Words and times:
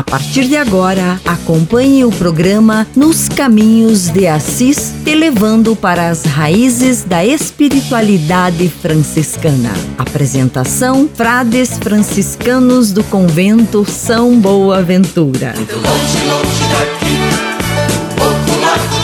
A 0.00 0.02
partir 0.02 0.48
de 0.48 0.56
agora, 0.56 1.20
acompanhe 1.26 2.06
o 2.06 2.10
programa 2.10 2.86
Nos 2.96 3.28
Caminhos 3.28 4.08
de 4.08 4.26
Assis, 4.26 4.94
te 5.04 5.14
levando 5.14 5.76
para 5.76 6.08
as 6.08 6.24
raízes 6.24 7.04
da 7.04 7.22
espiritualidade 7.22 8.66
franciscana. 8.80 9.70
Apresentação: 9.98 11.06
Frades 11.14 11.76
franciscanos 11.78 12.92
do 12.92 13.04
convento 13.04 13.84
São 13.84 14.40
Boaventura. 14.40 15.52
Longe, 15.58 16.24
longe 16.24 16.64
daqui, 16.72 17.18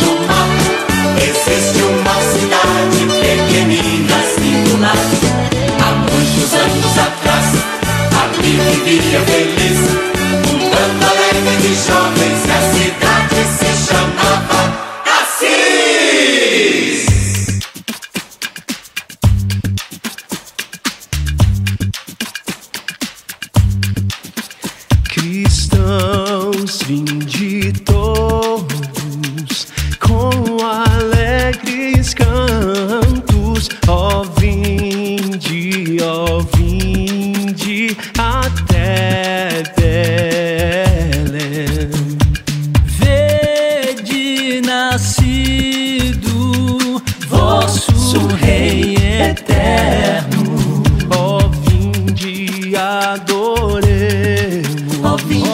do 0.01 0.27
mar, 0.27 0.49
existe 1.19 1.83
uma 1.83 2.17
cidade 2.23 3.05
pequenina, 3.21 4.17
singular. 4.35 4.97
Há 5.79 5.91
muitos 5.93 6.55
anos 6.55 6.99
atrás, 6.99 7.67
vivia 8.87 9.21
feliz, 9.21 10.06
alegre 11.57 11.69
de 11.69 11.75
jovens, 11.75 12.36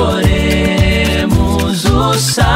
o 1.86 2.12
Salvador. 2.12 2.53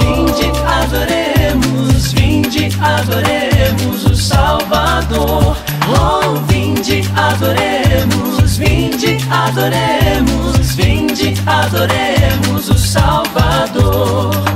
Vinde 0.00 0.52
adoremos, 0.68 2.12
vinde 2.12 2.68
adoremos 2.82 4.04
o 4.04 4.14
Salvador. 4.14 5.56
Oh, 5.88 6.34
vinde 6.46 7.02
adoremos, 7.16 8.58
vinde 8.58 9.16
adoremos, 9.30 10.76
vinde 10.76 11.34
adoremos 11.46 12.68
o 12.68 12.76
Salvador. 12.76 14.49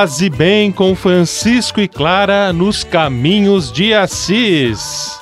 Paz 0.00 0.22
e 0.22 0.30
bem 0.30 0.72
com 0.72 0.94
Francisco 0.94 1.78
e 1.78 1.86
Clara 1.86 2.54
nos 2.54 2.82
caminhos 2.82 3.70
de 3.70 3.92
Assis. 3.92 5.20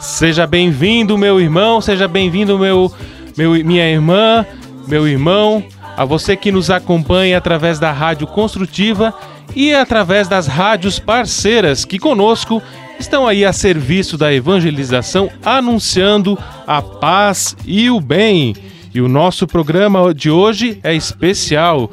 Seja 0.00 0.44
bem-vindo, 0.44 1.16
meu 1.16 1.40
irmão, 1.40 1.80
seja 1.80 2.08
bem-vindo, 2.08 2.58
meu, 2.58 2.92
meu, 3.36 3.52
minha 3.64 3.88
irmã, 3.88 4.44
meu 4.88 5.06
irmão, 5.06 5.62
a 5.96 6.04
você 6.04 6.34
que 6.34 6.50
nos 6.50 6.68
acompanha 6.68 7.38
através 7.38 7.78
da 7.78 7.92
Rádio 7.92 8.26
Construtiva 8.26 9.14
e 9.54 9.72
através 9.72 10.26
das 10.26 10.48
rádios 10.48 10.98
parceiras 10.98 11.84
que 11.84 11.96
conosco 11.96 12.60
estão 12.98 13.24
aí 13.24 13.44
a 13.44 13.52
serviço 13.52 14.18
da 14.18 14.34
evangelização, 14.34 15.30
anunciando 15.44 16.36
a 16.66 16.82
paz 16.82 17.56
e 17.64 17.88
o 17.88 18.00
bem. 18.00 18.52
E 18.92 19.00
o 19.00 19.06
nosso 19.06 19.46
programa 19.46 20.12
de 20.12 20.28
hoje 20.28 20.80
é 20.82 20.92
especial. 20.92 21.88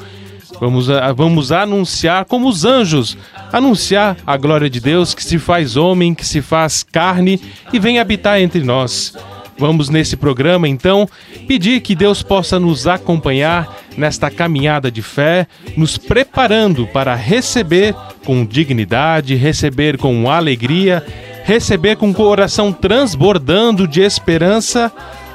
Vamos, 0.59 0.87
vamos 1.15 1.51
anunciar 1.51 2.25
como 2.25 2.47
os 2.47 2.65
anjos, 2.65 3.17
anunciar 3.51 4.17
a 4.25 4.37
glória 4.37 4.69
de 4.69 4.79
Deus 4.79 5.13
que 5.13 5.23
se 5.23 5.37
faz 5.37 5.75
homem, 5.75 6.13
que 6.13 6.25
se 6.25 6.41
faz 6.41 6.83
carne 6.83 7.39
e 7.71 7.79
vem 7.79 7.99
habitar 7.99 8.39
entre 8.39 8.63
nós. 8.63 9.13
Vamos 9.59 9.89
nesse 9.89 10.15
programa 10.15 10.69
então 10.69 11.07
pedir 11.45 11.81
que 11.81 11.93
Deus 11.93 12.23
possa 12.23 12.57
nos 12.57 12.87
acompanhar 12.87 13.77
nesta 13.97 14.31
caminhada 14.31 14.89
de 14.89 15.01
fé, 15.01 15.45
nos 15.75 15.97
preparando 15.97 16.87
para 16.87 17.13
receber 17.13 17.93
com 18.25 18.45
dignidade, 18.45 19.35
receber 19.35 19.97
com 19.97 20.31
alegria, 20.31 21.05
receber 21.43 21.97
com 21.97 22.09
o 22.09 22.13
coração 22.13 22.71
transbordando 22.71 23.85
de 23.85 24.01
esperança 24.01 24.91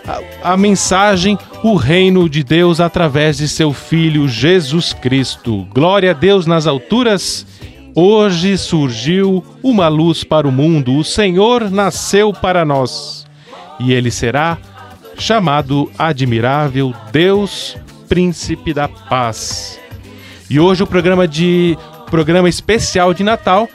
a, 0.06 0.52
a 0.52 0.56
mensagem, 0.56 1.38
o 1.64 1.76
reino 1.76 2.28
de 2.28 2.44
Deus 2.44 2.78
através 2.78 3.38
de 3.38 3.48
seu 3.48 3.72
Filho 3.72 4.28
Jesus 4.28 4.92
Cristo. 4.92 5.66
Glória 5.72 6.10
a 6.10 6.12
Deus 6.12 6.44
nas 6.44 6.66
alturas. 6.66 7.46
Hoje 7.94 8.58
surgiu 8.58 9.42
uma 9.62 9.88
luz 9.88 10.22
para 10.22 10.46
o 10.46 10.52
mundo, 10.52 10.94
o 10.94 11.02
Senhor 11.02 11.70
nasceu 11.70 12.34
para 12.34 12.66
nós 12.66 13.24
e 13.80 13.94
ele 13.94 14.10
será 14.10 14.58
chamado 15.16 15.90
Admirável 15.98 16.92
Deus, 17.10 17.78
Príncipe 18.10 18.74
da 18.74 18.86
Paz. 18.86 19.80
E 20.50 20.60
hoje 20.60 20.82
o 20.82 20.86
programa 20.86 21.26
de 21.26 21.78
programa 22.10 22.50
especial 22.50 23.14
de 23.14 23.24
Natal 23.24 23.70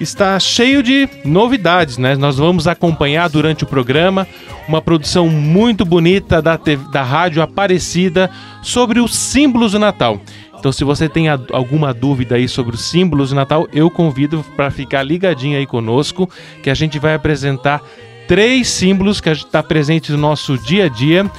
está 0.00 0.38
cheio 0.38 0.82
de 0.82 1.08
novidades, 1.24 1.98
né? 1.98 2.16
Nós 2.16 2.36
vamos 2.36 2.66
acompanhar 2.66 3.28
durante 3.28 3.64
o 3.64 3.66
programa 3.66 4.26
uma 4.68 4.80
produção 4.80 5.28
muito 5.28 5.84
bonita 5.84 6.40
da, 6.40 6.56
TV 6.56 6.84
da 6.90 7.02
Rádio 7.02 7.42
Aparecida 7.42 8.30
sobre 8.62 9.00
os 9.00 9.14
símbolos 9.14 9.72
do 9.72 9.78
Natal. 9.78 10.20
Então, 10.58 10.72
se 10.72 10.82
você 10.82 11.08
tem 11.08 11.28
alguma 11.28 11.92
dúvida 11.92 12.36
aí 12.36 12.48
sobre 12.48 12.74
os 12.74 12.88
símbolos 12.88 13.28
do 13.28 13.36
Natal, 13.36 13.68
eu 13.72 13.90
convido 13.90 14.44
para 14.56 14.70
ficar 14.70 15.02
ligadinho 15.02 15.58
aí 15.58 15.66
conosco, 15.66 16.28
que 16.62 16.70
a 16.70 16.74
gente 16.74 16.98
vai 16.98 17.12
apresentar 17.14 17.82
três 18.26 18.68
símbolos 18.68 19.20
que 19.20 19.28
está 19.28 19.62
presente 19.62 20.10
no 20.10 20.16
nosso 20.16 20.56
dia 20.56 20.86
a 20.86 20.88
dia 20.88 21.30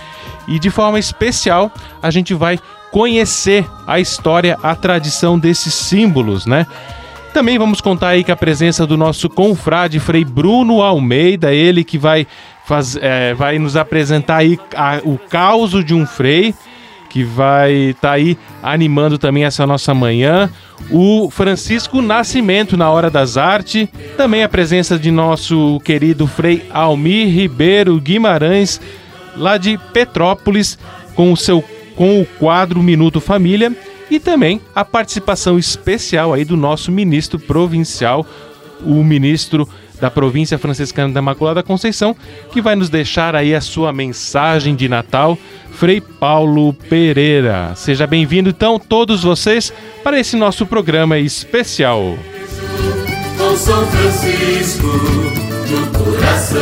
e 0.47 0.59
de 0.59 0.69
forma 0.69 0.99
especial 0.99 1.71
a 2.01 2.11
gente 2.11 2.35
vai 2.35 2.59
conhecer 2.91 3.65
a 3.87 3.99
história, 3.99 4.57
a 4.61 4.75
tradição 4.75 5.39
desses 5.39 5.73
símbolos, 5.73 6.45
né? 6.45 6.67
Também 7.35 7.57
vamos 7.59 7.81
contar 7.81 8.07
aí 8.07 8.23
com 8.23 8.31
a 8.31 8.35
presença 8.37 8.87
do 8.87 8.95
nosso 8.95 9.27
confrade 9.29 9.99
Frei 9.99 10.23
Bruno 10.23 10.81
Almeida, 10.81 11.53
ele 11.53 11.83
que 11.83 11.97
vai, 11.97 12.25
faz, 12.65 12.95
é, 12.95 13.33
vai 13.33 13.59
nos 13.59 13.75
apresentar 13.75 14.37
aí 14.37 14.57
a- 14.73 15.01
o 15.03 15.17
caos 15.17 15.83
de 15.83 15.93
um 15.93 16.05
frei, 16.05 16.55
que 17.09 17.25
vai 17.25 17.73
estar 17.89 18.13
aí 18.13 18.37
animando 18.63 19.17
também 19.17 19.43
essa 19.43 19.67
nossa 19.67 19.93
manhã. 19.93 20.49
O 20.89 21.29
Francisco 21.29 22.01
Nascimento 22.01 22.77
na 22.77 22.89
Hora 22.89 23.09
das 23.09 23.35
Artes. 23.35 23.89
Também 24.15 24.41
a 24.41 24.47
presença 24.47 24.97
de 24.97 25.11
nosso 25.11 25.81
querido 25.83 26.25
Frei 26.27 26.63
Almir 26.71 27.27
Ribeiro 27.27 27.99
Guimarães, 27.99 28.79
lá 29.35 29.57
de 29.57 29.77
Petrópolis, 29.91 30.79
com 31.15 31.33
o 31.33 31.37
seu 31.37 31.61
com 31.97 32.21
o 32.21 32.25
quadro 32.25 32.81
Minuto 32.81 33.19
Família 33.19 33.73
e 34.09 34.19
também 34.19 34.61
a 34.73 34.83
participação 34.85 35.57
especial 35.57 36.33
aí 36.33 36.45
do 36.45 36.57
nosso 36.57 36.91
ministro 36.91 37.39
provincial, 37.39 38.25
o 38.81 39.03
ministro 39.03 39.67
da 39.99 40.11
província 40.11 40.57
franciscana 40.57 41.13
da 41.13 41.19
Imaculada 41.21 41.63
Conceição, 41.63 42.15
que 42.51 42.61
vai 42.61 42.75
nos 42.75 42.89
deixar 42.89 43.35
aí 43.35 43.55
a 43.55 43.61
sua 43.61 43.93
mensagem 43.93 44.75
de 44.75 44.89
Natal, 44.89 45.37
Frei 45.71 46.01
Paulo 46.01 46.73
Pereira. 46.73 47.73
Seja 47.75 48.05
bem-vindo 48.05 48.49
então 48.49 48.77
todos 48.79 49.23
vocês 49.23 49.71
para 50.03 50.19
esse 50.19 50.35
nosso 50.35 50.65
programa 50.65 51.17
especial. 51.17 52.17
São 53.57 53.87
Francisco 53.87 54.85
no 54.85 55.87
coração, 55.97 56.59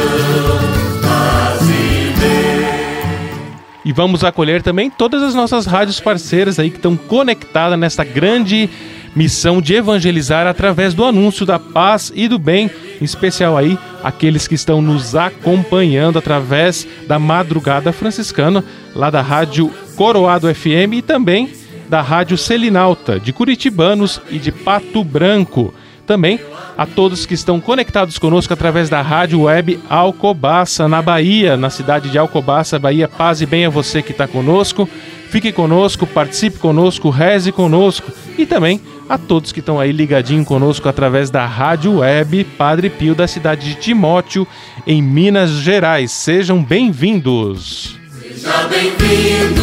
e 3.85 3.91
vamos 3.91 4.23
acolher 4.23 4.61
também 4.61 4.89
todas 4.89 5.21
as 5.21 5.35
nossas 5.35 5.65
rádios 5.65 5.99
parceiras 5.99 6.59
aí 6.59 6.69
que 6.69 6.77
estão 6.77 6.95
conectadas 6.95 7.77
nesta 7.77 8.03
grande 8.03 8.69
missão 9.15 9.61
de 9.61 9.75
evangelizar 9.75 10.47
através 10.47 10.93
do 10.93 11.03
anúncio 11.03 11.45
da 11.45 11.59
paz 11.59 12.11
e 12.15 12.27
do 12.27 12.39
bem, 12.39 12.69
em 12.99 13.05
especial 13.05 13.57
aí 13.57 13.77
aqueles 14.03 14.47
que 14.47 14.55
estão 14.55 14.81
nos 14.81 15.15
acompanhando 15.15 16.17
através 16.17 16.87
da 17.07 17.19
madrugada 17.19 17.91
franciscana, 17.91 18.63
lá 18.95 19.09
da 19.09 19.21
Rádio 19.21 19.69
Coroado 19.95 20.53
FM 20.53 20.93
e 20.93 21.01
também 21.01 21.51
da 21.89 22.01
Rádio 22.01 22.37
Selinalta, 22.37 23.19
de 23.19 23.31
Curitibanos 23.31 24.19
e 24.29 24.39
de 24.39 24.51
Pato 24.51 25.03
Branco. 25.03 25.73
Também 26.05 26.39
a 26.77 26.85
todos 26.85 27.25
que 27.25 27.33
estão 27.33 27.59
conectados 27.59 28.17
conosco 28.17 28.53
através 28.53 28.89
da 28.89 29.01
rádio 29.01 29.41
web 29.41 29.79
Alcobaça, 29.89 30.87
na 30.87 31.01
Bahia, 31.01 31.55
na 31.55 31.69
cidade 31.69 32.09
de 32.09 32.17
Alcobaça, 32.17 32.79
Bahia. 32.79 33.07
Paz 33.07 33.41
e 33.41 33.45
bem 33.45 33.65
a 33.65 33.69
você 33.69 34.01
que 34.01 34.11
está 34.11 34.27
conosco. 34.27 34.89
Fique 35.29 35.51
conosco, 35.51 36.05
participe 36.05 36.59
conosco, 36.59 37.09
reze 37.09 37.51
conosco 37.51 38.11
e 38.37 38.45
também 38.45 38.79
a 39.09 39.17
todos 39.17 39.51
que 39.51 39.59
estão 39.59 39.79
aí 39.79 39.91
ligadinho 39.91 40.45
conosco 40.45 40.87
através 40.87 41.29
da 41.29 41.45
rádio 41.45 41.99
web 41.99 42.43
Padre 42.57 42.89
Pio 42.89 43.15
da 43.15 43.27
cidade 43.27 43.67
de 43.67 43.75
Timóteo, 43.75 44.47
em 44.85 45.01
Minas 45.01 45.49
Gerais. 45.51 46.11
Sejam 46.11 46.63
bem-vindos. 46.63 47.97
Seja 48.21 48.67
bem-vindo, 48.67 49.61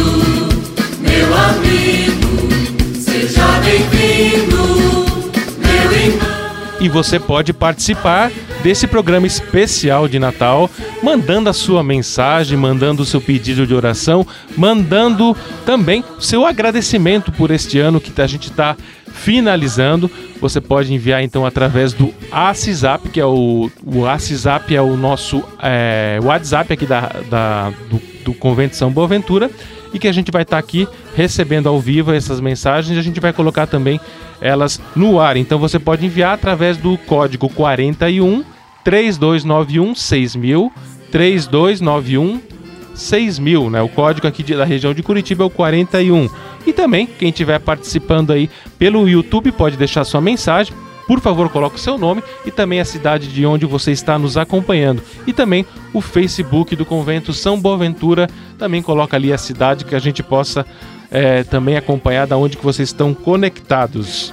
meu 1.01 1.35
amigo. 1.35 1.70
E 6.81 6.89
você 6.89 7.21
pode 7.21 7.53
participar 7.53 8.33
desse 8.63 8.87
programa 8.87 9.27
especial 9.27 10.09
de 10.09 10.19
Natal, 10.19 10.69
mandando 11.03 11.51
a 11.51 11.53
sua 11.53 11.83
mensagem, 11.83 12.57
mandando 12.57 13.03
o 13.03 13.07
seu 13.07 13.21
pedido 13.21 13.67
de 13.67 13.75
oração, 13.75 14.27
mandando 14.57 15.37
também 15.67 16.03
o 16.17 16.23
seu 16.23 16.47
agradecimento 16.47 17.31
por 17.33 17.51
este 17.51 17.79
ano 17.79 18.01
que 18.01 18.19
a 18.19 18.27
gente 18.27 18.49
está 18.51 18.77
finalizando. 19.13 20.11
Você 20.41 20.59
pode 20.59 20.95
enviar 20.95 21.23
então 21.23 21.45
através 21.45 21.93
do 21.93 22.15
ACISAP, 22.33 23.11
que 23.11 23.21
é 23.21 23.27
o, 23.27 23.71
o 23.85 24.07
ACISAP 24.07 24.75
é 24.75 24.81
o 24.81 24.97
nosso 24.97 25.45
é, 25.63 26.19
WhatsApp 26.23 26.73
aqui 26.73 26.87
da, 26.87 27.13
da 27.29 27.71
do, 27.91 28.01
do 28.25 28.35
Convento 28.35 28.75
São 28.75 28.91
Boaventura 28.91 29.51
e 29.93 29.99
que 29.99 30.09
a 30.09 30.13
gente 30.13 30.31
vai 30.31 30.43
estar 30.43 30.57
tá 30.57 30.61
aqui 30.61 30.87
recebendo 31.15 31.69
ao 31.69 31.81
vivo 31.81 32.13
essas 32.13 32.41
mensagens 32.41 32.97
e 32.97 32.99
a 32.99 33.03
gente 33.03 33.21
vai 33.21 33.33
colocar 33.33 33.67
também 33.67 34.01
elas 34.41 34.81
no 34.95 35.21
ar. 35.21 35.37
Então 35.37 35.59
você 35.59 35.79
pode 35.79 36.05
enviar 36.07 36.35
através 36.35 36.77
do 36.77 36.97
código 36.99 37.49
41 37.49 38.45
3291 38.85 39.95
6000 39.95 40.73
3291 41.11 42.41
6000, 42.95 43.71
né? 43.71 43.83
O 43.83 43.89
código 43.89 44.27
aqui 44.27 44.43
da 44.55 44.65
região 44.65 44.93
de 44.93 45.03
Curitiba 45.03 45.43
é 45.43 45.47
o 45.47 45.51
41. 45.51 46.29
E 46.67 46.73
também, 46.73 47.07
quem 47.07 47.31
estiver 47.31 47.59
participando 47.59 48.33
aí 48.33 48.51
pelo 48.79 49.09
YouTube 49.09 49.51
pode 49.53 49.77
deixar 49.77 50.05
sua 50.05 50.21
mensagem. 50.21 50.75
Por 51.11 51.19
favor, 51.19 51.49
coloque 51.49 51.75
o 51.75 51.79
seu 51.81 51.99
nome 51.99 52.23
e 52.47 52.53
também 52.53 52.79
a 52.79 52.85
cidade 52.85 53.27
de 53.27 53.45
onde 53.45 53.67
você 53.67 53.91
está 53.91 54.17
nos 54.17 54.37
acompanhando. 54.37 55.03
E 55.27 55.33
também 55.33 55.67
o 55.93 56.01
Facebook 56.01 56.77
do 56.77 56.87
Convento 56.87 57.33
São 57.33 57.61
Boaventura. 57.61 58.29
Também 58.57 58.81
coloca 58.81 59.17
ali 59.17 59.33
a 59.33 59.37
cidade 59.37 59.85
que 59.85 59.97
a 59.97 59.99
gente 59.99 60.23
possa 60.23 60.65
é, 61.11 61.43
também 61.43 61.77
acompanhar 61.77 62.29
da 62.29 62.37
onde 62.37 62.57
que 62.57 62.63
vocês 62.63 62.91
estão 62.91 63.13
conectados. 63.13 64.33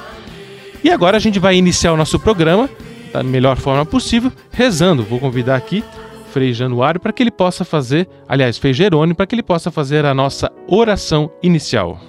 E 0.83 0.91
agora 0.91 1.17
a 1.17 1.19
gente 1.19 1.39
vai 1.39 1.55
iniciar 1.55 1.93
o 1.93 1.97
nosso 1.97 2.19
programa 2.19 2.69
da 3.11 3.23
melhor 3.23 3.57
forma 3.57 3.83
possível, 3.83 4.31
rezando. 4.51 5.01
Vou 5.01 5.19
convidar 5.19 5.55
aqui 5.55 5.83
Frei 6.31 6.53
Januário 6.53 6.99
para 6.99 7.11
que 7.11 7.23
ele 7.23 7.31
possa 7.31 7.65
fazer, 7.65 8.07
aliás, 8.29 8.55
Frei 8.59 8.71
Jerônimo, 8.73 9.15
para 9.15 9.25
que 9.25 9.33
ele 9.33 9.41
possa 9.41 9.71
fazer 9.71 10.05
a 10.05 10.13
nossa 10.13 10.51
oração 10.67 11.31
inicial. 11.41 11.99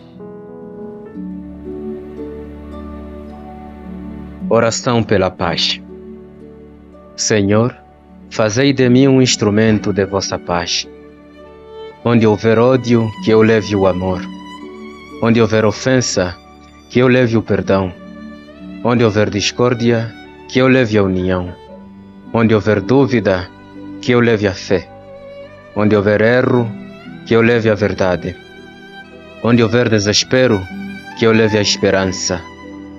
Oração 4.50 5.02
pela 5.02 5.30
paz. 5.30 5.78
Senhor, 7.14 7.76
fazei 8.30 8.72
de 8.72 8.88
mim 8.88 9.06
um 9.06 9.20
instrumento 9.20 9.92
de 9.92 10.06
vossa 10.06 10.38
paz. 10.38 10.88
Onde 12.02 12.26
houver 12.26 12.58
ódio, 12.58 13.10
que 13.22 13.30
eu 13.30 13.42
leve 13.42 13.76
o 13.76 13.86
amor. 13.86 14.22
Onde 15.22 15.38
houver 15.38 15.66
ofensa, 15.66 16.34
que 16.88 16.98
eu 16.98 17.08
leve 17.08 17.36
o 17.36 17.42
perdão. 17.42 17.92
Onde 18.82 19.04
houver 19.04 19.28
discórdia, 19.28 20.10
que 20.48 20.58
eu 20.60 20.66
leve 20.66 20.96
a 20.96 21.02
união. 21.02 21.54
Onde 22.32 22.54
houver 22.54 22.80
dúvida, 22.80 23.50
que 24.00 24.12
eu 24.12 24.20
leve 24.20 24.46
a 24.46 24.54
fé. 24.54 24.88
Onde 25.76 25.94
houver 25.94 26.22
erro, 26.22 26.66
que 27.26 27.34
eu 27.36 27.42
leve 27.42 27.68
a 27.68 27.74
verdade. 27.74 28.34
Onde 29.42 29.62
houver 29.62 29.90
desespero, 29.90 30.58
que 31.18 31.26
eu 31.26 31.32
leve 31.32 31.58
a 31.58 31.60
esperança. 31.60 32.42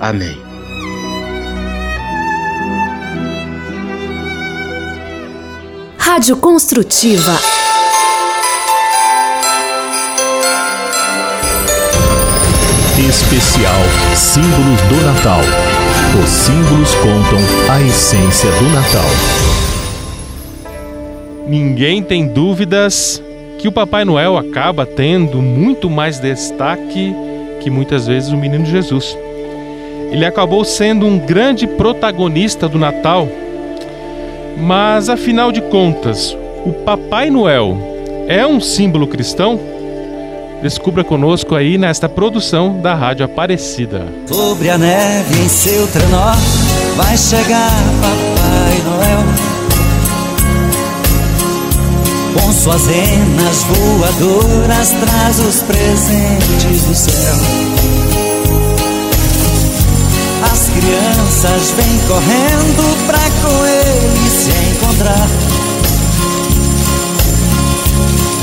Amém. 0.00 0.34
Rádio 5.98 6.38
Construtiva 6.38 7.32
Especial 12.98 13.74
Símbolos 14.14 14.80
do 14.88 15.04
Natal. 15.04 15.40
Os 16.22 16.28
símbolos 16.30 16.94
contam 16.94 17.38
a 17.70 17.82
essência 17.82 18.50
do 18.52 18.68
Natal. 18.70 19.10
Ninguém 21.46 22.02
tem 22.02 22.26
dúvidas 22.26 23.22
que 23.58 23.68
o 23.68 23.72
Papai 23.72 24.06
Noel 24.06 24.38
acaba 24.38 24.86
tendo 24.86 25.42
muito 25.42 25.90
mais 25.90 26.18
destaque 26.18 27.14
que 27.60 27.68
muitas 27.68 28.06
vezes 28.06 28.30
o 28.30 28.36
Menino 28.36 28.64
Jesus. 28.64 29.16
Ele 30.10 30.24
acabou 30.24 30.64
sendo 30.64 31.06
um 31.06 31.18
grande 31.18 31.66
protagonista 31.66 32.68
do 32.68 32.78
Natal, 32.78 33.28
mas 34.58 35.08
afinal 35.08 35.52
de 35.52 35.60
contas, 35.60 36.36
o 36.66 36.72
Papai 36.72 37.30
Noel 37.30 37.76
é 38.28 38.46
um 38.46 38.60
símbolo 38.60 39.06
cristão? 39.06 39.58
Descubra 40.62 41.02
conosco 41.02 41.54
aí 41.54 41.78
nesta 41.78 42.08
produção 42.08 42.80
da 42.80 42.94
Rádio 42.94 43.24
Aparecida. 43.24 44.06
Sobre 44.26 44.68
a 44.68 44.76
neve 44.76 45.42
em 45.42 45.48
seu 45.48 45.86
trenó 45.86 46.34
vai 46.96 47.16
chegar 47.16 47.70
Papai 48.02 48.82
Noel. 48.84 49.20
Com 52.34 52.52
suas 52.52 52.86
renas 52.86 53.64
voadoras 53.64 54.90
traz 54.90 55.40
os 55.40 55.62
presentes 55.62 56.84
do 56.84 56.94
céu. 56.94 58.19
As 60.70 60.84
crianças 60.84 61.70
vêm 61.72 61.98
correndo 62.06 63.06
pra 63.06 63.18
com 63.18 63.66
ele 63.66 64.30
se 64.30 64.50
encontrar. 64.70 65.28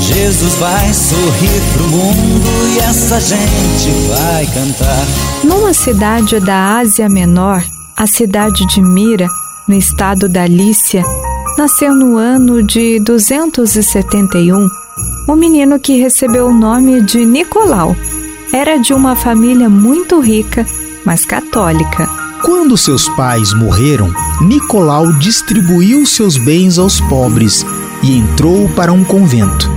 Jesus 0.02 0.54
vai 0.56 0.92
sorrir 0.92 1.60
pro 1.72 1.84
mundo 1.88 2.48
e 2.74 2.78
essa 2.80 3.18
gente 3.20 3.90
vai 4.08 4.46
cantar. 4.46 5.06
Numa 5.42 5.72
cidade 5.72 6.38
da 6.40 6.78
Ásia 6.78 7.08
Menor, 7.08 7.64
a 7.96 8.06
cidade 8.06 8.66
de 8.66 8.82
Mira, 8.82 9.26
no 9.66 9.74
estado 9.74 10.28
da 10.28 10.46
Lícia, 10.46 11.02
nasceu 11.56 11.94
no 11.94 12.18
ano 12.18 12.62
de 12.62 13.00
271 13.00 14.68
um 15.28 15.36
menino 15.36 15.78
que 15.78 15.98
recebeu 15.98 16.48
o 16.48 16.54
nome 16.54 17.00
de 17.02 17.24
Nicolau. 17.24 17.96
Era 18.52 18.78
de 18.78 18.92
uma 18.92 19.14
família 19.14 19.68
muito 19.68 20.20
rica, 20.20 20.66
mas 21.04 21.24
católica. 21.24 22.08
Quando 22.42 22.76
seus 22.76 23.08
pais 23.10 23.52
morreram, 23.52 24.12
Nicolau 24.40 25.12
distribuiu 25.14 26.06
seus 26.06 26.36
bens 26.36 26.78
aos 26.78 27.00
pobres 27.00 27.66
e 28.02 28.16
entrou 28.16 28.68
para 28.70 28.92
um 28.92 29.02
convento. 29.02 29.70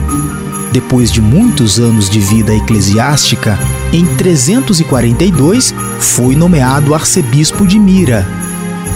Depois 0.72 1.12
de 1.12 1.22
muitos 1.22 1.80
anos 1.80 2.10
de 2.10 2.20
vida 2.20 2.54
eclesiástica, 2.54 3.60
em 3.92 4.06
342 4.16 5.74
foi 6.00 6.36
nomeado 6.36 6.94
arcebispo 6.94 7.66
de 7.66 7.80
Mira. 7.80 8.28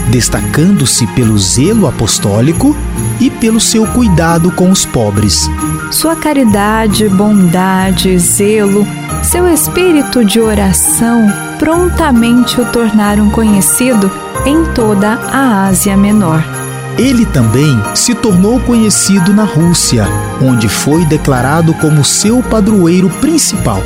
destacando-se 0.08 1.04
pelo 1.08 1.36
zelo 1.36 1.88
apostólico 1.88 2.76
e 3.20 3.28
pelo 3.28 3.58
seu 3.58 3.84
cuidado 3.88 4.52
com 4.52 4.70
os 4.70 4.86
pobres. 4.86 5.50
Sua 5.90 6.14
caridade, 6.14 7.08
bondade, 7.08 8.16
zelo, 8.16 8.86
seu 9.24 9.52
espírito 9.52 10.24
de 10.24 10.40
oração 10.40 11.45
prontamente 11.58 12.60
o 12.60 12.64
tornaram 12.66 13.30
conhecido 13.30 14.10
em 14.44 14.64
toda 14.72 15.14
a 15.32 15.66
Ásia 15.66 15.96
Menor. 15.96 16.42
Ele 16.98 17.26
também 17.26 17.78
se 17.94 18.14
tornou 18.14 18.58
conhecido 18.60 19.34
na 19.34 19.44
Rússia, 19.44 20.06
onde 20.40 20.68
foi 20.68 21.04
declarado 21.04 21.74
como 21.74 22.02
seu 22.02 22.42
padroeiro 22.42 23.10
principal. 23.20 23.82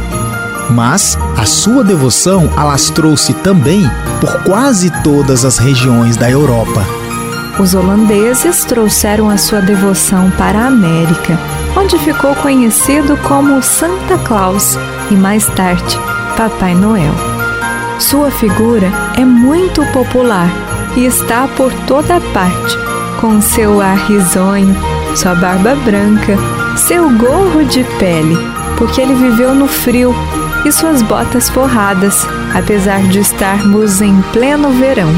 Mas 0.71 1.19
a 1.37 1.45
sua 1.45 1.83
devoção 1.83 2.49
alastrou-se 2.57 3.35
também 3.35 3.83
por 4.21 4.45
quase 4.45 4.91
todas 5.03 5.45
as 5.45 5.59
regiões 5.59 6.17
da 6.17 6.31
Europa. 6.31 6.85
Os 7.59 7.75
holandeses 7.75 8.65
trouxeram 8.65 9.29
a 9.29 9.37
sua 9.37 9.61
devoção 9.61 10.31
para 10.39 10.61
a 10.61 10.67
América, 10.69 11.39
onde 11.77 11.99
ficou 11.99 12.35
conhecido 12.37 13.17
como 13.19 13.61
Santa 13.61 14.17
Claus 14.19 14.79
e 15.11 15.15
mais 15.15 15.47
tarde 15.47 15.99
Papai 16.37 16.75
Noel. 16.75 17.40
Sua 18.00 18.30
figura 18.30 18.90
é 19.16 19.25
muito 19.25 19.85
popular 19.92 20.49
e 20.97 21.04
está 21.04 21.47
por 21.47 21.71
toda 21.87 22.19
parte, 22.33 22.76
com 23.21 23.42
seu 23.42 23.80
ar 23.80 23.97
risonho, 24.09 24.75
sua 25.14 25.35
barba 25.35 25.75
branca, 25.85 26.35
seu 26.78 27.11
gorro 27.19 27.62
de 27.62 27.85
pele, 27.99 28.37
porque 28.78 29.02
ele 29.02 29.14
viveu 29.14 29.54
no 29.54 29.69
frio 29.69 30.14
e 30.64 30.73
suas 30.73 31.02
botas 31.02 31.50
forradas, 31.50 32.26
apesar 32.54 33.02
de 33.02 33.19
estarmos 33.19 34.00
em 34.00 34.21
pleno 34.33 34.71
verão. 34.71 35.11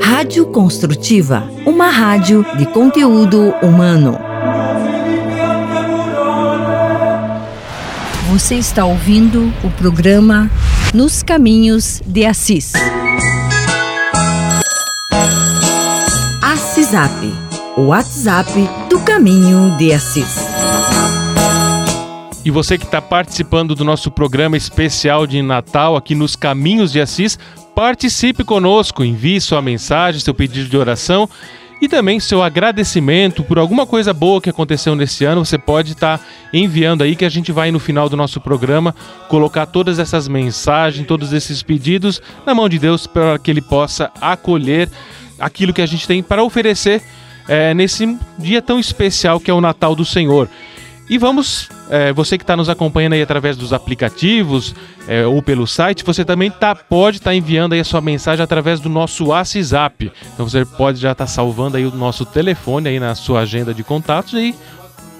Rádio 0.00 0.46
Construtiva, 0.46 1.50
uma 1.66 1.88
rádio 1.88 2.46
de 2.56 2.64
conteúdo 2.66 3.52
humano. 3.60 4.35
Você 8.36 8.56
está 8.56 8.84
ouvindo 8.84 9.50
o 9.64 9.70
programa 9.70 10.50
Nos 10.92 11.22
Caminhos 11.22 12.02
de 12.04 12.26
Assis. 12.26 12.74
Assisap 16.42 17.14
o 17.78 17.86
WhatsApp 17.86 18.50
do 18.90 19.00
Caminho 19.00 19.74
de 19.78 19.90
Assis. 19.90 20.36
E 22.44 22.50
você 22.50 22.76
que 22.76 22.84
está 22.84 23.00
participando 23.00 23.74
do 23.74 23.86
nosso 23.86 24.10
programa 24.10 24.58
especial 24.58 25.26
de 25.26 25.40
Natal 25.40 25.96
aqui 25.96 26.14
nos 26.14 26.36
Caminhos 26.36 26.92
de 26.92 27.00
Assis, 27.00 27.38
participe 27.74 28.44
conosco, 28.44 29.02
envie 29.02 29.40
sua 29.40 29.62
mensagem, 29.62 30.20
seu 30.20 30.34
pedido 30.34 30.68
de 30.68 30.76
oração 30.76 31.26
e 31.80 31.88
também 31.88 32.18
seu 32.18 32.42
agradecimento 32.42 33.44
por 33.44 33.58
alguma 33.58 33.86
coisa 33.86 34.12
boa 34.12 34.40
que 34.40 34.50
aconteceu 34.50 34.94
nesse 34.94 35.24
ano. 35.24 35.44
Você 35.44 35.58
pode 35.58 35.92
estar 35.92 36.18
tá 36.18 36.24
enviando 36.52 37.02
aí 37.02 37.14
que 37.14 37.24
a 37.24 37.28
gente 37.28 37.52
vai 37.52 37.70
no 37.70 37.78
final 37.78 38.08
do 38.08 38.16
nosso 38.16 38.40
programa 38.40 38.94
colocar 39.28 39.66
todas 39.66 39.98
essas 39.98 40.26
mensagens, 40.26 41.06
todos 41.06 41.32
esses 41.32 41.62
pedidos 41.62 42.20
na 42.44 42.54
mão 42.54 42.68
de 42.68 42.78
Deus 42.78 43.06
para 43.06 43.38
que 43.38 43.50
Ele 43.50 43.60
possa 43.60 44.10
acolher 44.20 44.88
aquilo 45.38 45.72
que 45.72 45.82
a 45.82 45.86
gente 45.86 46.06
tem 46.06 46.22
para 46.22 46.42
oferecer 46.42 47.02
é, 47.48 47.74
nesse 47.74 48.18
dia 48.38 48.62
tão 48.62 48.80
especial 48.80 49.38
que 49.38 49.50
é 49.50 49.54
o 49.54 49.60
Natal 49.60 49.94
do 49.94 50.04
Senhor. 50.04 50.48
E 51.08 51.18
vamos, 51.18 51.68
é, 51.88 52.12
você 52.12 52.36
que 52.36 52.42
está 52.42 52.56
nos 52.56 52.68
acompanhando 52.68 53.12
aí 53.12 53.22
através 53.22 53.56
dos 53.56 53.72
aplicativos 53.72 54.74
é, 55.06 55.24
ou 55.24 55.40
pelo 55.40 55.64
site, 55.64 56.02
você 56.02 56.24
também 56.24 56.50
tá, 56.50 56.74
pode 56.74 57.18
estar 57.18 57.30
tá 57.30 57.34
enviando 57.34 57.74
aí 57.74 57.80
a 57.80 57.84
sua 57.84 58.00
mensagem 58.00 58.42
através 58.42 58.80
do 58.80 58.88
nosso 58.88 59.26
WhatsApp. 59.26 60.10
Então 60.34 60.48
você 60.48 60.64
pode 60.64 61.00
já 61.00 61.12
estar 61.12 61.26
tá 61.26 61.30
salvando 61.30 61.76
aí 61.76 61.86
o 61.86 61.94
nosso 61.94 62.26
telefone 62.26 62.88
aí 62.88 62.98
na 62.98 63.14
sua 63.14 63.40
agenda 63.40 63.72
de 63.72 63.84
contatos 63.84 64.34
e 64.34 64.52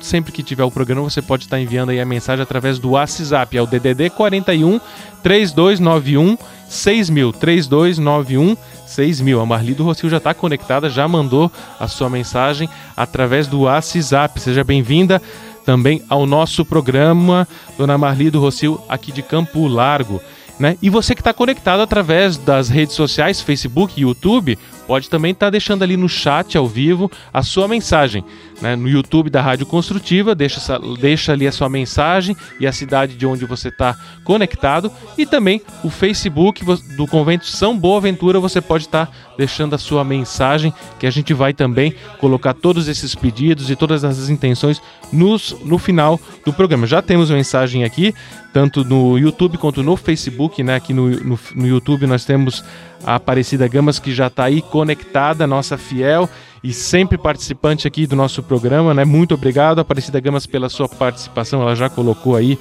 sempre 0.00 0.32
que 0.32 0.42
tiver 0.42 0.64
o 0.64 0.70
programa 0.72 1.08
você 1.08 1.22
pode 1.22 1.44
estar 1.44 1.56
tá 1.56 1.62
enviando 1.62 1.90
aí 1.90 2.00
a 2.00 2.04
mensagem 2.04 2.42
através 2.42 2.80
do 2.80 2.90
WhatsApp, 2.90 3.56
é 3.56 3.62
o 3.62 3.66
DDD 3.66 4.10
41 4.10 4.80
3291 5.22 6.36
6000 6.68 7.32
3291 7.32 8.56
6000. 8.86 9.40
A 9.40 9.46
Marli 9.46 9.74
do 9.74 9.84
Rocio 9.84 10.08
já 10.08 10.16
está 10.16 10.34
conectada, 10.34 10.88
já 10.88 11.06
mandou 11.06 11.50
a 11.78 11.86
sua 11.86 12.08
mensagem 12.08 12.68
através 12.96 13.46
do 13.46 13.62
WhatsApp. 13.62 14.40
Seja 14.40 14.64
bem-vinda 14.64 15.20
também 15.66 16.00
ao 16.08 16.24
nosso 16.24 16.64
programa, 16.64 17.46
Dona 17.76 17.98
Marli 17.98 18.30
do 18.30 18.40
Rocio, 18.40 18.80
aqui 18.88 19.10
de 19.10 19.20
Campo 19.20 19.66
Largo. 19.66 20.22
Né? 20.58 20.78
E 20.80 20.88
você 20.88 21.14
que 21.14 21.20
está 21.20 21.34
conectado 21.34 21.80
através 21.80 22.38
das 22.38 22.70
redes 22.70 22.94
sociais, 22.94 23.42
Facebook 23.42 23.92
e 23.96 24.02
YouTube, 24.02 24.56
pode 24.86 25.10
também 25.10 25.32
estar 25.32 25.48
tá 25.48 25.50
deixando 25.50 25.82
ali 25.82 25.96
no 25.96 26.08
chat 26.08 26.56
ao 26.56 26.66
vivo 26.66 27.10
a 27.34 27.42
sua 27.42 27.68
mensagem. 27.68 28.24
Né? 28.60 28.74
No 28.74 28.88
YouTube 28.88 29.28
da 29.28 29.42
Rádio 29.42 29.66
Construtiva, 29.66 30.34
deixa, 30.34 30.60
deixa 30.98 31.32
ali 31.32 31.46
a 31.46 31.52
sua 31.52 31.68
mensagem 31.68 32.36
e 32.58 32.66
a 32.66 32.72
cidade 32.72 33.14
de 33.14 33.26
onde 33.26 33.44
você 33.44 33.68
está 33.68 33.96
conectado. 34.24 34.90
E 35.18 35.26
também 35.26 35.60
o 35.84 35.90
Facebook 35.90 36.64
do 36.96 37.06
Convento 37.06 37.46
São 37.46 37.78
Boaventura, 37.78 38.40
você 38.40 38.60
pode 38.60 38.84
estar 38.84 39.06
tá 39.06 39.12
deixando 39.36 39.74
a 39.74 39.78
sua 39.78 40.02
mensagem, 40.04 40.72
que 40.98 41.06
a 41.06 41.10
gente 41.10 41.34
vai 41.34 41.52
também 41.52 41.94
colocar 42.18 42.54
todos 42.54 42.88
esses 42.88 43.14
pedidos 43.14 43.70
e 43.70 43.76
todas 43.76 44.04
as 44.04 44.28
intenções 44.28 44.80
nos, 45.12 45.54
no 45.64 45.78
final 45.78 46.18
do 46.44 46.52
programa. 46.52 46.86
Já 46.86 47.02
temos 47.02 47.30
mensagem 47.30 47.84
aqui, 47.84 48.14
tanto 48.52 48.84
no 48.84 49.18
YouTube 49.18 49.58
quanto 49.58 49.82
no 49.82 49.96
Facebook. 49.96 50.62
Né? 50.62 50.76
Aqui 50.76 50.94
no, 50.94 51.10
no, 51.10 51.38
no 51.54 51.66
YouTube 51.66 52.06
nós 52.06 52.24
temos 52.24 52.64
a 53.04 53.16
Aparecida 53.16 53.68
Gamas, 53.68 53.98
que 53.98 54.14
já 54.14 54.28
está 54.28 54.44
aí 54.44 54.62
conectada, 54.62 55.46
nossa 55.46 55.76
fiel 55.76 56.28
e 56.66 56.72
sempre 56.72 57.16
participante 57.16 57.86
aqui 57.86 58.08
do 58.08 58.16
nosso 58.16 58.42
programa, 58.42 58.92
né? 58.92 59.04
Muito 59.04 59.34
obrigado, 59.34 59.78
Aparecida 59.78 60.18
Gamas, 60.18 60.46
pela 60.46 60.68
sua 60.68 60.88
participação. 60.88 61.62
Ela 61.62 61.76
já 61.76 61.88
colocou 61.88 62.34
aí 62.34 62.58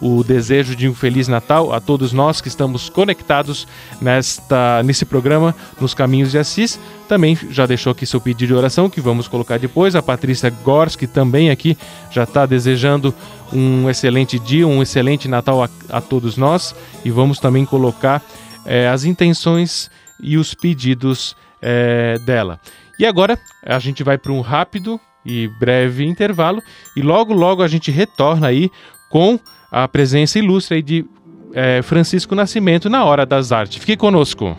o 0.00 0.22
desejo 0.22 0.76
de 0.76 0.88
um 0.88 0.94
feliz 0.94 1.26
Natal 1.26 1.72
a 1.72 1.80
todos 1.80 2.12
nós 2.12 2.40
que 2.40 2.46
estamos 2.46 2.88
conectados 2.88 3.66
nesta 4.00 4.80
nesse 4.84 5.04
programa 5.04 5.56
nos 5.80 5.92
Caminhos 5.92 6.30
de 6.30 6.38
Assis. 6.38 6.78
Também 7.08 7.36
já 7.50 7.66
deixou 7.66 7.90
aqui 7.90 8.06
seu 8.06 8.20
pedido 8.20 8.46
de 8.46 8.54
oração 8.54 8.88
que 8.88 9.00
vamos 9.00 9.26
colocar 9.26 9.58
depois. 9.58 9.96
A 9.96 10.02
Patrícia 10.02 10.50
Gorski 10.50 11.08
também 11.08 11.50
aqui 11.50 11.76
já 12.12 12.22
está 12.22 12.46
desejando 12.46 13.12
um 13.52 13.90
excelente 13.90 14.38
dia, 14.38 14.68
um 14.68 14.80
excelente 14.80 15.26
Natal 15.26 15.64
a, 15.64 15.68
a 15.88 16.00
todos 16.00 16.36
nós 16.36 16.76
e 17.04 17.10
vamos 17.10 17.40
também 17.40 17.64
colocar 17.64 18.22
é, 18.64 18.86
as 18.86 19.02
intenções 19.02 19.90
e 20.22 20.36
os 20.38 20.54
pedidos 20.54 21.34
é, 21.60 22.20
dela. 22.20 22.60
E 22.98 23.06
agora 23.06 23.38
a 23.64 23.78
gente 23.78 24.02
vai 24.02 24.18
para 24.18 24.32
um 24.32 24.40
rápido 24.40 25.00
e 25.24 25.48
breve 25.60 26.04
intervalo 26.04 26.62
e 26.96 27.02
logo 27.02 27.32
logo 27.32 27.62
a 27.62 27.68
gente 27.68 27.90
retorna 27.90 28.48
aí 28.48 28.70
com 29.10 29.38
a 29.70 29.86
presença 29.86 30.38
ilustre 30.38 30.82
de 30.82 31.04
é, 31.52 31.82
Francisco 31.82 32.34
Nascimento 32.34 32.90
na 32.90 33.04
Hora 33.04 33.24
das 33.24 33.52
Artes. 33.52 33.78
Fique 33.78 33.96
conosco. 33.96 34.56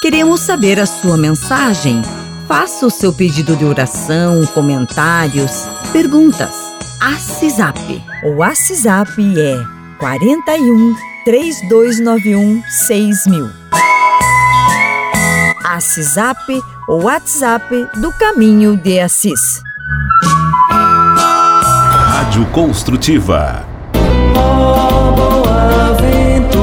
Queremos 0.00 0.40
saber 0.40 0.80
a 0.80 0.86
sua 0.86 1.16
mensagem. 1.16 2.02
Faça 2.54 2.86
o 2.86 2.90
seu 2.90 3.14
pedido 3.14 3.56
de 3.56 3.64
oração, 3.64 4.44
comentários, 4.52 5.66
perguntas. 5.90 6.54
ACISAP. 7.00 8.04
O 8.24 8.40
WhatsApp 8.40 9.10
é 9.40 9.64
41 9.98 10.94
3291 11.24 12.62
6000. 12.68 13.50
ACISAP, 15.64 16.60
o 16.90 17.04
WhatsApp 17.04 17.88
do 18.02 18.12
Caminho 18.18 18.76
de 18.76 19.00
Assis. 19.00 19.62
Rádio 20.68 22.44
Construtiva. 22.52 23.64
Oh, 24.36 25.12
boa 25.12 25.94
ventura. 25.94 26.62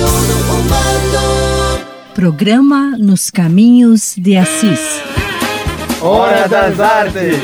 Conteúdo 0.00 0.32
humano. 0.54 1.84
Programa 2.14 2.96
Nos 2.98 3.30
Caminhos 3.30 4.14
de 4.16 4.36
Assis. 4.36 5.02
Hora 6.00 6.48
das 6.48 6.80
Artes. 6.80 7.36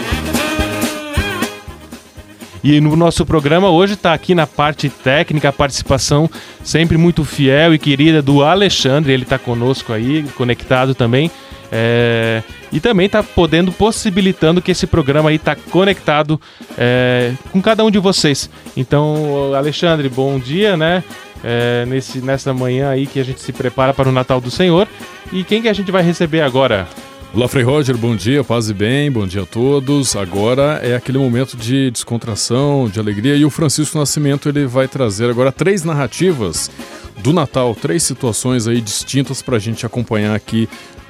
E 2.65 2.81
no 2.81 2.97
nosso 2.97 3.25
programa 3.25 3.71
hoje 3.71 3.93
está 3.93 4.13
aqui 4.13 4.35
na 4.35 4.47
parte 4.47 4.89
técnica 4.89 5.51
a 5.51 5.53
participação 5.53 6.29
sempre 6.65 6.97
muito 6.97 7.25
fiel 7.25 7.75
e 7.75 7.79
querida 7.79 8.23
do 8.23 8.43
Alexandre. 8.43 9.13
Ele 9.13 9.23
está 9.23 9.39
conosco 9.39 9.93
aí, 9.93 10.25
conectado 10.35 10.95
também. 10.95 11.31
É, 11.71 12.43
e 12.73 12.81
também 12.81 13.07
está 13.07 13.23
podendo, 13.23 13.73
possibilitando 13.73 14.63
que 14.63 14.71
esse 14.71 14.87
programa 14.87 15.31
aí 15.31 15.37
está 15.37 15.57
conectado 15.57 16.41
é, 16.77 17.33
com 17.51 17.61
cada 17.61 17.85
um 17.85 17.91
de 17.91 17.99
vocês. 17.99 18.49
Então, 18.77 19.55
Alexandre, 19.55 20.09
bom 20.09 20.39
dia, 20.39 20.77
né? 20.77 21.03
É, 21.45 21.85
nesse, 21.87 22.21
nessa 22.21 22.53
manhã 22.55 22.91
aí 22.91 23.07
que 23.07 23.21
a 23.21 23.25
gente 23.25 23.41
se 23.41 23.53
prepara 23.53 23.93
para 23.93 24.09
o 24.09 24.13
Natal 24.13 24.41
do 24.41 24.51
Senhor. 24.51 24.89
E 25.33 25.45
quem 25.45 25.61
que 25.61 25.69
a 25.69 25.73
gente 25.73 25.91
vai 25.91 26.03
receber 26.03 26.41
agora? 26.41 26.89
Olá, 27.35 27.47
Frei 27.49 27.63
Roger, 27.63 27.97
bom 27.99 28.17
dia, 28.17 28.43
paz 28.43 28.71
e 28.71 28.75
bem, 28.75 29.13
bom 29.13 29.27
dia 29.27 29.43
a 29.43 29.47
todos. 29.47 30.17
Agora 30.17 30.81
é 30.83 30.97
aquele 30.97 31.19
momento 31.19 31.57
de 31.57 31.91
descontração, 31.91 32.89
de 32.89 32.99
alegria, 32.99 33.37
e 33.37 33.45
o 33.45 33.51
Francisco 33.51 33.99
Nascimento 33.99 34.49
ele 34.49 34.67
vai 34.67 34.89
trazer 34.89 35.29
agora 35.29 35.53
três 35.53 35.85
narrativas 35.85 36.71
do 37.19 37.35
Natal, 37.35 37.75
três 37.75 38.03
situações 38.05 38.67
aí 38.67 38.81
distintas 38.81 39.43
para 39.43 39.57
a 39.57 39.59
gente 39.59 39.85
acompanhar 39.85 40.35
aqui 40.35 40.67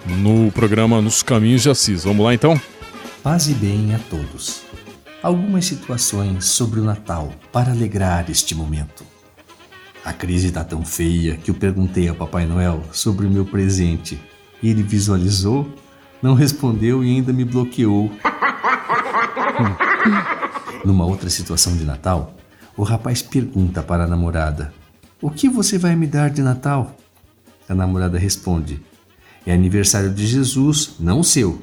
no 0.06 0.50
programa 0.52 1.00
Nos 1.00 1.22
Caminhos 1.22 1.62
de 1.62 1.70
Assis. 1.70 2.04
Vamos 2.04 2.24
lá 2.24 2.34
então? 2.34 2.60
Paz 3.22 3.48
e 3.48 3.54
bem 3.54 3.94
a 3.94 3.98
todos. 3.98 4.62
Algumas 5.22 5.64
situações 5.66 6.44
sobre 6.44 6.80
o 6.80 6.84
Natal 6.84 7.32
para 7.52 7.72
alegrar 7.72 8.30
este 8.30 8.54
momento. 8.54 9.04
A 10.04 10.12
crise 10.12 10.48
está 10.48 10.62
tão 10.62 10.84
feia 10.84 11.36
que 11.36 11.50
eu 11.50 11.54
perguntei 11.54 12.08
ao 12.08 12.14
Papai 12.14 12.46
Noel 12.46 12.82
sobre 12.92 13.26
o 13.26 13.30
meu 13.30 13.44
presente 13.44 14.20
e 14.62 14.70
ele 14.70 14.82
visualizou 14.82 15.68
não 16.22 16.34
respondeu 16.34 17.04
e 17.04 17.10
ainda 17.10 17.32
me 17.32 17.44
bloqueou. 17.44 18.10
Numa 20.84 21.04
outra 21.04 21.28
situação 21.28 21.76
de 21.76 21.84
Natal, 21.84 22.34
o 22.76 22.82
rapaz 22.82 23.22
pergunta 23.22 23.82
para 23.82 24.04
a 24.04 24.06
namorada: 24.06 24.72
O 25.20 25.30
que 25.30 25.48
você 25.48 25.78
vai 25.78 25.94
me 25.94 26.06
dar 26.06 26.30
de 26.30 26.42
Natal? 26.42 26.96
A 27.68 27.74
namorada 27.74 28.18
responde: 28.18 28.80
É 29.46 29.54
aniversário 29.54 30.12
de 30.12 30.26
Jesus, 30.26 30.96
não 30.98 31.22
seu. 31.22 31.62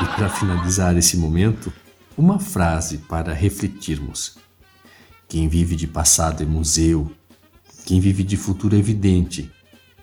E 0.00 0.04
para 0.14 0.28
finalizar 0.28 0.96
esse 0.96 1.16
momento, 1.16 1.72
uma 2.16 2.38
frase 2.38 2.98
para 2.98 3.32
refletirmos: 3.32 4.36
Quem 5.28 5.48
vive 5.48 5.74
de 5.74 5.88
passado 5.88 6.44
é 6.44 6.46
museu, 6.46 7.10
quem 7.84 7.98
vive 7.98 8.22
de 8.22 8.36
futuro 8.36 8.76
é 8.76 8.78
evidente, 8.78 9.50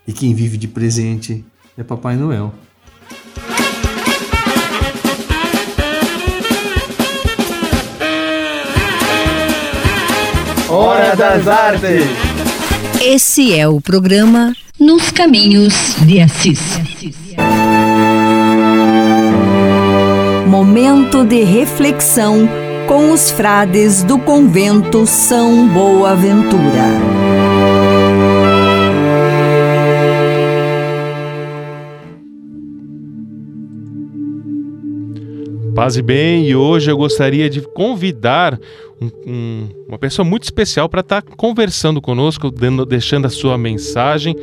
e 0.05 0.11
quem 0.11 0.35
vive 0.35 0.57
de 0.57 0.67
presente 0.67 1.45
é 1.77 1.83
Papai 1.83 2.17
Noel. 2.17 2.53
Hora 10.67 11.15
das 11.15 11.47
Artes. 11.47 12.03
Esse 13.01 13.57
é 13.57 13.65
o 13.69 13.79
programa 13.79 14.53
Nos 14.79 15.09
Caminhos 15.09 15.95
de 16.01 16.19
Assis. 16.19 16.59
Momento 20.47 21.23
de 21.23 21.43
reflexão 21.43 22.47
com 22.85 23.11
os 23.11 23.31
frades 23.31 24.03
do 24.03 24.19
convento 24.19 25.07
São 25.07 25.65
Boaventura. 25.69 27.44
Paz 35.75 35.97
e 35.97 36.01
bem, 36.01 36.47
e 36.47 36.55
hoje 36.55 36.89
eu 36.89 36.95
gostaria 36.95 37.49
de 37.49 37.59
convidar 37.59 38.57
um, 39.01 39.11
um, 39.29 39.69
uma 39.89 39.99
pessoa 39.99 40.25
muito 40.25 40.43
especial 40.43 40.87
para 40.87 41.01
estar 41.01 41.21
tá 41.21 41.31
conversando 41.35 42.01
conosco, 42.01 42.49
dando, 42.49 42.85
deixando 42.85 43.25
a 43.25 43.29
sua 43.29 43.57
mensagem. 43.57 44.33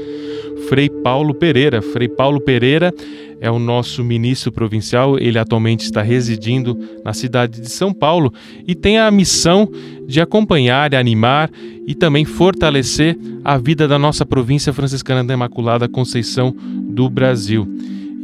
Frei 0.69 0.91
Paulo 0.91 1.35
Pereira. 1.35 1.81
Frei 1.81 2.07
Paulo 2.07 2.39
Pereira 2.39 2.93
é 3.41 3.51
o 3.51 3.59
nosso 3.59 4.05
ministro 4.05 4.53
provincial, 4.53 5.19
ele 5.19 5.39
atualmente 5.39 5.85
está 5.85 6.03
residindo 6.03 6.79
na 7.03 7.15
cidade 7.15 7.63
de 7.63 7.71
São 7.71 7.95
Paulo 7.95 8.31
e 8.69 8.75
tem 8.75 8.99
a 8.99 9.11
missão 9.11 9.67
de 10.07 10.21
acompanhar, 10.21 10.95
animar 10.95 11.51
e 11.87 11.95
também 11.95 12.27
fortalecer 12.27 13.17
a 13.43 13.57
vida 13.57 13.89
da 13.89 13.99
nossa 13.99 14.27
província 14.27 14.71
franciscana 14.71 15.25
da 15.25 15.33
Imaculada 15.33 15.89
Conceição 15.89 16.55
do 16.91 17.09
Brasil. 17.09 17.67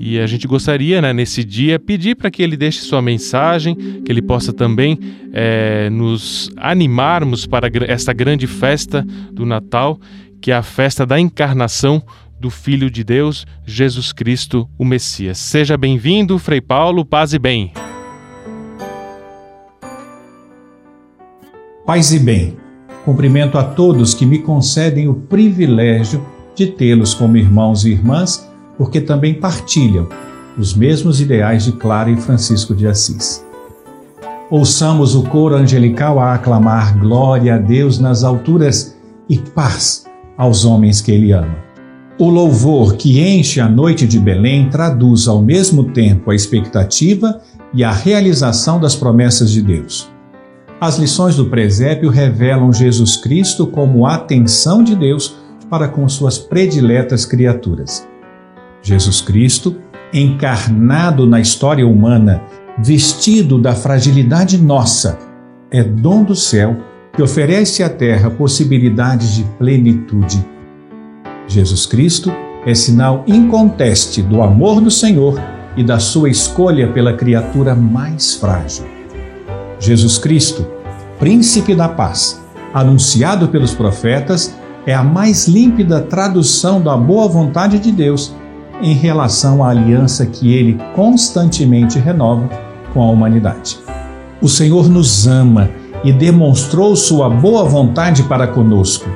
E 0.01 0.21
a 0.21 0.27
gente 0.29 0.47
gostaria, 0.47 1.03
né, 1.03 1.13
nesse 1.13 1.43
dia, 1.43 1.77
pedir 1.77 2.15
para 2.15 2.31
que 2.31 2.41
ele 2.41 2.57
deixe 2.57 2.79
sua 2.83 3.03
mensagem, 3.03 3.75
que 3.75 4.13
ele 4.13 4.23
possa 4.23 4.53
também 4.53 4.97
é, 5.33 5.91
nos 5.91 6.51
animarmos 6.57 7.47
para 7.47 7.69
esta 7.85 8.13
grande 8.13 8.47
festa 8.47 9.05
do 9.33 9.45
Natal, 9.45 9.99
que 10.41 10.53
é 10.53 10.55
a 10.55 10.63
festa 10.63 11.05
da 11.05 11.19
encarnação 11.19 12.01
do 12.39 12.49
Filho 12.49 12.89
de 12.89 13.03
Deus, 13.03 13.45
Jesus 13.67 14.13
Cristo, 14.13 14.69
o 14.79 14.85
Messias. 14.85 15.39
Seja 15.39 15.77
bem-vindo, 15.77 16.39
Frei 16.39 16.61
Paulo, 16.61 17.05
paz 17.05 17.33
e 17.33 17.39
bem. 17.41 17.73
Paz 21.85 22.13
e 22.13 22.21
bem. 22.21 22.57
Cumprimento 23.05 23.59
a 23.59 23.65
todos 23.65 24.15
que 24.15 24.25
me 24.25 24.39
concedem 24.39 25.09
o 25.09 25.15
privilégio 25.15 26.25
de 26.55 26.69
tê-los 26.69 27.15
como 27.15 27.37
irmãos 27.37 27.85
e 27.85 27.91
irmãs 27.91 28.48
porque 28.79 29.01
também 29.01 29.35
partilham 29.35 30.09
os 30.57 30.75
mesmos 30.75 31.21
ideais 31.21 31.65
de 31.65 31.73
Clara 31.73 32.11
e 32.11 32.17
Francisco 32.17 32.75
de 32.75 32.87
Assis. 32.87 33.45
Ouçamos 34.51 35.15
o 35.15 35.25
coro 35.25 35.57
angelical 35.57 36.19
a 36.19 36.35
aclamar 36.35 36.99
glória 36.99 37.57
a 37.57 37.59
Deus 37.59 37.99
nas 37.99 38.25
alturas 38.25 38.97
e 39.29 39.37
paz 39.39 40.07
aos 40.39 40.65
homens 40.65 41.01
que 41.03 41.13
Ele 41.13 41.33
ama. 41.33 41.57
O 42.19 42.31
louvor 42.31 42.97
que 42.97 43.21
enche 43.21 43.61
a 43.61 43.69
noite 43.69 44.07
de 44.07 44.19
Belém 44.19 44.71
traduz 44.71 45.29
ao 45.29 45.43
mesmo 45.43 45.85
tempo 45.93 46.31
a 46.31 46.35
expectativa 46.35 47.41
e 47.75 47.85
a 47.85 47.93
realização 47.93 48.81
das 48.81 48.97
promessas 48.97 49.51
de 49.51 49.61
Deus. 49.61 50.11
As 50.81 50.97
lições 50.97 51.37
do 51.37 51.47
presépio 51.47 52.09
revelam 52.09 52.73
Jesus 52.73 53.17
Cristo 53.17 53.67
como 53.67 54.07
a 54.07 54.15
atenção 54.15 54.83
de 54.83 54.97
Deus 54.97 55.37
para 55.69 55.89
com 55.89 56.09
suas 56.09 56.39
prediletas 56.39 57.27
criaturas. 57.27 58.09
Jesus 58.83 59.21
Cristo, 59.21 59.77
encarnado 60.13 61.27
na 61.27 61.41
história 61.41 61.87
humana, 61.87 62.43
vestido 62.79 63.59
da 63.59 63.75
fragilidade 63.75 64.57
nossa, 64.59 65.19
é 65.71 65.83
dom 65.83 66.25
do 66.25 66.35
céu 66.35 66.77
que 67.13 67.23
oferece 67.23 67.83
à 67.83 67.89
terra 67.89 68.31
possibilidades 68.31 69.35
de 69.35 69.45
plenitude. 69.59 70.45
Jesus 71.47 71.87
Cristo 71.87 72.33
é 72.65 72.75
sinal 72.75 73.25
inconteste 73.27 74.23
do 74.23 74.43
amor 74.43 74.81
do 74.81 74.91
Senhor 74.91 75.41
e 75.77 75.83
da 75.83 75.99
sua 75.99 76.29
escolha 76.29 76.93
pela 76.93 77.13
criatura 77.13 77.75
mais 77.75 78.35
frágil. 78.35 78.87
Jesus 79.81 80.19
Cristo, 80.19 80.67
Príncipe 81.19 81.75
da 81.75 81.89
Paz, 81.89 82.41
anunciado 82.73 83.49
pelos 83.49 83.75
profetas, 83.75 84.55
é 84.87 84.95
a 84.95 85.03
mais 85.03 85.49
límpida 85.49 86.01
tradução 86.01 86.81
da 86.81 86.97
boa 86.97 87.29
vontade 87.29 87.79
de 87.79 87.91
Deus 87.91 88.35
em 88.81 88.95
relação 88.95 89.63
à 89.65 89.71
aliança 89.71 90.27
que 90.27 90.55
ele 90.55 90.79
constantemente 90.95 91.99
renova 91.99 92.49
com 92.93 93.03
a 93.03 93.11
humanidade. 93.11 93.79
O 94.41 94.49
Senhor 94.49 94.89
nos 94.89 95.27
ama 95.27 95.71
e 96.05 96.13
demonstrou 96.13 96.95
sua 96.95 97.29
boa 97.29 97.65
vontade 97.65 98.23
para 98.23 98.47
conosco. 98.47 99.09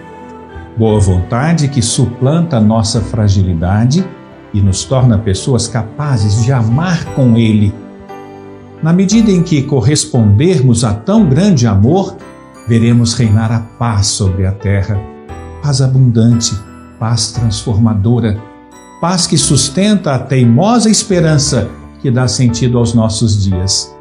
Boa 0.76 0.98
vontade 0.98 1.68
que 1.68 1.82
suplanta 1.82 2.60
nossa 2.60 3.00
fragilidade 3.00 4.04
e 4.52 4.60
nos 4.60 4.84
torna 4.84 5.18
pessoas 5.18 5.68
capazes 5.68 6.44
de 6.44 6.52
amar 6.52 7.04
com 7.14 7.36
Ele 7.36 7.72
na 8.82 8.92
medida 8.92 9.30
em 9.30 9.44
que 9.44 9.62
correspondermos 9.62 10.82
a 10.82 10.92
tão 10.92 11.28
grande 11.28 11.68
amor, 11.68 12.16
veremos 12.66 13.14
reinar 13.14 13.52
a 13.52 13.60
paz 13.60 14.08
sobre 14.08 14.44
a 14.44 14.50
terra, 14.50 15.00
paz 15.62 15.80
abundante, 15.80 16.52
paz 16.98 17.30
transformadora, 17.30 18.36
paz 19.02 19.26
que 19.26 19.36
sustenta 19.36 20.14
a 20.14 20.18
teimosa 20.20 20.88
esperança 20.88 21.68
que 22.00 22.08
dá 22.08 22.28
sentido 22.28 22.78
aos 22.78 22.94
nossos 22.94 23.42
dias. 23.42 23.92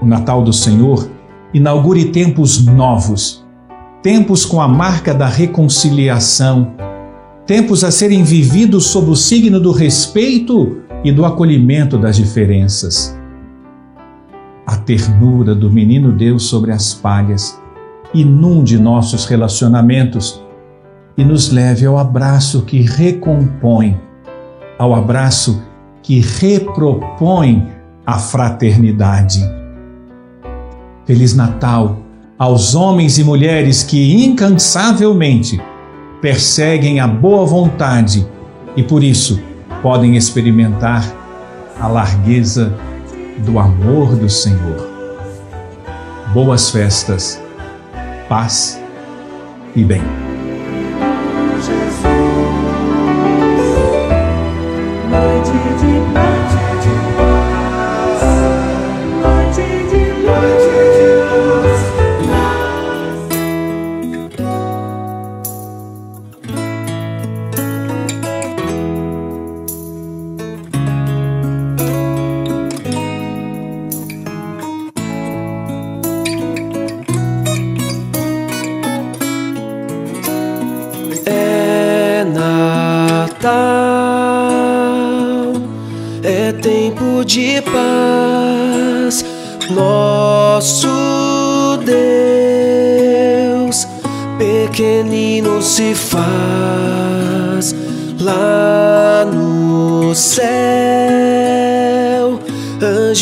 O 0.00 0.06
Natal 0.06 0.44
do 0.44 0.52
Senhor 0.52 1.10
inaugure 1.52 2.04
tempos 2.12 2.64
novos, 2.64 3.44
tempos 4.04 4.44
com 4.44 4.60
a 4.60 4.68
marca 4.68 5.12
da 5.12 5.26
reconciliação, 5.26 6.72
tempos 7.44 7.82
a 7.82 7.90
serem 7.90 8.22
vividos 8.22 8.86
sob 8.86 9.10
o 9.10 9.16
signo 9.16 9.58
do 9.58 9.72
respeito 9.72 10.76
e 11.02 11.10
do 11.10 11.24
acolhimento 11.24 11.98
das 11.98 12.14
diferenças 12.14 13.18
a 14.64 14.76
ternura 14.76 15.54
do 15.54 15.70
menino 15.70 16.10
Deus 16.12 16.44
sobre 16.44 16.72
as 16.72 16.92
palhas, 16.92 17.60
inunde 18.12 18.78
nossos 18.78 19.24
relacionamentos 19.24 20.44
e 21.16 21.24
nos 21.24 21.50
leve 21.50 21.86
ao 21.86 21.98
abraço 21.98 22.62
que 22.62 22.82
recompõe, 22.82 23.98
ao 24.78 24.94
abraço 24.94 25.62
que 26.02 26.20
repropõe 26.20 27.66
a 28.04 28.18
fraternidade. 28.18 29.40
Feliz 31.04 31.34
Natal 31.34 31.98
aos 32.38 32.74
homens 32.74 33.18
e 33.18 33.24
mulheres 33.24 33.82
que 33.82 34.24
incansavelmente 34.24 35.60
perseguem 36.20 37.00
a 37.00 37.06
boa 37.06 37.46
vontade 37.46 38.26
e 38.76 38.82
por 38.82 39.02
isso 39.02 39.40
podem 39.82 40.16
experimentar 40.16 41.04
a 41.80 41.88
largueza 41.88 42.74
do 43.38 43.58
amor 43.58 44.16
do 44.16 44.28
Senhor. 44.28 44.90
Boas 46.32 46.70
festas, 46.70 47.40
paz 48.28 48.80
e 49.74 49.82
bem. 49.82 50.25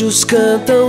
Anjos 0.05 0.23
cantam 0.23 0.84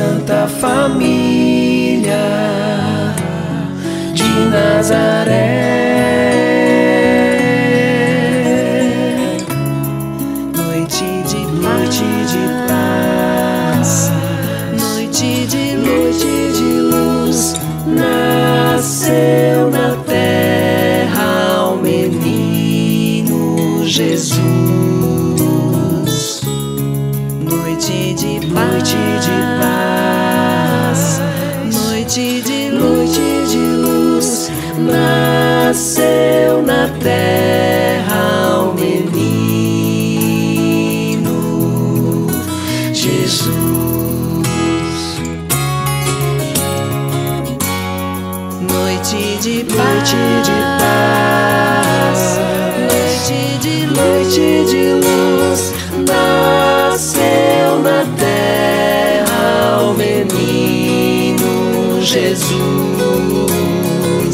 Santa 0.00 0.48
Família 0.48 2.16
de 4.14 4.30
Nazaré. 4.50 5.89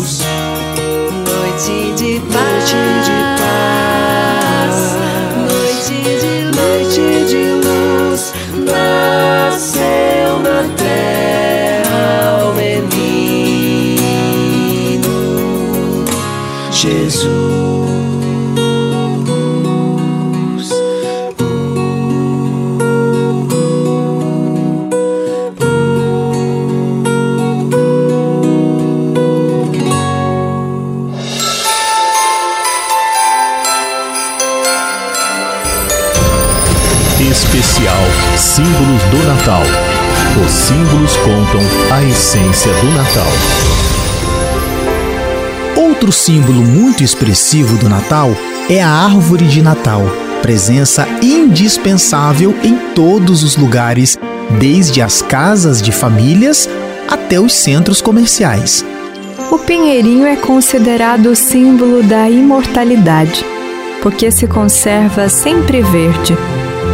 Jesus. 0.06 0.24
Noite 1.24 1.94
de 1.94 1.95
Natal. 39.46 39.62
Os 40.44 40.50
símbolos 40.50 41.16
contam 41.18 41.60
a 41.92 42.02
essência 42.02 42.72
do 42.72 42.90
Natal. 42.90 43.28
Outro 45.76 46.10
símbolo 46.10 46.64
muito 46.64 47.04
expressivo 47.04 47.78
do 47.78 47.88
Natal 47.88 48.32
é 48.68 48.82
a 48.82 48.88
árvore 48.88 49.46
de 49.46 49.62
Natal, 49.62 50.02
presença 50.42 51.06
indispensável 51.22 52.56
em 52.64 52.76
todos 52.92 53.44
os 53.44 53.56
lugares, 53.56 54.18
desde 54.58 55.00
as 55.00 55.22
casas 55.22 55.80
de 55.80 55.92
famílias 55.92 56.68
até 57.06 57.38
os 57.38 57.52
centros 57.52 58.02
comerciais. 58.02 58.84
O 59.52 59.58
pinheirinho 59.58 60.26
é 60.26 60.34
considerado 60.34 61.26
o 61.26 61.36
símbolo 61.36 62.02
da 62.02 62.28
imortalidade, 62.28 63.46
porque 64.02 64.28
se 64.32 64.48
conserva 64.48 65.28
sempre 65.28 65.82
verde, 65.82 66.36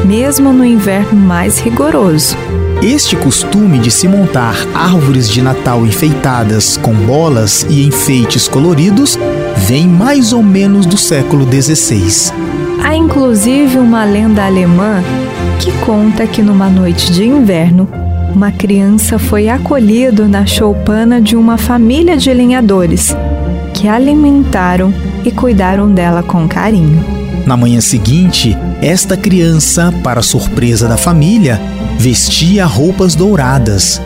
mesmo 0.05 0.53
no 0.53 0.65
inverno 0.65 1.19
mais 1.19 1.59
rigoroso. 1.59 2.37
Este 2.83 3.15
costume 3.15 3.79
de 3.79 3.91
se 3.91 4.09
montar 4.09 4.57
árvores 4.75 5.29
de 5.29 5.41
Natal 5.41 5.87
enfeitadas 5.87 6.77
com 6.77 6.93
bolas 6.93 7.65
e 7.71 7.87
enfeites 7.87 8.49
coloridos 8.49 9.17
vem 9.57 9.87
mais 9.87 10.33
ou 10.33 10.43
menos 10.43 10.85
do 10.85 10.97
século 10.97 11.47
XVI. 11.47 12.33
Há 12.83 12.97
inclusive 12.97 13.79
uma 13.79 14.05
lenda 14.05 14.45
alemã 14.45 15.03
que 15.61 15.71
conta 15.85 16.27
que 16.27 16.43
numa 16.43 16.69
noite 16.69 17.13
de 17.13 17.25
inverno, 17.25 17.89
uma 18.35 18.51
criança 18.51 19.19
foi 19.19 19.49
acolhida 19.49 20.27
na 20.27 20.45
choupana 20.45 21.21
de 21.21 21.37
uma 21.37 21.57
família 21.57 22.17
de 22.17 22.35
lenhadores, 22.35 23.15
que 23.73 23.87
alimentaram 23.87 24.93
e 25.25 25.31
cuidaram 25.31 25.93
dela 25.93 26.23
com 26.23 26.49
carinho. 26.49 27.22
Na 27.47 27.57
manhã 27.57 27.81
seguinte, 27.81 28.57
esta 28.81 29.17
criança, 29.17 29.93
para 30.03 30.23
surpresa 30.23 30.87
da 30.87 30.97
família, 30.97 31.61
vestia 31.99 32.65
roupas 32.65 33.15
douradas. 33.15 34.01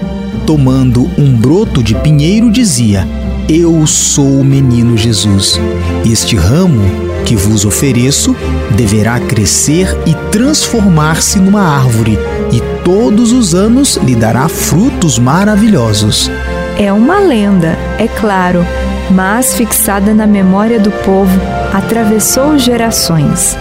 Tomando 0.46 1.10
um 1.18 1.34
broto 1.36 1.82
de 1.82 1.94
pinheiro, 1.96 2.50
dizia: 2.50 3.06
Eu 3.48 3.86
sou 3.86 4.40
o 4.40 4.44
menino 4.44 4.96
Jesus. 4.96 5.60
Este 6.04 6.36
ramo 6.36 7.06
que 7.26 7.34
vos 7.34 7.64
ofereço 7.64 8.34
deverá 8.76 9.18
crescer 9.18 9.88
e 10.06 10.14
transformar-se 10.30 11.40
numa 11.40 11.62
árvore, 11.62 12.18
e 12.52 12.60
todos 12.84 13.32
os 13.32 13.54
anos 13.54 13.96
lhe 13.96 14.14
dará 14.14 14.48
frutos 14.48 15.18
maravilhosos. 15.18 16.30
É 16.78 16.92
uma 16.92 17.18
lenda, 17.18 17.76
é 17.98 18.06
claro, 18.06 18.64
mas 19.10 19.54
fixada 19.54 20.14
na 20.14 20.26
memória 20.26 20.78
do 20.78 20.90
povo, 20.90 21.40
atravessou 21.72 22.58
gerações. 22.58 23.56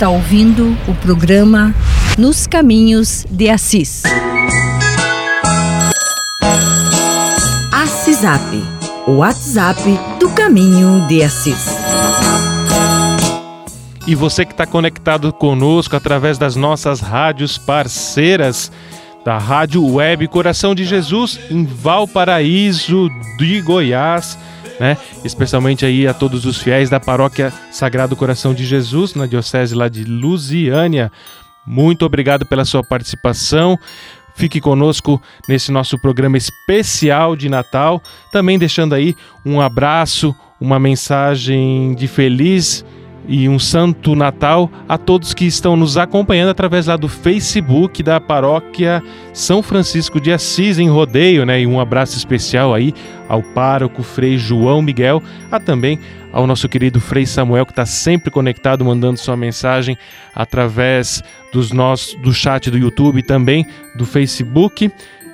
Está 0.00 0.08
ouvindo 0.08 0.74
o 0.88 0.94
programa 0.94 1.74
Nos 2.16 2.46
Caminhos 2.46 3.26
de 3.30 3.50
Assis. 3.50 4.02
Assisap, 7.70 8.40
o 9.06 9.16
WhatsApp 9.16 9.82
do 10.18 10.30
Caminho 10.30 11.06
de 11.06 11.22
Assis. 11.22 11.66
E 14.06 14.14
você 14.14 14.46
que 14.46 14.52
está 14.52 14.64
conectado 14.64 15.30
conosco 15.34 15.94
através 15.94 16.38
das 16.38 16.56
nossas 16.56 17.00
rádios 17.00 17.58
parceiras 17.58 18.72
da 19.22 19.36
Rádio 19.36 19.86
Web 19.86 20.28
Coração 20.28 20.74
de 20.74 20.86
Jesus 20.86 21.38
em 21.50 21.66
Valparaíso 21.66 23.10
de 23.36 23.60
Goiás, 23.60 24.38
né? 24.80 24.96
Especialmente 25.22 25.84
aí 25.84 26.08
a 26.08 26.14
todos 26.14 26.46
os 26.46 26.56
fiéis 26.56 26.88
da 26.88 26.98
Paróquia 26.98 27.52
Sagrado 27.70 28.16
Coração 28.16 28.54
de 28.54 28.64
Jesus 28.64 29.14
na 29.14 29.26
diocese 29.26 29.74
lá 29.74 29.88
de 29.88 30.04
Lusiânia. 30.04 31.12
Muito 31.66 32.06
obrigado 32.06 32.46
pela 32.46 32.64
sua 32.64 32.82
participação. 32.82 33.78
Fique 34.34 34.58
conosco 34.58 35.20
nesse 35.46 35.70
nosso 35.70 36.00
programa 36.00 36.38
especial 36.38 37.36
de 37.36 37.50
Natal, 37.50 38.02
também 38.32 38.58
deixando 38.58 38.94
aí 38.94 39.14
um 39.44 39.60
abraço, 39.60 40.34
uma 40.58 40.78
mensagem 40.78 41.94
de 41.94 42.08
feliz 42.08 42.82
e 43.28 43.48
um 43.48 43.58
santo 43.58 44.14
Natal 44.14 44.70
a 44.88 44.98
todos 44.98 45.34
que 45.34 45.44
estão 45.44 45.76
nos 45.76 45.96
acompanhando 45.96 46.50
através 46.50 46.86
lá 46.86 46.96
do 46.96 47.08
Facebook 47.08 48.02
da 48.02 48.20
Paróquia 48.20 49.02
São 49.32 49.62
Francisco 49.62 50.20
de 50.20 50.32
Assis 50.32 50.78
em 50.78 50.88
Rodeio, 50.88 51.44
né? 51.44 51.60
E 51.60 51.66
um 51.66 51.80
abraço 51.80 52.16
especial 52.16 52.74
aí 52.74 52.92
ao 53.28 53.42
pároco 53.42 54.02
Frei 54.02 54.36
João 54.36 54.82
Miguel, 54.82 55.22
a 55.50 55.60
também 55.60 55.98
ao 56.32 56.46
nosso 56.46 56.68
querido 56.68 57.00
Frei 57.00 57.26
Samuel 57.26 57.66
que 57.66 57.72
está 57.72 57.86
sempre 57.86 58.30
conectado, 58.30 58.84
mandando 58.84 59.18
sua 59.18 59.36
mensagem 59.36 59.96
através 60.34 61.22
dos 61.52 61.72
nossos 61.72 62.14
do 62.22 62.32
chat 62.32 62.70
do 62.70 62.78
YouTube 62.78 63.18
e 63.18 63.22
também 63.22 63.66
do 63.96 64.04
Facebook. 64.04 64.90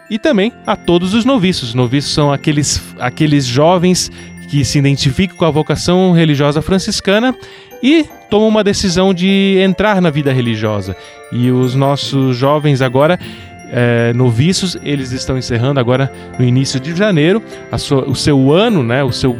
E 0.08 0.20
também 0.20 0.52
a 0.64 0.76
todos 0.76 1.14
os 1.14 1.24
noviços. 1.24 1.74
Noviços 1.74 2.14
são 2.14 2.32
aqueles, 2.32 2.80
aqueles 2.98 3.44
jovens 3.44 4.10
que 4.48 4.64
se 4.64 4.78
identificam 4.78 5.36
com 5.36 5.44
a 5.44 5.50
vocação 5.50 6.12
religiosa 6.12 6.62
franciscana 6.62 7.34
e 7.82 8.04
tomam 8.30 8.48
uma 8.48 8.64
decisão 8.64 9.12
de 9.12 9.58
entrar 9.60 10.00
na 10.00 10.10
vida 10.10 10.32
religiosa. 10.32 10.96
E 11.32 11.50
os 11.50 11.74
nossos 11.74 12.36
jovens 12.36 12.80
agora, 12.80 13.18
é, 13.70 14.12
noviços, 14.14 14.76
eles 14.82 15.12
estão 15.12 15.36
encerrando 15.36 15.80
agora 15.80 16.12
no 16.38 16.44
início 16.44 16.80
de 16.80 16.94
janeiro 16.94 17.42
sua, 17.78 18.08
o 18.08 18.14
seu 18.14 18.52
ano, 18.52 18.82
né? 18.82 19.02
O 19.02 19.12
seu 19.12 19.36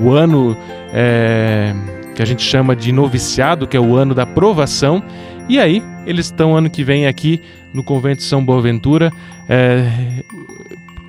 o 0.00 0.12
ano 0.12 0.56
é, 0.92 1.74
que 2.14 2.22
a 2.22 2.24
gente 2.24 2.42
chama 2.42 2.76
de 2.76 2.92
noviciado, 2.92 3.66
que 3.66 3.76
é 3.76 3.80
o 3.80 3.96
ano 3.96 4.14
da 4.14 4.26
provação. 4.26 5.02
E 5.48 5.58
aí, 5.58 5.82
eles 6.06 6.26
estão 6.26 6.56
ano 6.56 6.70
que 6.70 6.84
vem 6.84 7.06
aqui 7.06 7.40
no 7.72 7.82
Convento 7.82 8.22
São 8.22 8.44
Boaventura, 8.44 9.10
é, 9.48 9.90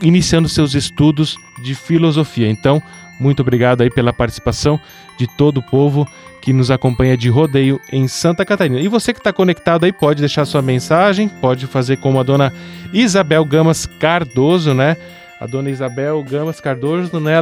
iniciando 0.02 0.50
seus 0.50 0.74
estudos 0.74 1.38
de 1.64 1.76
filosofia. 1.76 2.50
Então, 2.50 2.82
muito 3.22 3.42
obrigado 3.42 3.82
aí 3.82 3.90
pela 3.90 4.12
participação 4.12 4.80
de 5.18 5.28
todo 5.28 5.60
o 5.60 5.64
povo 5.64 6.08
que 6.42 6.52
nos 6.52 6.72
acompanha 6.72 7.16
de 7.16 7.30
rodeio 7.30 7.80
em 7.92 8.08
Santa 8.08 8.44
Catarina. 8.44 8.80
E 8.80 8.88
você 8.88 9.14
que 9.14 9.20
está 9.20 9.32
conectado 9.32 9.86
aí 9.86 9.94
pode 9.94 10.20
deixar 10.20 10.44
sua 10.44 10.62
mensagem, 10.62 11.28
pode 11.28 11.68
fazer 11.68 11.98
como 11.98 12.20
a 12.20 12.24
dona 12.24 12.52
Isabel 12.92 13.46
Gamas 13.46 13.86
Cardoso, 13.86 14.74
né? 14.74 14.98
A 15.40 15.46
dona 15.46 15.70
Isabel 15.70 16.24
Gamas 16.24 16.60
Cardoso, 16.60 17.20
né, 17.20 17.36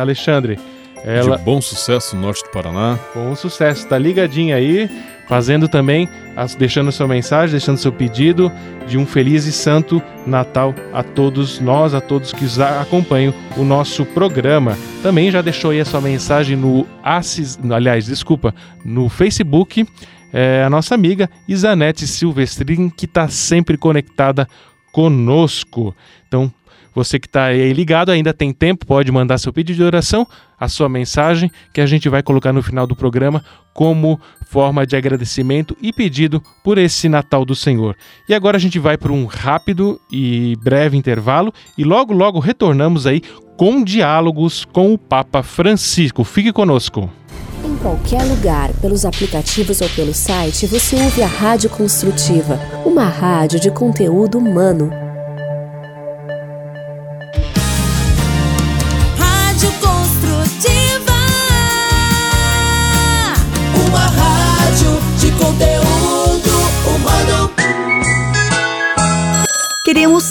Alexandre? 0.00 0.58
Ela 1.04 1.36
De 1.36 1.44
bom 1.44 1.60
sucesso 1.60 2.16
no 2.16 2.22
norte 2.22 2.42
do 2.44 2.50
Paraná. 2.50 2.98
com 3.12 3.34
sucesso, 3.36 3.86
tá 3.86 3.96
ligadinha 3.98 4.56
aí, 4.56 4.90
fazendo 5.28 5.68
também, 5.68 6.08
as- 6.34 6.54
deixando 6.54 6.90
sua 6.90 7.06
mensagem, 7.06 7.52
deixando 7.52 7.76
seu 7.78 7.92
pedido 7.92 8.50
de 8.88 8.98
um 8.98 9.06
feliz 9.06 9.46
e 9.46 9.52
santo 9.52 10.02
Natal 10.26 10.74
a 10.92 11.02
todos 11.02 11.60
nós, 11.60 11.94
a 11.94 12.00
todos 12.00 12.32
que 12.32 12.44
acompanham 12.80 13.32
o 13.56 13.64
nosso 13.64 14.04
programa. 14.06 14.76
Também 15.02 15.30
já 15.30 15.42
deixou 15.42 15.70
aí 15.70 15.80
a 15.80 15.84
sua 15.84 16.00
mensagem 16.00 16.56
no 16.56 16.86
Assis, 17.02 17.58
aliás, 17.70 18.06
desculpa, 18.06 18.54
no 18.84 19.08
Facebook, 19.08 19.86
é, 20.32 20.62
a 20.64 20.70
nossa 20.70 20.94
amiga 20.94 21.30
Isanete 21.48 22.06
Silvestrin, 22.06 22.88
que 22.90 23.04
está 23.06 23.28
sempre 23.28 23.76
conectada 23.76 24.48
conosco. 24.92 25.94
Então, 26.26 26.52
você 26.94 27.18
que 27.18 27.26
está 27.26 27.44
aí 27.46 27.72
ligado, 27.72 28.10
ainda 28.10 28.32
tem 28.32 28.52
tempo, 28.52 28.86
pode 28.86 29.12
mandar 29.12 29.38
seu 29.38 29.52
pedido 29.52 29.76
de 29.76 29.82
oração, 29.84 30.26
a 30.58 30.68
sua 30.68 30.88
mensagem, 30.88 31.50
que 31.72 31.80
a 31.80 31.86
gente 31.86 32.08
vai 32.08 32.22
colocar 32.22 32.52
no 32.52 32.62
final 32.62 32.86
do 32.86 32.96
programa 32.96 33.44
como 33.74 34.18
forma 34.46 34.86
de 34.86 34.96
agradecimento 34.96 35.76
e 35.82 35.92
pedido 35.92 36.42
por 36.64 36.78
esse 36.78 37.08
Natal 37.08 37.44
do 37.44 37.54
Senhor. 37.54 37.94
E 38.28 38.34
agora 38.34 38.56
a 38.56 38.60
gente 38.60 38.78
vai 38.78 38.96
para 38.96 39.12
um 39.12 39.26
rápido 39.26 40.00
e 40.10 40.56
breve 40.62 40.96
intervalo 40.96 41.52
e 41.76 41.84
logo, 41.84 42.14
logo 42.14 42.38
retornamos 42.38 43.06
aí 43.06 43.20
com 43.56 43.82
diálogos 43.84 44.64
com 44.64 44.92
o 44.94 44.98
Papa 44.98 45.42
Francisco. 45.42 46.24
Fique 46.24 46.52
conosco. 46.52 47.10
Em 47.64 47.76
qualquer 47.76 48.22
lugar, 48.22 48.72
pelos 48.80 49.04
aplicativos 49.04 49.80
ou 49.80 49.88
pelo 49.90 50.14
site, 50.14 50.66
você 50.66 50.96
ouve 50.96 51.22
a 51.22 51.26
Rádio 51.26 51.68
Construtiva, 51.68 52.58
uma 52.84 53.04
rádio 53.04 53.58
de 53.58 53.70
conteúdo 53.70 54.38
humano. 54.38 55.05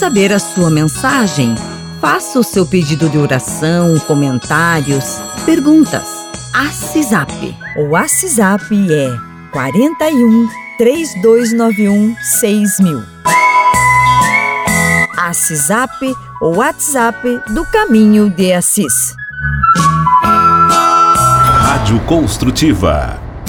Saber 0.06 0.32
a 0.32 0.38
sua 0.38 0.70
mensagem. 0.70 1.56
Faça 2.00 2.38
o 2.38 2.44
seu 2.44 2.64
pedido 2.64 3.08
de 3.08 3.18
oração, 3.18 3.98
comentários, 4.06 5.20
perguntas. 5.44 6.06
ACISAP. 6.54 7.56
O 7.76 7.96
ACISAP 7.96 8.70
é 8.88 9.18
41 9.50 10.48
3291 10.78 12.14
6000. 12.22 13.02
ACISAP, 15.18 16.14
o 16.40 16.56
WhatsApp 16.56 17.42
do 17.52 17.64
Caminho 17.64 18.30
de 18.30 18.52
Assis. 18.52 19.16
Rádio 21.64 21.98
Construtiva. 22.06 23.25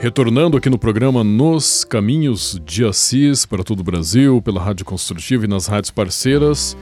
Retornando 0.00 0.56
aqui 0.56 0.70
no 0.70 0.78
programa 0.78 1.24
Nos 1.24 1.84
Caminhos 1.84 2.60
de 2.64 2.84
Assis 2.84 3.44
para 3.44 3.64
todo 3.64 3.80
o 3.80 3.82
Brasil, 3.82 4.40
pela 4.40 4.62
Rádio 4.62 4.84
Construtiva 4.84 5.44
e 5.44 5.48
nas 5.48 5.66
rádios 5.66 5.90
parceiras, 5.90 6.76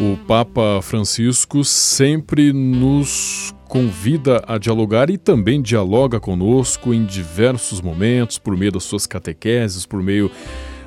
o 0.00 0.16
Papa 0.26 0.80
Francisco 0.80 1.62
sempre 1.62 2.54
nos 2.54 3.54
convida 3.68 4.42
a 4.48 4.56
dialogar 4.56 5.10
e 5.10 5.18
também 5.18 5.60
dialoga 5.60 6.18
conosco 6.18 6.94
em 6.94 7.04
diversos 7.04 7.82
momentos, 7.82 8.38
por 8.38 8.56
meio 8.56 8.72
das 8.72 8.84
suas 8.84 9.06
catequeses, 9.06 9.84
por 9.84 10.02
meio 10.02 10.30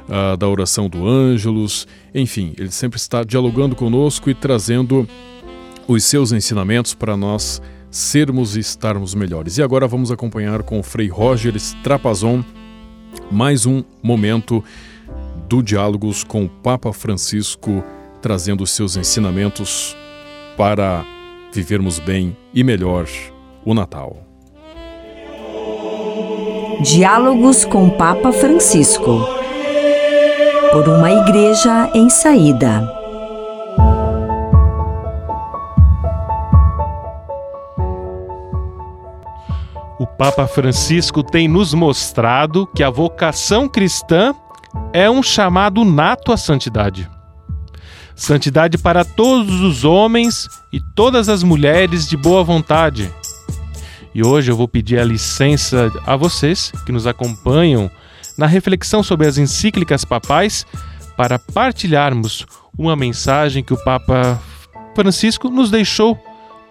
ah, 0.10 0.36
da 0.36 0.48
oração 0.48 0.90
do 0.90 1.08
Ângelus, 1.08 1.88
enfim, 2.16 2.56
ele 2.58 2.72
sempre 2.72 2.98
está 2.98 3.24
dialogando 3.24 3.76
conosco 3.76 4.28
e 4.28 4.34
trazendo 4.34 5.08
os 5.88 6.04
seus 6.04 6.32
ensinamentos 6.32 6.96
para 6.96 7.16
nós 7.16 7.62
sermos 7.92 8.56
e 8.56 8.60
estarmos 8.60 9.14
melhores. 9.16 9.58
E 9.58 9.64
agora 9.64 9.88
vamos 9.88 10.12
acompanhar 10.12 10.64
com 10.64 10.80
o 10.80 10.84
Frei 10.84 11.08
Roger 11.08 11.56
Strapazon 11.56 12.44
mais 13.32 13.66
um 13.66 13.84
momento 14.02 14.64
do 15.48 15.64
Diálogos 15.64 16.24
com 16.24 16.46
o 16.46 16.50
Papa 16.50 16.94
Francisco, 16.94 17.84
trazendo 18.22 18.66
seus 18.68 18.96
ensinamentos 18.96 19.96
para 20.56 21.04
vivermos 21.52 22.00
bem 22.00 22.38
e 22.54 22.64
melhor 22.64 23.08
o 23.66 23.74
Natal. 23.74 24.18
Diálogos 26.82 27.66
com 27.66 27.90
Papa 27.90 28.32
Francisco. 28.32 29.28
Por 30.72 30.88
uma 30.88 31.12
igreja 31.12 31.92
em 31.96 32.10
saída. 32.10 32.99
Papa 40.20 40.46
Francisco 40.46 41.24
tem 41.24 41.48
nos 41.48 41.74
mostrado 41.74 42.68
que 42.76 42.84
a 42.84 42.90
vocação 42.90 43.70
cristã 43.70 44.36
é 44.92 45.10
um 45.10 45.24
chamado 45.24 45.86
nato 45.86 46.34
à 46.34 46.38
santidade. 46.38 47.10
Santidade 48.18 48.78
para 48.78 49.06
todos 49.06 49.62
os 49.62 49.86
homens 49.86 50.50
e 50.74 50.82
todas 50.94 51.30
as 51.30 51.42
mulheres 51.42 52.06
de 52.06 52.18
boa 52.18 52.44
vontade. 52.44 53.10
E 54.14 54.22
hoje 54.22 54.52
eu 54.52 54.58
vou 54.58 54.68
pedir 54.68 55.00
a 55.00 55.06
licença 55.06 55.90
a 56.06 56.18
vocês 56.18 56.70
que 56.86 56.92
nos 56.92 57.08
acompanham 57.08 57.90
na 58.38 58.46
reflexão 58.46 59.02
sobre 59.02 59.26
as 59.26 59.38
encíclicas 59.38 60.04
papais 60.04 60.66
para 61.16 61.40
partilharmos 61.40 62.46
uma 62.78 62.94
mensagem 62.94 63.64
que 63.64 63.74
o 63.74 63.84
Papa 63.86 64.38
Francisco 64.94 65.50
nos 65.50 65.72
deixou 65.72 66.22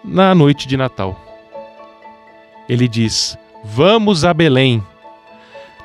na 0.04 0.34
noite 0.34 0.68
de 0.68 0.76
Natal. 0.76 1.27
Ele 2.68 2.86
diz: 2.86 3.38
Vamos 3.64 4.24
a 4.24 4.32
Belém. 4.34 4.82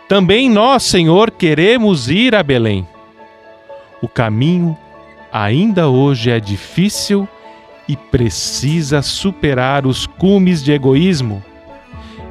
Também 0.08 0.50
nós, 0.50 0.84
Senhor, 0.84 1.32
queremos 1.32 2.10
ir 2.10 2.36
a 2.36 2.44
Belém. 2.44 2.88
O 4.02 4.08
caminho 4.08 4.78
ainda 5.32 5.88
hoje 5.88 6.30
é 6.30 6.40
difícil 6.40 7.28
e 7.88 7.96
precisa 7.96 9.02
superar 9.02 9.88
os 9.88 10.06
cumes 10.06 10.64
de 10.64 10.72
egoísmo, 10.72 11.44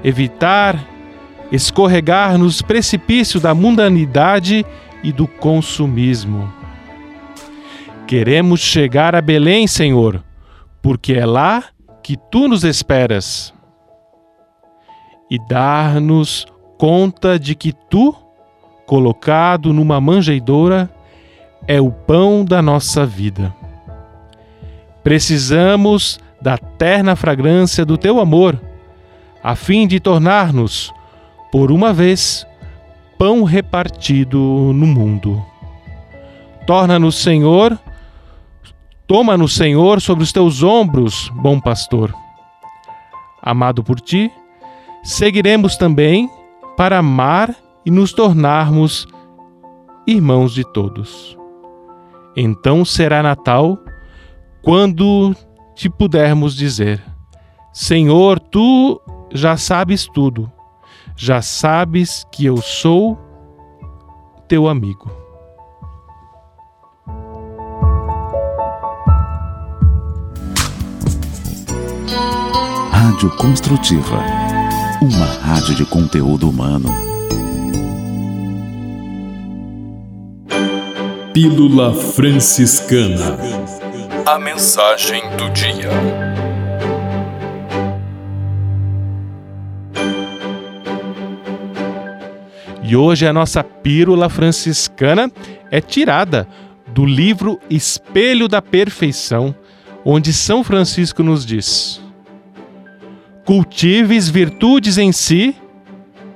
evitar 0.05 0.93
escorregar 1.53 2.38
nos 2.38 2.62
precipícios 2.62 3.43
da 3.43 3.55
mundanidade 3.55 4.65
e 5.05 5.12
do 5.12 5.29
consumismo. 5.29 6.51
Queremos 8.07 8.61
chegar 8.61 9.15
a 9.15 9.21
Belém, 9.21 9.67
Senhor, 9.67 10.25
porque 10.81 11.12
é 11.12 11.27
lá 11.27 11.65
que 12.03 12.17
tu 12.17 12.49
nos 12.49 12.65
esperas. 12.65 13.53
E 15.33 15.38
dar-nos 15.38 16.47
conta 16.77 17.38
de 17.38 17.55
que 17.55 17.73
tu, 17.73 18.14
colocado 18.85 19.72
numa 19.72 19.99
manjedoura, 19.99 20.91
é 21.66 21.80
o 21.80 21.91
pão 21.91 22.45
da 22.45 22.61
nossa 22.61 23.07
vida. 23.07 23.51
Precisamos 25.03 26.20
da 26.39 26.59
terna 26.59 27.16
fragrância 27.16 27.83
do 27.83 27.97
teu 27.97 28.20
amor, 28.20 28.61
a 29.43 29.57
fim 29.57 29.87
de 29.87 29.99
tornar-nos, 29.99 30.93
por 31.51 31.72
uma 31.72 31.95
vez, 31.95 32.47
pão 33.18 33.43
repartido 33.43 34.39
no 34.39 34.87
mundo. 34.87 35.43
Torna-nos, 36.66 37.16
Senhor, 37.16 37.78
toma-nos, 39.07 39.55
Senhor, 39.55 39.99
sobre 40.03 40.24
os 40.24 40.30
teus 40.30 40.62
ombros, 40.62 41.33
bom 41.37 41.59
pastor. 41.59 42.14
Amado 43.43 43.83
por 43.83 43.99
ti, 43.99 44.30
seguiremos 45.03 45.76
também 45.76 46.30
para 46.76 46.98
amar 46.98 47.55
e 47.84 47.90
nos 47.90 48.12
tornarmos 48.12 49.07
irmãos 50.07 50.55
de 50.55 50.64
todos. 50.64 51.36
Então 52.36 52.84
será 52.84 53.22
Natal 53.22 53.78
quando 54.62 55.34
te 55.74 55.90
pudermos 55.90 56.55
dizer: 56.55 57.03
Senhor, 57.72 58.38
tu 58.38 59.00
já 59.32 59.57
sabes 59.57 60.07
tudo. 60.07 60.50
Já 61.16 61.42
sabes 61.42 62.26
que 62.32 62.46
eu 62.46 62.57
sou 62.57 63.18
teu 64.48 64.66
amigo. 64.66 65.11
Rádio 72.90 73.30
Construtiva. 73.36 74.41
Uma 75.03 75.26
rádio 75.26 75.74
de 75.74 75.84
conteúdo 75.84 76.48
humano. 76.48 76.88
Pílula 81.34 81.92
Franciscana. 81.92 83.36
A 84.24 84.38
mensagem 84.38 85.20
do 85.36 85.50
dia. 85.50 85.90
E 92.80 92.94
hoje 92.94 93.26
a 93.26 93.32
nossa 93.32 93.64
pílula 93.64 94.28
franciscana 94.28 95.28
é 95.68 95.80
tirada 95.80 96.46
do 96.94 97.05
livro 97.05 97.59
Espelho 97.68 98.46
da 98.46 98.62
Perfeição, 98.62 99.53
onde 100.05 100.32
São 100.32 100.62
Francisco 100.62 101.24
nos 101.24 101.44
diz: 101.44 102.01
Cultives 103.45 104.28
virtudes 104.28 104.99
em 104.99 105.12
si 105.12 105.55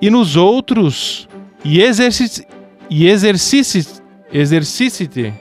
e 0.01 0.11
nos 0.11 0.37
outros, 0.37 1.29
e 1.65 1.81
exercice 1.81 2.47
e 2.89 3.09
exercice 3.09 4.03
exercice-te 4.33 5.33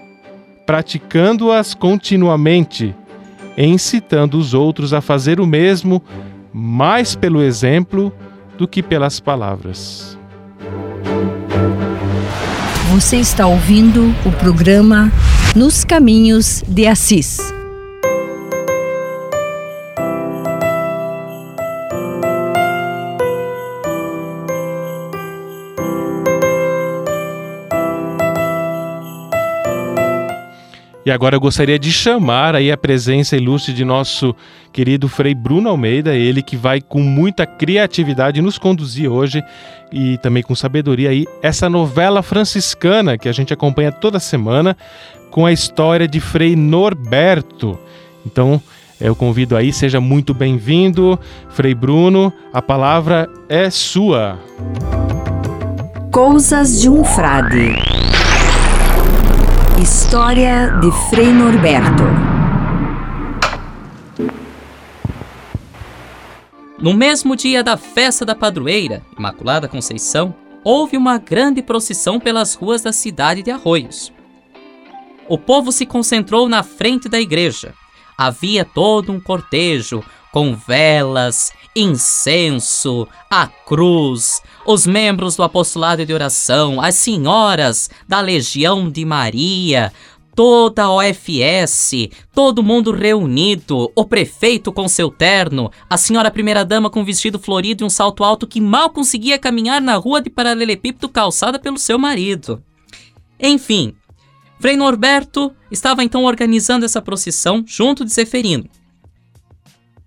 praticando-as 0.65 1.73
continuamente, 1.73 2.95
incitando 3.57 4.37
os 4.37 4.53
outros 4.53 4.93
a 4.93 5.01
fazer 5.01 5.39
o 5.39 5.45
mesmo, 5.45 6.01
mais 6.51 7.15
pelo 7.15 7.41
exemplo 7.41 8.11
do 8.57 8.67
que 8.67 8.81
pelas 8.81 9.19
palavras. 9.19 10.17
Você 12.91 13.17
está 13.17 13.45
ouvindo 13.45 14.15
o 14.25 14.31
programa 14.31 15.11
Nos 15.55 15.83
Caminhos 15.83 16.63
de 16.67 16.87
Assis. 16.87 17.54
E 31.05 31.11
agora 31.11 31.35
eu 31.35 31.39
gostaria 31.39 31.77
de 31.77 31.91
chamar 31.91 32.55
aí 32.55 32.71
a 32.71 32.77
presença 32.77 33.37
ilustre 33.37 33.71
de 33.71 33.85
nosso 33.85 34.35
querido 34.73 35.07
Frei 35.07 35.35
Bruno 35.35 35.69
Almeida, 35.69 36.15
ele 36.15 36.41
que 36.41 36.57
vai 36.57 36.81
com 36.81 36.99
muita 36.99 37.45
criatividade 37.45 38.41
nos 38.41 38.57
conduzir 38.57 39.11
hoje 39.11 39.43
e 39.91 40.17
também 40.17 40.41
com 40.41 40.55
sabedoria 40.55 41.11
aí 41.11 41.25
essa 41.43 41.69
novela 41.69 42.23
franciscana 42.23 43.19
que 43.19 43.29
a 43.29 43.31
gente 43.31 43.53
acompanha 43.53 43.91
toda 43.91 44.19
semana 44.19 44.75
com 45.29 45.45
a 45.45 45.51
história 45.51 46.07
de 46.07 46.19
Frei 46.19 46.55
Norberto. 46.55 47.77
Então, 48.25 48.59
eu 48.99 49.15
convido 49.15 49.55
aí, 49.55 49.71
seja 49.71 50.01
muito 50.01 50.33
bem-vindo, 50.33 51.19
Frei 51.49 51.75
Bruno, 51.75 52.33
a 52.51 52.63
palavra 52.63 53.29
é 53.47 53.69
sua. 53.69 54.39
Coisas 56.11 56.81
de 56.81 56.89
um 56.89 57.03
Frade. 57.03 57.75
História 59.81 60.69
de 60.79 60.89
Frei 61.09 61.27
Norberto. 61.27 62.03
No 66.79 66.93
mesmo 66.93 67.35
dia 67.35 67.61
da 67.61 67.75
festa 67.75 68.23
da 68.23 68.33
padroeira, 68.33 69.03
Imaculada 69.19 69.67
Conceição, 69.67 70.33
houve 70.63 70.95
uma 70.95 71.17
grande 71.17 71.61
procissão 71.61 72.21
pelas 72.21 72.55
ruas 72.55 72.81
da 72.83 72.93
cidade 72.93 73.43
de 73.43 73.51
Arroios. 73.51 74.13
O 75.27 75.37
povo 75.37 75.73
se 75.73 75.85
concentrou 75.85 76.47
na 76.47 76.63
frente 76.63 77.09
da 77.09 77.19
igreja. 77.19 77.73
Havia 78.17 78.63
todo 78.63 79.11
um 79.11 79.19
cortejo 79.19 80.01
com 80.31 80.55
velas, 80.55 81.51
incenso, 81.75 83.07
a 83.29 83.47
cruz, 83.47 84.41
os 84.65 84.87
membros 84.87 85.35
do 85.35 85.43
apostolado 85.43 86.05
de 86.05 86.13
oração, 86.13 86.79
as 86.79 86.95
senhoras 86.95 87.89
da 88.07 88.21
Legião 88.21 88.89
de 88.89 89.03
Maria, 89.03 89.91
toda 90.35 90.83
a 90.83 90.91
OFS, 90.91 92.09
todo 92.33 92.63
mundo 92.63 92.91
reunido, 92.91 93.91
o 93.95 94.05
prefeito 94.05 94.71
com 94.71 94.87
seu 94.87 95.09
terno, 95.09 95.71
a 95.89 95.97
senhora 95.97 96.29
primeira-dama 96.29 96.89
com 96.89 97.03
vestido 97.03 97.39
florido 97.39 97.83
e 97.83 97.87
um 97.87 97.89
salto 97.89 98.23
alto 98.23 98.45
que 98.45 98.59
mal 98.59 98.89
conseguia 98.89 99.39
caminhar 99.39 99.81
na 99.81 99.95
rua 99.95 100.21
de 100.21 100.29
paralelepípedo 100.29 101.09
calçada 101.09 101.57
pelo 101.57 101.77
seu 101.77 101.97
marido. 101.97 102.61
Enfim, 103.39 103.93
Frei 104.59 104.75
Norberto 104.75 105.53
estava 105.69 106.03
então 106.03 106.23
organizando 106.23 106.85
essa 106.85 107.01
procissão 107.01 107.63
junto 107.65 108.03
de 108.05 108.13
Zeferino. 108.13 108.69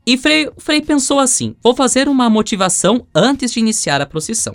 E 0.08 0.16
Frei, 0.16 0.50
Frei 0.56 0.80
pensou 0.80 1.18
assim: 1.18 1.54
vou 1.62 1.74
fazer 1.74 2.08
uma 2.08 2.30
motivação 2.30 3.06
antes 3.14 3.52
de 3.52 3.60
iniciar 3.60 4.00
a 4.00 4.06
procissão. 4.06 4.54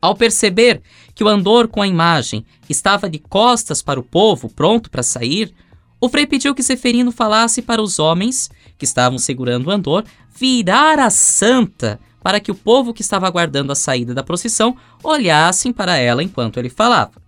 Ao 0.00 0.14
perceber 0.14 0.82
que 1.16 1.24
o 1.24 1.28
andor 1.28 1.66
com 1.66 1.82
a 1.82 1.88
imagem 1.88 2.46
estava 2.68 3.10
de 3.10 3.18
costas 3.18 3.82
para 3.82 3.98
o 3.98 4.04
povo, 4.04 4.48
pronto 4.48 4.88
para 4.88 5.02
sair, 5.02 5.52
o 6.00 6.08
Frei 6.08 6.28
pediu 6.28 6.54
que 6.54 6.62
Zeferino 6.62 7.10
falasse 7.10 7.60
para 7.60 7.82
os 7.82 7.98
homens 7.98 8.48
que 8.78 8.84
estavam 8.84 9.18
segurando 9.18 9.66
o 9.66 9.72
andor 9.72 10.04
virar 10.32 11.00
a 11.00 11.10
santa 11.10 11.98
para 12.22 12.38
que 12.38 12.52
o 12.52 12.54
povo 12.54 12.94
que 12.94 13.02
estava 13.02 13.26
aguardando 13.26 13.72
a 13.72 13.74
saída 13.74 14.14
da 14.14 14.22
procissão 14.22 14.76
olhassem 15.02 15.72
para 15.72 15.96
ela 15.96 16.22
enquanto 16.22 16.58
ele 16.58 16.70
falava. 16.70 17.20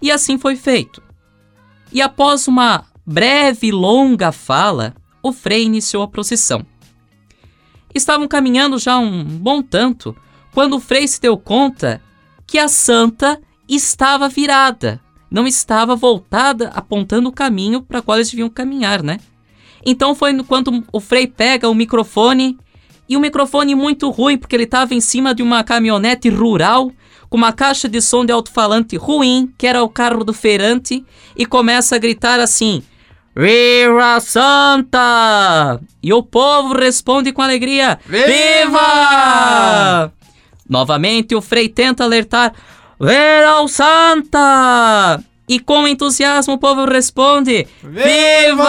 E 0.00 0.08
assim 0.08 0.38
foi 0.38 0.54
feito. 0.54 1.02
E 1.92 2.00
após 2.00 2.46
uma 2.46 2.84
breve 3.04 3.66
e 3.66 3.72
longa 3.72 4.30
fala, 4.30 4.94
o 5.28 5.32
Frei 5.32 5.64
iniciou 5.64 6.02
a 6.02 6.08
procissão. 6.08 6.64
Estavam 7.94 8.28
caminhando 8.28 8.78
já 8.78 8.98
um 8.98 9.24
bom 9.24 9.62
tanto 9.62 10.16
quando 10.52 10.76
o 10.76 10.80
Frei 10.80 11.06
se 11.06 11.20
deu 11.20 11.36
conta 11.36 12.02
que 12.46 12.58
a 12.58 12.68
santa 12.68 13.40
estava 13.68 14.28
virada, 14.28 15.00
não 15.30 15.46
estava 15.46 15.94
voltada 15.94 16.68
apontando 16.68 17.28
o 17.28 17.32
caminho 17.32 17.82
para 17.82 18.00
qual 18.00 18.16
eles 18.16 18.30
deviam 18.30 18.48
caminhar, 18.48 19.02
né? 19.02 19.18
Então 19.84 20.14
foi 20.14 20.36
quando 20.44 20.84
o 20.92 21.00
Frei 21.00 21.26
pega 21.26 21.68
o 21.68 21.74
microfone 21.74 22.58
e 23.08 23.16
um 23.16 23.20
microfone 23.20 23.74
muito 23.74 24.10
ruim 24.10 24.36
porque 24.36 24.56
ele 24.56 24.64
estava 24.64 24.94
em 24.94 25.00
cima 25.00 25.34
de 25.34 25.42
uma 25.42 25.64
caminhonete 25.64 26.28
rural 26.28 26.90
com 27.28 27.36
uma 27.36 27.52
caixa 27.52 27.88
de 27.88 28.00
som 28.00 28.24
de 28.24 28.32
alto-falante 28.32 28.96
ruim, 28.96 29.52
que 29.58 29.66
era 29.66 29.82
o 29.82 29.88
carro 29.88 30.24
do 30.24 30.32
feirante, 30.32 31.04
e 31.36 31.44
começa 31.44 31.96
a 31.96 31.98
gritar 31.98 32.40
assim: 32.40 32.82
Viva 33.40 34.18
Santa! 34.18 35.80
E 36.02 36.12
o 36.12 36.24
povo 36.24 36.74
responde 36.74 37.30
com 37.30 37.40
alegria: 37.40 37.96
Viva! 38.04 38.92
Novamente 40.68 41.36
o 41.36 41.40
Frei 41.40 41.68
tenta 41.68 42.02
alertar: 42.02 42.52
Viva 42.98 43.68
Santa! 43.68 45.22
E 45.48 45.60
com 45.60 45.86
entusiasmo 45.86 46.54
o 46.54 46.58
povo 46.58 46.84
responde: 46.84 47.64
Viva! 47.80 48.66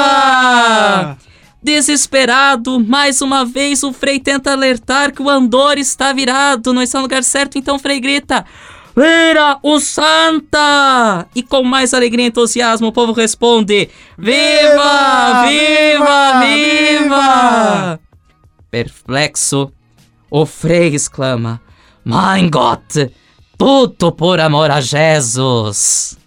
Desesperado, 1.63 2.79
mais 2.79 3.23
uma 3.23 3.43
vez 3.43 3.81
o 3.81 3.91
Frei 3.91 4.19
tenta 4.19 4.51
alertar 4.51 5.11
que 5.11 5.23
o 5.23 5.29
andor 5.31 5.79
está 5.79 6.13
virado, 6.13 6.73
não 6.73 6.83
está 6.83 6.99
no 6.99 7.05
lugar 7.05 7.23
certo, 7.23 7.57
então 7.57 7.77
o 7.77 7.79
Frei 7.79 7.99
grita: 7.99 8.45
Vira 8.95 9.57
o 9.63 9.79
Santa! 9.79 11.27
E 11.35 11.43
com 11.43 11.63
mais 11.63 11.93
alegria 11.93 12.25
e 12.25 12.27
entusiasmo 12.29 12.87
o 12.87 12.91
povo 12.91 13.13
responde: 13.13 13.89
Viva! 14.17 15.45
Viva! 15.47 16.39
Viva! 16.41 17.99
Perplexo, 18.69 19.71
o 20.29 20.45
Frei 20.45 20.93
exclama: 20.93 21.61
Mein 22.03 22.49
Gott! 22.49 23.11
Tudo 23.57 24.11
por 24.11 24.39
amor 24.39 24.71
a 24.71 24.81
Jesus! 24.81 26.17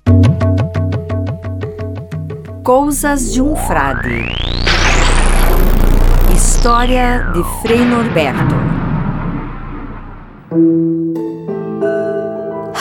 Coisas 2.62 3.32
de 3.32 3.42
um 3.42 3.56
Frade. 3.56 4.36
História 6.34 7.32
de 7.32 7.42
Frei 7.60 7.84
Norberto. 7.84 8.54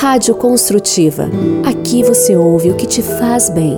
Rádio 0.02 0.34
Construtiva. 0.34 1.30
Aqui 1.64 2.02
você 2.02 2.36
ouve 2.36 2.72
o 2.72 2.76
que 2.76 2.88
te 2.88 3.04
faz 3.04 3.52
bem. 3.52 3.78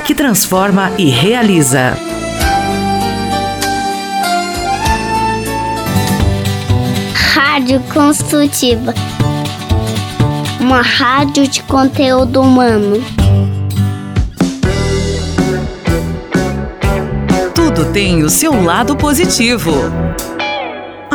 que 0.00 0.14
transforma 0.14 0.92
e 0.98 1.06
realiza. 1.06 1.96
Rádio 7.14 7.80
Construtiva. 7.92 8.94
Uma 10.60 10.82
rádio 10.82 11.46
de 11.46 11.62
conteúdo 11.62 12.40
humano. 12.40 13.02
Tudo 17.54 17.92
tem 17.92 18.22
o 18.22 18.30
seu 18.30 18.62
lado 18.62 18.96
positivo. 18.96 19.72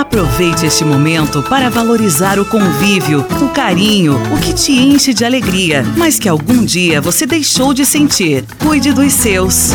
Aproveite 0.07 0.65
este 0.65 0.85
momento 0.85 1.43
para 1.43 1.69
valorizar 1.69 2.39
o 2.39 2.45
convívio, 2.45 3.25
o 3.41 3.49
carinho, 3.49 4.15
o 4.33 4.39
que 4.39 4.53
te 4.53 4.71
enche 4.71 5.13
de 5.13 5.25
alegria, 5.25 5.83
mas 5.97 6.17
que 6.17 6.29
algum 6.29 6.63
dia 6.63 7.01
você 7.01 7.25
deixou 7.25 7.73
de 7.73 7.85
sentir. 7.85 8.45
Cuide 8.57 8.93
dos 8.93 9.11
seus. 9.11 9.73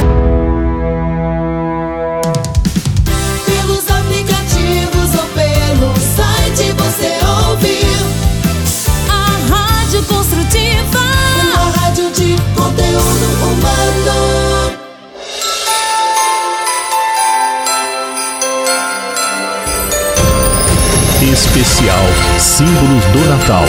Símbolos 22.39 23.05
do 23.13 23.31
Natal. 23.31 23.65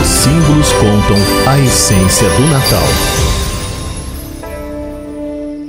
Os 0.00 0.06
símbolos 0.06 0.72
contam 0.74 1.16
a 1.48 1.58
essência 1.58 2.28
do 2.30 2.46
Natal. 2.46 3.25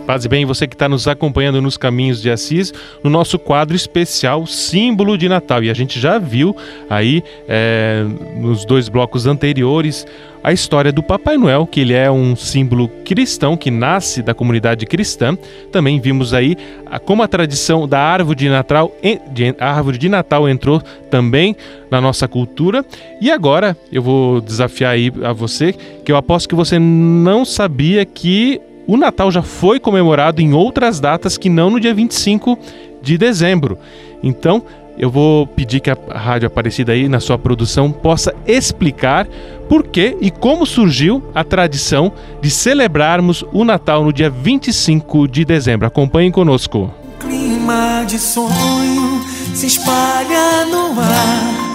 Paz 0.07 0.23
e 0.23 0.29
bem, 0.29 0.45
você 0.45 0.65
que 0.65 0.73
está 0.73 0.87
nos 0.87 1.05
acompanhando 1.05 1.61
nos 1.61 1.75
caminhos 1.75 2.21
de 2.21 2.31
Assis, 2.31 2.73
no 3.03 3.09
nosso 3.09 3.37
quadro 3.37 3.75
especial 3.75 4.47
Símbolo 4.47 5.17
de 5.17 5.27
Natal. 5.27 5.61
E 5.61 5.69
a 5.69 5.73
gente 5.73 5.99
já 5.99 6.17
viu 6.17 6.55
aí 6.89 7.21
é, 7.45 8.05
nos 8.37 8.63
dois 8.63 8.87
blocos 8.87 9.27
anteriores 9.27 10.07
a 10.41 10.53
história 10.53 10.93
do 10.93 11.03
Papai 11.03 11.35
Noel, 11.35 11.67
que 11.67 11.81
ele 11.81 11.93
é 11.93 12.09
um 12.09 12.37
símbolo 12.37 12.87
cristão 13.03 13.57
que 13.57 13.69
nasce 13.69 14.21
da 14.21 14.33
comunidade 14.33 14.85
cristã. 14.85 15.37
Também 15.73 15.99
vimos 15.99 16.33
aí 16.33 16.55
como 17.03 17.21
a 17.21 17.27
tradição 17.27 17.85
da 17.85 17.99
árvore 17.99 18.37
de 18.37 18.47
Natal, 18.47 18.95
de- 19.33 19.55
árvore 19.59 19.97
de 19.97 20.07
Natal 20.07 20.47
entrou 20.47 20.81
também 21.11 21.53
na 21.91 21.99
nossa 21.99 22.29
cultura. 22.29 22.85
E 23.19 23.29
agora 23.29 23.75
eu 23.91 24.01
vou 24.01 24.39
desafiar 24.39 24.93
aí 24.93 25.11
a 25.21 25.33
você, 25.33 25.73
que 26.05 26.13
eu 26.13 26.15
aposto 26.15 26.47
que 26.47 26.55
você 26.55 26.79
não 26.79 27.43
sabia 27.43 28.05
que 28.05 28.61
o 28.87 28.95
Natal 28.95 29.29
já 29.29 29.41
foi 29.41 29.79
comemorado 29.79 30.41
em 30.41 30.53
outras 30.53 30.99
datas 30.99 31.37
que 31.37 31.49
não 31.49 31.69
no 31.69 31.79
dia 31.79 31.93
25 31.93 32.57
de 33.01 33.17
dezembro. 33.17 33.77
Então, 34.23 34.63
eu 34.97 35.11
vou 35.11 35.45
pedir 35.45 35.79
que 35.79 35.91
a 35.91 35.97
Rádio 36.11 36.47
Aparecida 36.47 36.93
aí 36.93 37.07
na 37.07 37.19
sua 37.19 37.37
produção 37.37 37.91
possa 37.91 38.33
explicar 38.47 39.27
por 39.69 39.83
que 39.83 40.17
e 40.19 40.31
como 40.31 40.65
surgiu 40.65 41.23
a 41.35 41.43
tradição 41.43 42.11
de 42.41 42.49
celebrarmos 42.49 43.45
o 43.53 43.63
Natal 43.63 44.03
no 44.03 44.11
dia 44.11 44.29
25 44.29 45.27
de 45.27 45.45
dezembro. 45.45 45.85
Acompanhem 45.85 46.31
conosco. 46.31 46.91
clima 47.19 48.05
de 48.07 48.17
sonho 48.17 49.21
se 49.53 49.67
espalha 49.67 50.65
no 50.71 50.99
ar. 50.99 51.67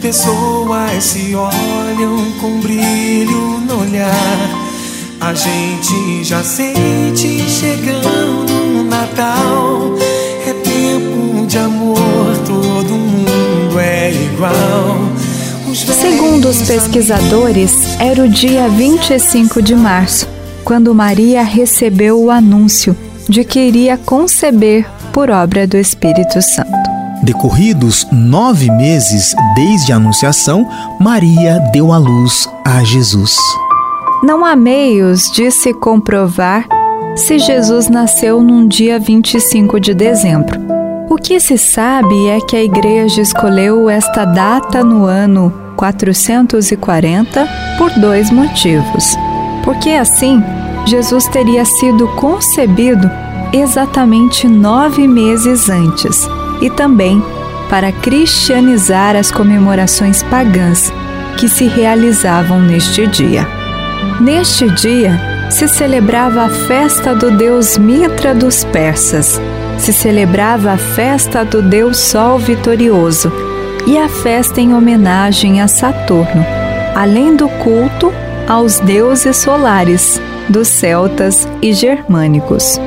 Pessoas 0.00 1.04
se 1.04 1.34
olham 1.34 2.32
com 2.40 2.60
brilho 2.60 3.60
no 3.60 3.82
olhar. 3.82 4.63
A 5.20 5.32
gente 5.34 6.24
já 6.24 6.42
sente 6.42 7.48
chegando 7.48 8.80
o 8.80 8.84
Natal. 8.84 9.94
É 10.46 10.52
tempo 10.52 11.46
de 11.46 11.58
amor, 11.58 12.36
todo 12.46 12.90
mundo 12.90 13.80
é 13.80 14.12
igual. 14.12 14.98
Os 15.70 15.78
Segundo 15.80 16.48
os 16.48 16.62
pesquisadores, 16.62 17.72
era 17.98 18.22
o 18.22 18.28
dia 18.28 18.68
25 18.68 19.62
de 19.62 19.74
março, 19.74 20.28
quando 20.62 20.94
Maria 20.94 21.42
recebeu 21.42 22.22
o 22.22 22.30
anúncio 22.30 22.96
de 23.28 23.44
que 23.44 23.60
iria 23.60 23.96
conceber 23.96 24.86
por 25.12 25.30
obra 25.30 25.66
do 25.66 25.76
Espírito 25.76 26.42
Santo. 26.42 26.70
Decorridos 27.22 28.06
nove 28.12 28.70
meses 28.70 29.34
desde 29.54 29.92
a 29.92 29.96
Anunciação, 29.96 30.68
Maria 31.00 31.58
deu 31.72 31.90
à 31.90 31.96
luz 31.96 32.46
a 32.64 32.84
Jesus. 32.84 33.38
Não 34.24 34.42
há 34.42 34.56
meios 34.56 35.30
de 35.30 35.50
se 35.50 35.74
comprovar 35.74 36.66
se 37.14 37.38
Jesus 37.38 37.90
nasceu 37.90 38.42
num 38.42 38.66
dia 38.66 38.98
25 38.98 39.78
de 39.78 39.92
dezembro. 39.92 40.58
O 41.10 41.16
que 41.16 41.38
se 41.38 41.58
sabe 41.58 42.28
é 42.28 42.40
que 42.40 42.56
a 42.56 42.64
Igreja 42.64 43.20
escolheu 43.20 43.90
esta 43.90 44.24
data 44.24 44.82
no 44.82 45.04
ano 45.04 45.52
440 45.76 47.46
por 47.76 47.90
dois 48.00 48.30
motivos. 48.30 49.14
Porque 49.62 49.90
assim, 49.90 50.42
Jesus 50.86 51.28
teria 51.28 51.66
sido 51.66 52.08
concebido 52.16 53.10
exatamente 53.52 54.48
nove 54.48 55.06
meses 55.06 55.68
antes, 55.68 56.26
e 56.62 56.70
também 56.70 57.22
para 57.68 57.92
cristianizar 57.92 59.16
as 59.16 59.30
comemorações 59.30 60.22
pagãs 60.22 60.90
que 61.38 61.46
se 61.46 61.66
realizavam 61.66 62.62
neste 62.62 63.06
dia. 63.06 63.63
Neste 64.20 64.70
dia 64.70 65.18
se 65.50 65.68
celebrava 65.68 66.42
a 66.42 66.48
festa 66.48 67.14
do 67.14 67.30
deus 67.30 67.76
Mitra 67.76 68.34
dos 68.34 68.64
persas, 68.64 69.40
se 69.78 69.92
celebrava 69.92 70.72
a 70.72 70.78
festa 70.78 71.44
do 71.44 71.62
deus 71.62 71.98
Sol 71.98 72.38
vitorioso 72.38 73.32
e 73.86 73.98
a 73.98 74.08
festa 74.08 74.60
em 74.60 74.74
homenagem 74.74 75.60
a 75.60 75.68
Saturno, 75.68 76.44
além 76.94 77.36
do 77.36 77.48
culto 77.48 78.12
aos 78.48 78.80
deuses 78.80 79.36
solares 79.36 80.20
dos 80.48 80.68
celtas 80.68 81.48
e 81.62 81.72
germânicos. 81.72 82.78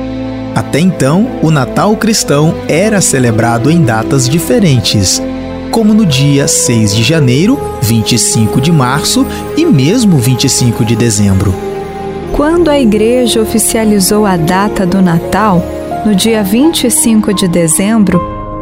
Até 0.54 0.80
então, 0.80 1.38
o 1.42 1.50
Natal 1.50 1.96
cristão 1.96 2.54
era 2.68 3.00
celebrado 3.00 3.70
em 3.70 3.82
datas 3.82 4.28
diferentes, 4.28 5.22
como 5.68 5.94
no 5.94 6.04
dia 6.04 6.48
6 6.48 6.94
de 6.94 7.02
janeiro, 7.02 7.58
25 7.82 8.60
de 8.60 8.72
março 8.72 9.26
e 9.56 9.64
mesmo 9.64 10.18
25 10.18 10.84
de 10.84 10.96
dezembro. 10.96 11.54
Quando 12.32 12.68
a 12.68 12.78
Igreja 12.78 13.40
oficializou 13.40 14.26
a 14.26 14.36
data 14.36 14.86
do 14.86 15.00
Natal, 15.00 15.64
no 16.04 16.14
dia 16.14 16.42
25 16.42 17.34
de 17.34 17.48
dezembro, 17.48 18.20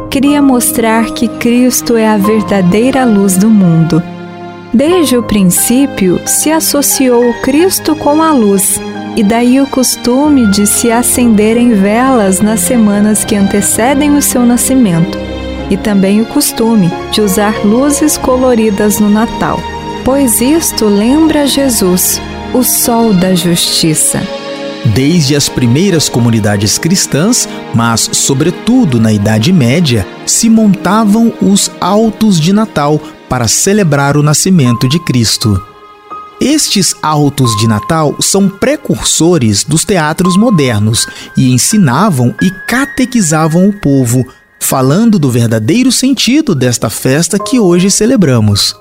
queria 0.09 0.41
mostrar 0.41 1.05
que 1.11 1.27
Cristo 1.27 1.95
é 1.95 2.07
a 2.07 2.17
verdadeira 2.17 3.05
luz 3.05 3.37
do 3.37 3.49
mundo. 3.49 4.01
Desde 4.73 5.17
o 5.17 5.23
princípio, 5.23 6.19
se 6.25 6.51
associou 6.51 7.33
Cristo 7.41 7.95
com 7.95 8.21
a 8.21 8.31
luz, 8.31 8.81
e 9.15 9.23
daí 9.23 9.59
o 9.59 9.67
costume 9.67 10.49
de 10.51 10.67
se 10.67 10.91
acenderem 10.91 11.73
velas 11.73 12.39
nas 12.41 12.59
semanas 12.59 13.23
que 13.23 13.35
antecedem 13.35 14.15
o 14.15 14.21
seu 14.21 14.45
nascimento, 14.45 15.17
e 15.69 15.77
também 15.77 16.21
o 16.21 16.25
costume 16.25 16.91
de 17.11 17.21
usar 17.21 17.65
luzes 17.65 18.17
coloridas 18.17 18.99
no 18.99 19.09
Natal, 19.09 19.59
pois 20.03 20.41
isto 20.41 20.85
lembra 20.85 21.47
Jesus, 21.47 22.21
o 22.53 22.63
sol 22.63 23.13
da 23.13 23.35
justiça. 23.35 24.21
Desde 24.93 25.35
as 25.35 25.49
primeiras 25.49 26.07
comunidades 26.07 26.77
cristãs, 26.77 27.47
mas 27.75 28.09
sobretudo 28.13 28.99
na 28.99 29.11
Idade 29.11 29.51
Média, 29.51 30.07
se 30.25 30.49
montavam 30.49 31.33
os 31.41 31.69
autos 31.81 32.39
de 32.39 32.53
Natal 32.53 32.99
para 33.27 33.47
celebrar 33.47 34.15
o 34.15 34.23
nascimento 34.23 34.87
de 34.87 34.99
Cristo. 34.99 35.61
Estes 36.39 36.95
autos 37.01 37.55
de 37.57 37.67
Natal 37.67 38.15
são 38.21 38.47
precursores 38.47 39.63
dos 39.63 39.83
teatros 39.83 40.37
modernos 40.37 41.07
e 41.35 41.51
ensinavam 41.51 42.33
e 42.41 42.51
catequizavam 42.67 43.67
o 43.67 43.73
povo, 43.73 44.25
falando 44.59 45.17
do 45.17 45.29
verdadeiro 45.29 45.91
sentido 45.91 46.53
desta 46.53 46.89
festa 46.89 47.37
que 47.39 47.59
hoje 47.59 47.89
celebramos. 47.89 48.75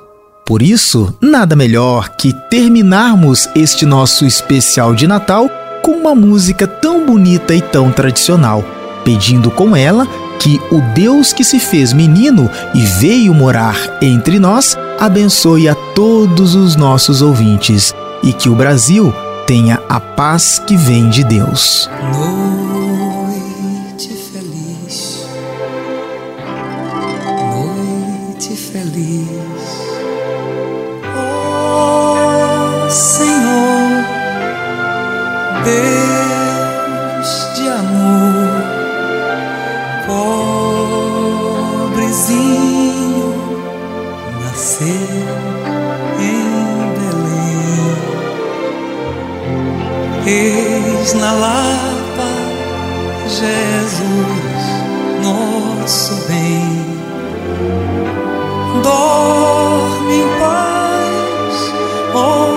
Por 0.45 0.63
isso, 0.63 1.13
nada 1.21 1.57
melhor 1.57 2.11
que 2.11 2.33
terminarmos 2.49 3.49
este 3.55 3.85
nosso 3.85 4.25
especial 4.25 4.95
de 4.95 5.07
Natal 5.07 5.51
com 5.83 5.93
uma 5.93 6.15
música 6.15 6.67
tão 6.67 7.05
bonita 7.05 7.55
e 7.55 7.61
tão 7.61 7.91
tradicional, 7.91 8.65
pedindo 9.05 9.51
com 9.51 9.77
ela 9.77 10.07
que 10.39 10.61
o 10.71 10.81
Deus 10.95 11.33
que 11.33 11.43
se 11.43 11.59
fez 11.59 11.93
menino 11.93 12.51
e 12.75 12.81
veio 12.81 13.35
morar 13.35 13.77
entre 14.01 14.39
nós 14.39 14.77
abençoe 14.99 15.69
a 15.69 15.75
todos 15.75 16.55
os 16.55 16.77
nossos 16.77 17.23
ouvintes 17.23 17.95
e 18.23 18.33
que 18.33 18.49
o 18.49 18.55
Brasil 18.55 19.13
tenha 19.47 19.81
a 19.89 20.01
paz 20.01 20.61
que 20.65 20.77
vem 20.77 21.09
de 21.09 21.25
Deus. 21.25 21.89
Senhor, 32.97 34.07
Deus 35.65 37.31
de 37.55 37.69
amor, 37.69 38.49
pobrezinho 41.93 43.35
nasceu 44.43 45.29
em 46.21 46.49
Belém. 46.97 47.99
Eis 50.27 51.13
na 51.13 51.33
Lapa 51.33 52.31
Jesus, 53.29 54.65
nosso 55.23 56.15
bem. 56.29 56.87
Dorme 58.83 60.15
em 60.15 60.29
paz, 60.41 61.57
ó 62.15 62.56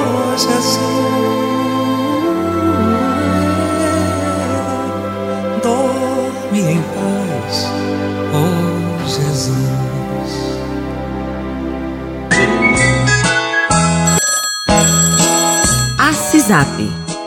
Assisap, 16.49 16.81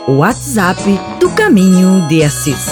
o 0.05 0.17
WhatsApp 0.17 0.81
do 1.17 1.29
Caminho 1.29 2.05
de 2.09 2.23
Assis. 2.23 2.67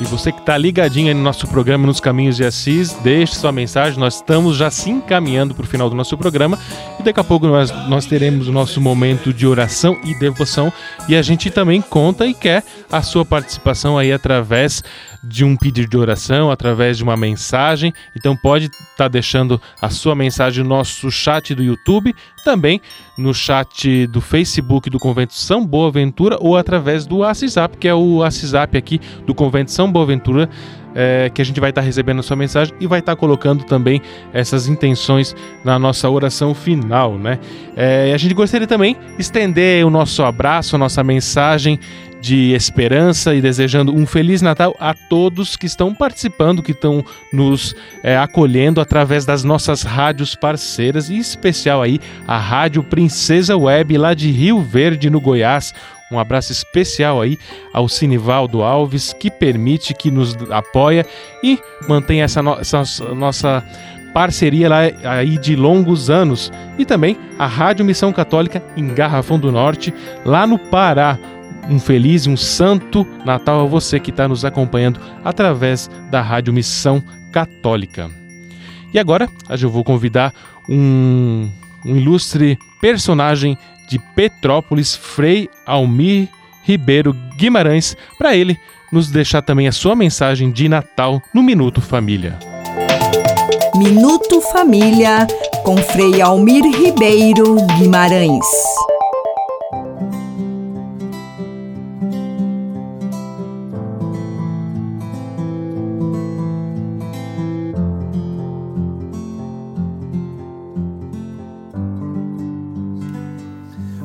E 0.00 0.04
você 0.04 0.30
que 0.30 0.38
está 0.38 0.56
ligadinho 0.56 1.12
no 1.12 1.20
nosso 1.20 1.48
programa 1.48 1.84
Nos 1.84 1.98
Caminhos 1.98 2.36
de 2.36 2.44
Assis, 2.44 2.92
deixe 3.02 3.34
sua 3.34 3.50
mensagem. 3.50 3.98
Nós 3.98 4.14
estamos 4.14 4.56
já 4.56 4.70
se 4.70 4.88
encaminhando 4.88 5.52
para 5.52 5.64
o 5.64 5.66
final 5.66 5.90
do 5.90 5.96
nosso 5.96 6.16
programa 6.16 6.56
e 7.00 7.02
daqui 7.02 7.18
a 7.18 7.24
pouco 7.24 7.46
nós, 7.46 7.70
nós 7.88 8.04
teremos 8.04 8.46
o 8.46 8.52
nosso 8.52 8.78
momento 8.78 9.32
de 9.32 9.46
oração 9.46 9.98
e 10.04 10.14
devoção. 10.18 10.70
E 11.08 11.16
a 11.16 11.22
gente 11.22 11.50
também 11.50 11.80
conta 11.80 12.26
e 12.26 12.34
quer 12.34 12.62
a 12.92 13.00
sua 13.00 13.24
participação 13.24 13.96
aí 13.96 14.12
através 14.12 14.84
de 15.24 15.42
um 15.42 15.56
pedido 15.56 15.88
de 15.88 15.96
oração, 15.96 16.50
através 16.50 16.98
de 16.98 17.02
uma 17.02 17.16
mensagem. 17.16 17.92
Então 18.14 18.36
pode 18.36 18.66
estar 18.66 18.84
tá 18.96 19.08
deixando 19.08 19.60
a 19.80 19.88
sua 19.88 20.14
mensagem 20.14 20.62
no 20.62 20.68
nosso 20.68 21.10
chat 21.10 21.54
do 21.54 21.62
YouTube, 21.62 22.14
também 22.44 22.82
no 23.16 23.32
chat 23.32 24.06
do 24.06 24.20
Facebook 24.20 24.90
do 24.90 24.98
Convento 24.98 25.32
São 25.32 25.66
Boaventura 25.66 26.36
ou 26.38 26.56
através 26.56 27.06
do 27.06 27.18
WhatsApp, 27.18 27.78
que 27.78 27.88
é 27.88 27.94
o 27.94 28.16
WhatsApp 28.16 28.76
aqui 28.76 29.00
do 29.26 29.34
Convento 29.34 29.72
São 29.72 29.90
Boaventura. 29.90 30.50
É, 30.94 31.30
que 31.32 31.40
a 31.40 31.44
gente 31.44 31.60
vai 31.60 31.70
estar 31.70 31.82
tá 31.82 31.86
recebendo 31.86 32.18
a 32.18 32.22
sua 32.22 32.36
mensagem 32.36 32.74
e 32.80 32.86
vai 32.86 32.98
estar 32.98 33.12
tá 33.12 33.16
colocando 33.16 33.64
também 33.64 34.02
essas 34.32 34.66
intenções 34.66 35.36
na 35.64 35.78
nossa 35.78 36.10
oração 36.10 36.54
final, 36.54 37.16
né? 37.16 37.38
É, 37.76 38.12
a 38.12 38.18
gente 38.18 38.34
gostaria 38.34 38.66
também 38.66 38.96
de 39.16 39.20
estender 39.20 39.86
o 39.86 39.90
nosso 39.90 40.22
abraço, 40.22 40.76
a 40.76 40.78
nossa 40.78 41.04
mensagem 41.04 41.78
de 42.20 42.52
esperança 42.52 43.34
e 43.34 43.40
desejando 43.40 43.94
um 43.94 44.06
feliz 44.06 44.42
Natal 44.42 44.76
a 44.78 44.92
todos 44.92 45.56
que 45.56 45.66
estão 45.66 45.94
participando, 45.94 46.62
que 46.62 46.72
estão 46.72 47.04
nos 47.32 47.74
é, 48.02 48.16
acolhendo 48.16 48.80
através 48.80 49.24
das 49.24 49.42
nossas 49.42 49.82
rádios 49.82 50.34
parceiras, 50.34 51.08
e 51.08 51.14
em 51.14 51.18
especial 51.18 51.82
aí 51.82 51.98
a 52.28 52.38
Rádio 52.38 52.82
Princesa 52.82 53.56
Web 53.56 53.96
lá 53.96 54.12
de 54.14 54.30
Rio 54.30 54.60
Verde, 54.60 55.08
no 55.08 55.20
Goiás. 55.20 55.72
Um 56.10 56.18
abraço 56.18 56.50
especial 56.50 57.20
aí 57.20 57.38
ao 57.72 57.88
Sinivaldo 57.88 58.62
Alves, 58.62 59.12
que 59.12 59.30
permite, 59.30 59.94
que 59.94 60.10
nos 60.10 60.36
apoia 60.50 61.06
e 61.42 61.58
mantém 61.88 62.22
essa, 62.22 62.42
no 62.42 62.58
essa 62.58 62.82
nossa 63.14 63.64
parceria 64.12 64.68
lá 64.68 64.78
aí 65.04 65.38
de 65.38 65.54
longos 65.54 66.10
anos. 66.10 66.52
E 66.78 66.84
também 66.84 67.16
a 67.38 67.46
Rádio 67.46 67.84
Missão 67.84 68.12
Católica 68.12 68.62
em 68.76 68.88
Garrafão 68.88 69.38
do 69.38 69.52
Norte, 69.52 69.94
lá 70.24 70.46
no 70.46 70.58
Pará. 70.58 71.18
Um 71.68 71.78
feliz 71.78 72.26
um 72.26 72.36
santo 72.36 73.06
Natal 73.24 73.60
a 73.60 73.64
você 73.64 74.00
que 74.00 74.10
está 74.10 74.26
nos 74.26 74.44
acompanhando 74.44 74.98
através 75.24 75.88
da 76.10 76.20
Rádio 76.20 76.52
Missão 76.52 77.02
Católica. 77.30 78.10
E 78.92 78.98
agora 78.98 79.28
eu 79.48 79.70
vou 79.70 79.84
convidar 79.84 80.34
um, 80.68 81.48
um 81.84 81.96
ilustre 81.96 82.58
personagem 82.80 83.56
de 83.90 83.98
Petrópolis, 83.98 84.94
Frei 84.94 85.50
Almir 85.66 86.28
Ribeiro 86.62 87.12
Guimarães, 87.36 87.96
para 88.16 88.36
ele 88.36 88.56
nos 88.92 89.10
deixar 89.10 89.42
também 89.42 89.66
a 89.66 89.72
sua 89.72 89.96
mensagem 89.96 90.50
de 90.50 90.68
Natal 90.68 91.20
no 91.34 91.42
Minuto 91.42 91.80
Família. 91.80 92.38
Minuto 93.74 94.40
Família 94.40 95.26
com 95.64 95.76
Frei 95.76 96.20
Almir 96.20 96.64
Ribeiro 96.64 97.56
Guimarães. 97.78 98.46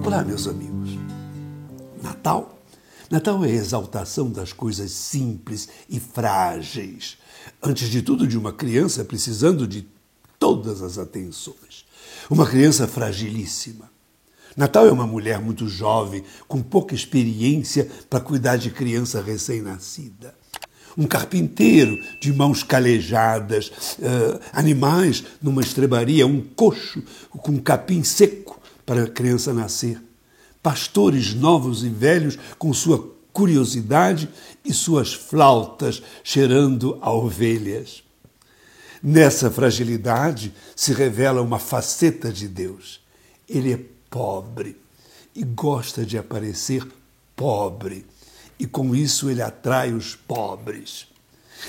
Olá, 0.05 0.23
meus 0.23 0.47
amigos. 0.47 0.91
Natal? 1.99 2.59
Natal 3.09 3.43
é 3.43 3.47
a 3.47 3.51
exaltação 3.51 4.29
das 4.29 4.53
coisas 4.53 4.91
simples 4.91 5.67
e 5.89 5.99
frágeis. 5.99 7.17
Antes 7.59 7.89
de 7.89 8.03
tudo, 8.03 8.27
de 8.27 8.37
uma 8.37 8.53
criança 8.53 9.03
precisando 9.03 9.67
de 9.67 9.87
todas 10.37 10.83
as 10.83 10.99
atenções. 10.99 11.87
Uma 12.29 12.45
criança 12.45 12.87
fragilíssima. 12.87 13.89
Natal 14.55 14.85
é 14.85 14.91
uma 14.91 15.07
mulher 15.07 15.41
muito 15.41 15.67
jovem, 15.67 16.23
com 16.47 16.61
pouca 16.61 16.93
experiência 16.93 17.89
para 18.07 18.19
cuidar 18.19 18.57
de 18.57 18.69
criança 18.69 19.23
recém-nascida. 19.23 20.35
Um 20.95 21.07
carpinteiro 21.07 21.99
de 22.21 22.31
mãos 22.31 22.61
calejadas, 22.61 23.69
uh, 23.97 24.39
animais 24.53 25.23
numa 25.41 25.63
estrebaria, 25.63 26.27
um 26.27 26.41
coxo 26.41 27.01
com 27.31 27.59
capim 27.59 28.03
seco 28.03 28.54
para 28.85 29.03
a 29.03 29.09
criança 29.09 29.53
nascer. 29.53 30.01
Pastores 30.61 31.33
novos 31.33 31.83
e 31.83 31.89
velhos 31.89 32.37
com 32.57 32.73
sua 32.73 33.13
curiosidade 33.31 34.29
e 34.63 34.73
suas 34.73 35.13
flautas 35.13 36.01
cheirando 36.23 36.97
a 37.01 37.11
ovelhas. 37.11 38.03
Nessa 39.03 39.51
fragilidade 39.51 40.53
se 40.75 40.93
revela 40.93 41.41
uma 41.41 41.59
faceta 41.59 42.31
de 42.31 42.47
Deus. 42.47 43.01
Ele 43.47 43.73
é 43.73 43.79
pobre 44.09 44.77
e 45.35 45.43
gosta 45.43 46.05
de 46.05 46.17
aparecer 46.17 46.87
pobre, 47.35 48.05
e 48.57 48.65
com 48.65 48.95
isso 48.95 49.29
ele 49.29 49.41
atrai 49.41 49.91
os 49.91 50.15
pobres. 50.15 51.07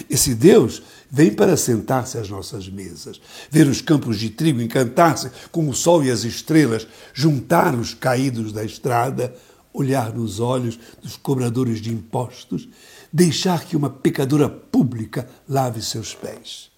Esse 0.09 0.35
Deus 0.35 0.83
vem 1.11 1.33
para 1.33 1.57
sentar-se 1.57 2.19
às 2.19 2.29
nossas 2.29 2.69
mesas, 2.69 3.21
ver 3.51 3.67
os 3.67 3.81
campos 3.81 4.19
de 4.19 4.31
trigo 4.31 4.61
encantar-se 4.61 5.31
com 5.51 5.69
o 5.69 5.75
sol 5.75 6.05
e 6.05 6.11
as 6.11 6.25
estrelas, 6.25 6.87
juntar 7.15 7.75
os 7.75 7.95
caídos 7.95 8.53
da 8.53 8.65
estrada, 8.65 9.35
olhar 9.73 10.13
nos 10.13 10.41
olhos 10.41 10.79
dos 11.03 11.17
cobradores 11.17 11.81
de 11.81 11.91
impostos, 11.91 12.69
deixar 13.13 13.65
que 13.65 13.77
uma 13.77 13.91
pecadora 13.91 14.49
pública 14.49 15.29
lave 15.49 15.83
seus 15.83 16.15
pés. 16.15 16.76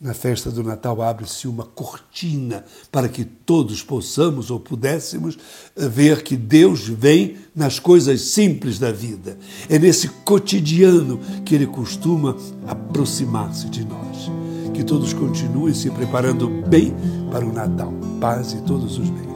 Na 0.00 0.14
festa 0.14 0.50
do 0.50 0.62
Natal 0.62 1.02
abre-se 1.02 1.46
uma 1.46 1.62
cortina 1.62 2.64
para 2.90 3.06
que 3.06 3.22
todos 3.22 3.82
possamos 3.82 4.50
ou 4.50 4.58
pudéssemos 4.58 5.36
ver 5.76 6.22
que 6.22 6.38
Deus 6.38 6.88
vem 6.88 7.36
nas 7.54 7.78
coisas 7.78 8.22
simples 8.22 8.78
da 8.78 8.90
vida. 8.90 9.36
É 9.68 9.78
nesse 9.78 10.08
cotidiano 10.24 11.20
que 11.44 11.54
Ele 11.54 11.66
costuma 11.66 12.34
aproximar-se 12.66 13.68
de 13.68 13.84
nós. 13.84 14.30
Que 14.72 14.82
todos 14.82 15.12
continuem 15.12 15.74
se 15.74 15.90
preparando 15.90 16.48
bem 16.48 16.94
para 17.30 17.44
o 17.44 17.52
Natal. 17.52 17.92
Paz 18.18 18.54
e 18.54 18.62
todos 18.62 18.96
os 18.96 19.10
bens. 19.10 19.29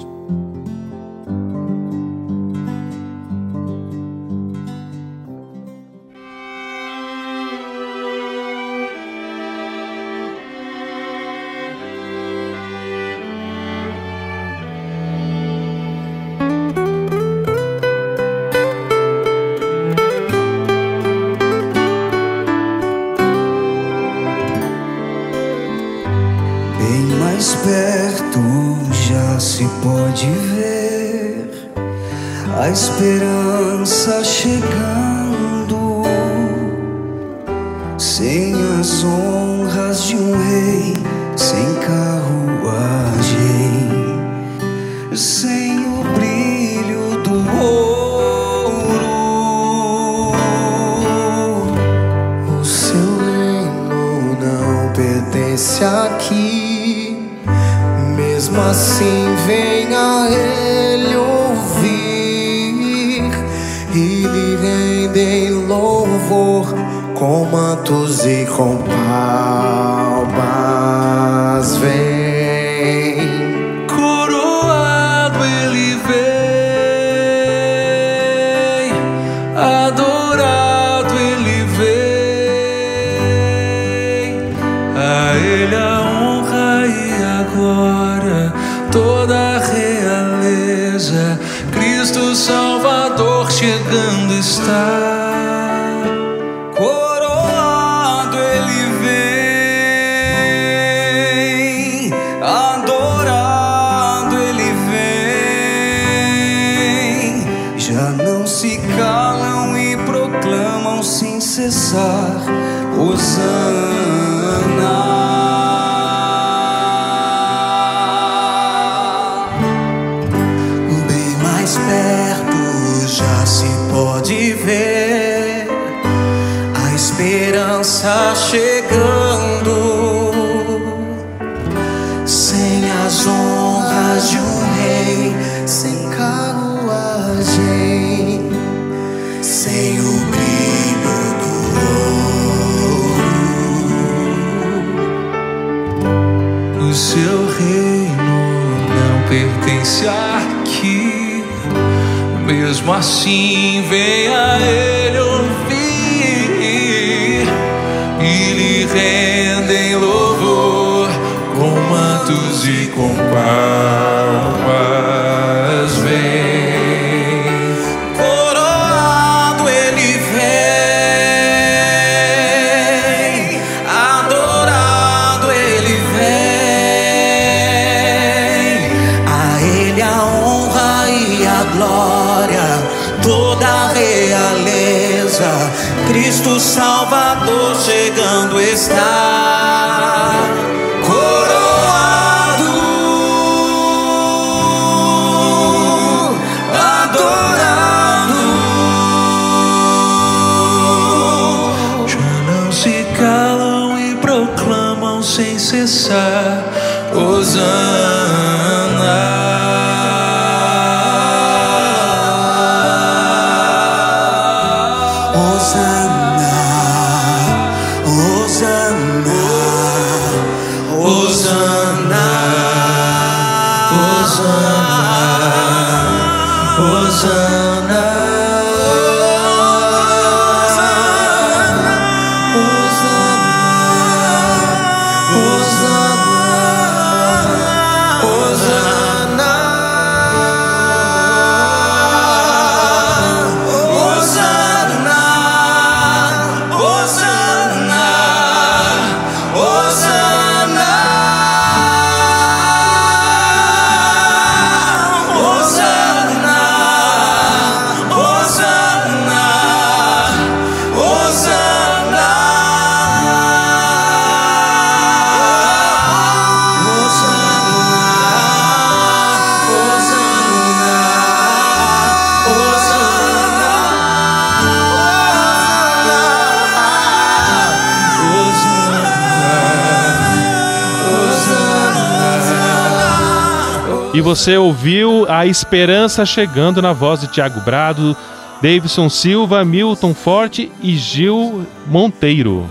você 284.25 284.57
ouviu 284.57 285.27
a 285.29 285.47
esperança 285.47 286.25
chegando 286.25 286.81
na 286.81 286.95
voz 286.95 287.21
de 287.21 287.27
Tiago 287.27 287.61
Brado, 287.61 288.17
Davidson 288.63 289.11
Silva, 289.11 289.63
Milton 289.67 290.15
Forte 290.15 290.73
e 290.83 290.97
Gil 290.97 291.67
Monteiro. 291.87 292.67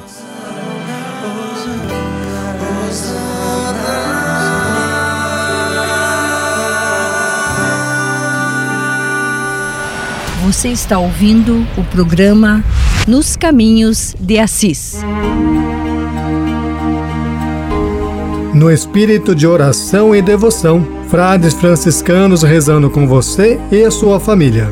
Você 10.43 10.69
está 10.69 10.97
ouvindo 10.97 11.67
o 11.77 11.83
programa 11.83 12.63
Nos 13.07 13.37
Caminhos 13.37 14.15
de 14.19 14.39
Assis. 14.39 15.03
No 18.55 18.71
espírito 18.71 19.35
de 19.35 19.45
oração 19.45 20.15
e 20.15 20.21
devoção 20.21 21.02
frades 21.13 21.53
franciscanos 21.53 22.41
rezando 22.41 22.89
com 22.89 23.07
você 23.07 23.59
e 23.71 23.83
a 23.83 23.91
sua 23.91 24.19
família. 24.19 24.67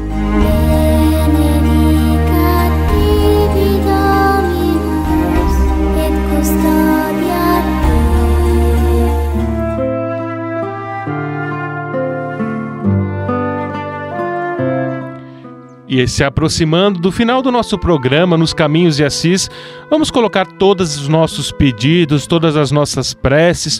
E 15.88 16.08
se 16.08 16.24
aproximando 16.24 17.00
do 17.00 17.12
final 17.12 17.44
do 17.44 17.52
nosso 17.52 17.78
programa 17.78 18.36
nos 18.36 18.52
Caminhos 18.52 18.96
de 18.96 19.04
Assis, 19.04 19.48
vamos 19.92 20.10
colocar 20.10 20.48
todos 20.48 20.98
os 20.98 21.08
nossos 21.08 21.52
pedidos, 21.52 22.26
todas 22.26 22.58
as 22.58 22.72
nossas 22.72 23.14
preces, 23.14 23.80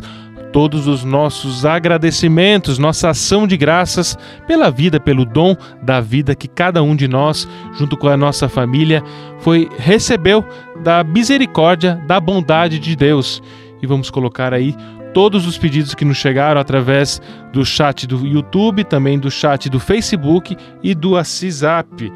todos 0.52 0.88
os 0.88 1.04
nossos 1.04 1.66
agradecimentos, 1.66 2.78
nossa 2.78 3.10
ação 3.10 3.48
de 3.48 3.58
graças 3.58 4.18
pela 4.46 4.70
vida, 4.70 5.00
pelo 5.00 5.26
dom 5.26 5.56
da 5.82 6.02
vida 6.02 6.36
que 6.36 6.48
cada 6.48 6.84
um 6.84 6.96
de 6.96 7.08
nós, 7.08 7.48
junto 7.74 7.98
com 7.98 8.08
a 8.08 8.18
nossa 8.18 8.50
família, 8.50 9.04
foi 9.40 9.70
recebeu 9.78 10.46
da 10.84 11.04
misericórdia, 11.04 12.02
da 12.08 12.20
bondade 12.20 12.80
de 12.80 12.96
Deus. 12.96 13.42
E 13.82 13.88
vamos 13.88 14.10
colocar 14.10 14.54
aí 14.54 14.76
todos 15.14 15.46
os 15.46 15.58
pedidos 15.58 15.94
que 15.94 16.06
nos 16.06 16.18
chegaram 16.18 16.60
através 16.60 17.22
do 17.52 17.66
chat 17.66 18.08
do 18.08 18.26
YouTube, 18.26 18.84
também 18.84 19.20
do 19.20 19.30
chat 19.30 19.70
do 19.70 19.80
Facebook 19.80 20.56
e 20.84 20.94
do 20.94 21.12
WhatsApp. 21.12 22.12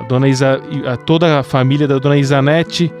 A 0.00 0.04
dona 0.04 0.28
Isa, 0.28 0.60
a 0.86 0.96
toda 0.96 1.38
a 1.38 1.42
família 1.42 1.88
da 1.88 1.98
dona 1.98 2.18
Isanete 2.18 2.92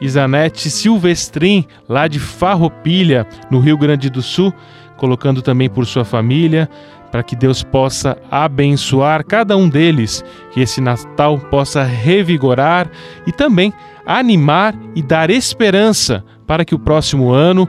Isanete 0.00 0.70
Silvestrin, 0.70 1.66
lá 1.88 2.06
de 2.08 2.18
Farroupilha, 2.18 3.26
no 3.50 3.58
Rio 3.58 3.76
Grande 3.76 4.08
do 4.08 4.22
Sul, 4.22 4.52
colocando 4.96 5.42
também 5.42 5.68
por 5.68 5.86
sua 5.86 6.04
família, 6.04 6.68
para 7.10 7.22
que 7.22 7.34
Deus 7.34 7.62
possa 7.62 8.18
abençoar 8.30 9.24
cada 9.24 9.56
um 9.56 9.68
deles, 9.68 10.22
que 10.52 10.60
esse 10.60 10.80
Natal 10.80 11.38
possa 11.38 11.82
revigorar 11.82 12.90
e 13.26 13.32
também 13.32 13.72
animar 14.04 14.74
e 14.94 15.02
dar 15.02 15.30
esperança 15.30 16.24
para 16.46 16.64
que 16.64 16.74
o 16.74 16.78
próximo 16.78 17.30
ano 17.30 17.68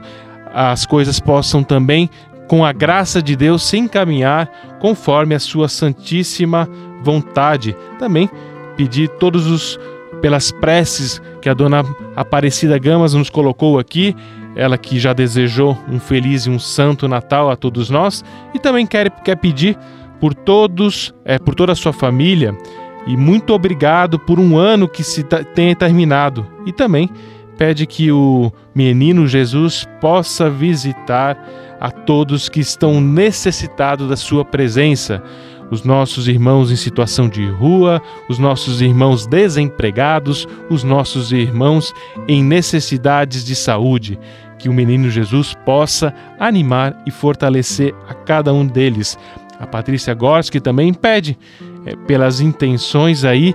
as 0.52 0.84
coisas 0.84 1.20
possam 1.20 1.62
também, 1.62 2.10
com 2.48 2.64
a 2.64 2.72
graça 2.72 3.22
de 3.22 3.36
Deus, 3.36 3.62
se 3.62 3.78
encaminhar 3.78 4.50
conforme 4.80 5.34
a 5.36 5.38
sua 5.38 5.68
santíssima 5.68 6.68
vontade. 7.02 7.76
Também 7.98 8.28
pedir 8.76 9.08
todos 9.08 9.46
os 9.46 9.78
pelas 10.20 10.50
preces 10.50 11.20
que 11.40 11.48
a 11.48 11.54
dona 11.54 11.84
Aparecida 12.14 12.78
Gamas 12.78 13.14
nos 13.14 13.30
colocou 13.30 13.78
aqui, 13.78 14.14
ela 14.54 14.76
que 14.76 14.98
já 14.98 15.12
desejou 15.12 15.78
um 15.88 15.98
feliz 15.98 16.46
e 16.46 16.50
um 16.50 16.58
santo 16.58 17.08
Natal 17.08 17.50
a 17.50 17.56
todos 17.56 17.88
nós 17.88 18.24
e 18.54 18.58
também 18.58 18.86
quer, 18.86 19.10
quer 19.22 19.36
pedir 19.36 19.78
por 20.20 20.34
todos, 20.34 21.14
é, 21.24 21.38
por 21.38 21.54
toda 21.54 21.72
a 21.72 21.76
sua 21.76 21.92
família 21.92 22.56
e 23.06 23.16
muito 23.16 23.52
obrigado 23.52 24.18
por 24.18 24.38
um 24.38 24.58
ano 24.58 24.88
que 24.88 25.02
se 25.02 25.22
tenha 25.22 25.74
terminado. 25.74 26.46
E 26.66 26.72
também 26.72 27.08
pede 27.56 27.86
que 27.86 28.10
o 28.12 28.52
menino 28.74 29.26
Jesus 29.26 29.86
possa 30.00 30.50
visitar 30.50 31.38
a 31.80 31.90
todos 31.90 32.48
que 32.48 32.60
estão 32.60 33.00
necessitados 33.00 34.08
da 34.08 34.16
sua 34.16 34.44
presença 34.44 35.22
os 35.70 35.84
nossos 35.84 36.26
irmãos 36.26 36.70
em 36.70 36.76
situação 36.76 37.28
de 37.28 37.46
rua, 37.48 38.02
os 38.28 38.38
nossos 38.38 38.80
irmãos 38.80 39.26
desempregados, 39.26 40.46
os 40.68 40.82
nossos 40.82 41.32
irmãos 41.32 41.94
em 42.26 42.42
necessidades 42.42 43.44
de 43.44 43.54
saúde. 43.54 44.18
Que 44.58 44.68
o 44.68 44.72
menino 44.74 45.08
Jesus 45.08 45.54
possa 45.64 46.12
animar 46.38 47.00
e 47.06 47.10
fortalecer 47.10 47.94
a 48.08 48.14
cada 48.14 48.52
um 48.52 48.66
deles. 48.66 49.16
A 49.58 49.66
Patrícia 49.66 50.12
Gorski 50.12 50.60
também 50.60 50.92
pede 50.92 51.38
é, 51.86 51.94
pelas 52.06 52.40
intenções 52.40 53.24
aí 53.24 53.54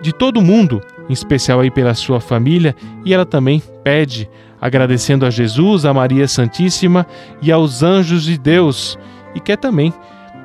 de 0.00 0.12
todo 0.12 0.42
mundo, 0.42 0.80
em 1.08 1.12
especial 1.12 1.60
aí 1.60 1.70
pela 1.70 1.94
sua 1.94 2.20
família, 2.20 2.74
e 3.04 3.12
ela 3.12 3.26
também 3.26 3.62
pede, 3.82 4.28
agradecendo 4.60 5.26
a 5.26 5.30
Jesus, 5.30 5.84
a 5.84 5.92
Maria 5.92 6.28
Santíssima 6.28 7.06
e 7.42 7.50
aos 7.50 7.82
anjos 7.82 8.24
de 8.24 8.38
Deus, 8.38 8.98
e 9.34 9.40
quer 9.40 9.56
também 9.56 9.92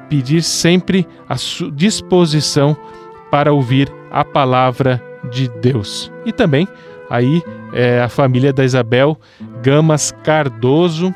pedir 0.10 0.42
sempre 0.42 1.08
a 1.28 1.38
sua 1.38 1.72
disposição 1.72 2.76
para 3.32 3.52
ouvir 3.52 3.92
a 4.12 4.24
palavra 4.24 5.04
de 5.32 5.50
Deus. 5.62 6.12
E 6.26 6.32
também 6.32 6.68
aí 7.10 7.42
é, 7.74 8.02
a 8.02 8.10
família 8.10 8.54
da 8.54 8.64
Isabel 8.64 9.20
Gamas 9.62 10.12
Cardoso 10.24 11.14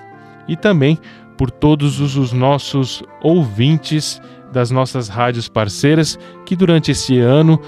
e 0.47 0.55
também 0.55 0.97
por 1.37 1.49
todos 1.49 1.99
os 1.99 2.33
nossos 2.33 3.03
ouvintes 3.21 4.21
das 4.51 4.71
nossas 4.71 5.07
rádios 5.07 5.47
parceiras 5.47 6.19
que 6.45 6.55
durante 6.55 6.91
esse 6.91 7.19
ano 7.19 7.59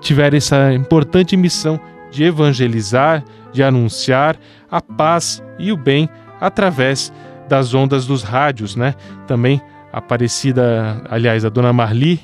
tiveram 0.00 0.36
essa 0.36 0.72
importante 0.72 1.36
missão 1.36 1.80
de 2.10 2.24
evangelizar, 2.24 3.24
de 3.52 3.62
anunciar 3.62 4.36
a 4.70 4.80
paz 4.80 5.42
e 5.58 5.72
o 5.72 5.76
bem 5.76 6.08
através 6.40 7.12
das 7.48 7.74
ondas 7.74 8.06
dos 8.06 8.22
rádios, 8.22 8.76
né? 8.76 8.94
Também 9.26 9.60
Aparecida, 9.92 11.02
aliás, 11.08 11.44
a 11.44 11.48
dona 11.48 11.72
Marli, 11.72 12.20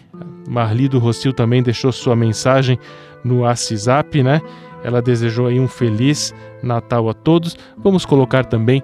Marli 0.49 0.89
do 0.89 0.99
Rocio 0.99 1.33
também 1.33 1.63
deixou 1.63 1.91
sua 1.93 2.15
mensagem 2.15 2.79
no 3.25 3.41
WhatsApp, 3.41 4.23
né? 4.23 4.41
Ela 4.83 5.01
desejou 5.01 5.47
aí 5.47 5.59
um 5.59 5.67
feliz 5.67 6.35
Natal 6.63 7.09
a 7.09 7.15
todos. 7.15 7.57
Vamos 7.79 8.05
colocar 8.05 8.45
também 8.45 8.83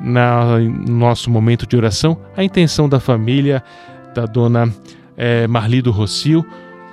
na, 0.00 0.58
no 0.58 0.96
nosso 0.96 1.30
momento 1.30 1.66
de 1.66 1.76
oração 1.76 2.18
a 2.36 2.42
intenção 2.42 2.88
da 2.88 2.98
família 2.98 3.62
da 4.14 4.24
dona 4.26 4.72
é, 5.16 5.46
Marli 5.46 5.82
do 5.82 5.90
Rocio, 5.90 6.44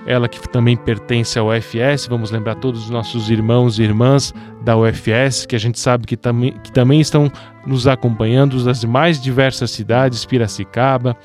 ela 0.05 0.27
que 0.27 0.39
também 0.49 0.75
pertence 0.75 1.37
ao 1.37 1.47
UFS. 1.47 2.07
Vamos 2.09 2.31
lembrar 2.31 2.55
todos 2.55 2.85
os 2.85 2.89
nossos 2.89 3.29
irmãos 3.29 3.79
e 3.79 3.83
irmãs 3.83 4.33
da 4.63 4.75
UFS, 4.75 5.45
que 5.45 5.55
a 5.55 5.59
gente 5.59 5.79
sabe 5.79 6.05
que, 6.05 6.17
tam 6.17 6.41
que 6.63 6.71
também 6.71 6.99
estão 6.99 7.31
nos 7.65 7.87
acompanhando 7.87 8.63
das 8.63 8.83
mais 8.83 9.21
diversas 9.21 9.71
cidades, 9.71 10.25
Piracicaba, 10.25 11.15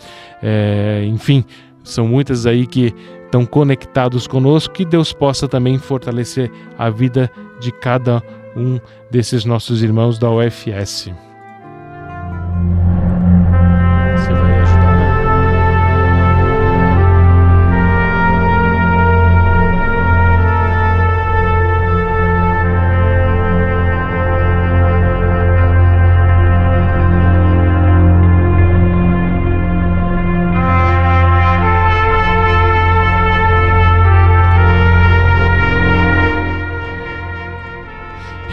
é, 0.43 1.05
enfim, 1.07 1.45
são 1.82 2.07
muitas 2.07 2.47
aí 2.47 2.66
que 2.66 2.95
estão 3.24 3.47
conectados 3.47 4.26
conosco. 4.26 4.74
Que 4.74 4.84
Deus 4.84 5.12
possa 5.12 5.47
também 5.49 5.78
fortalecer 5.78 6.51
a 6.78 6.91
vida 6.91 7.30
de 7.61 7.70
cada 7.70 8.22
um 8.57 8.78
desses 9.11 9.45
nossos 9.45 9.82
irmãos 9.82 10.18
da 10.18 10.30
UFS. 10.30 11.11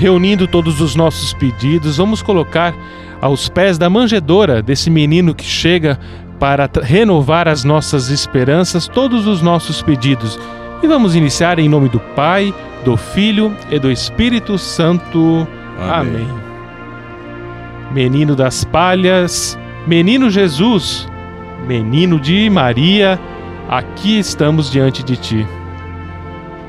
Reunindo 0.04 0.50
todos 0.50 0.82
os 0.82 0.98
nossos 0.98 1.34
pedidos, 1.34 1.96
vamos 1.96 2.22
colocar 2.22 2.76
aos 3.22 3.48
pés 3.48 3.78
da 3.78 3.90
manjedora 3.90 4.62
desse 4.62 4.90
menino 4.90 5.34
que 5.34 5.46
chega 5.46 5.98
para 6.38 6.70
renovar 6.82 7.48
as 7.48 7.64
nossas 7.64 8.10
esperanças, 8.10 8.86
todos 8.86 9.26
os 9.26 9.42
nossos 9.42 9.82
pedidos. 9.82 10.38
E 10.84 10.88
vamos 10.88 11.16
iniciar 11.16 11.58
em 11.58 11.70
nome 11.70 11.88
do 11.88 12.02
Pai, 12.02 12.54
do 12.84 12.98
Filho 12.98 13.56
e 13.72 13.80
do 13.80 13.90
Espírito 13.90 14.58
Santo. 14.58 15.48
Amém. 15.80 16.16
Amém. 16.16 16.28
Menino 17.94 18.36
das 18.36 18.66
palhas, 18.66 19.58
menino 19.88 20.30
Jesus, 20.30 21.08
menino 21.66 22.20
de 22.20 22.50
Maria, 22.50 23.18
aqui 23.70 24.20
estamos 24.20 24.70
diante 24.70 25.02
de 25.02 25.16
ti. 25.16 25.48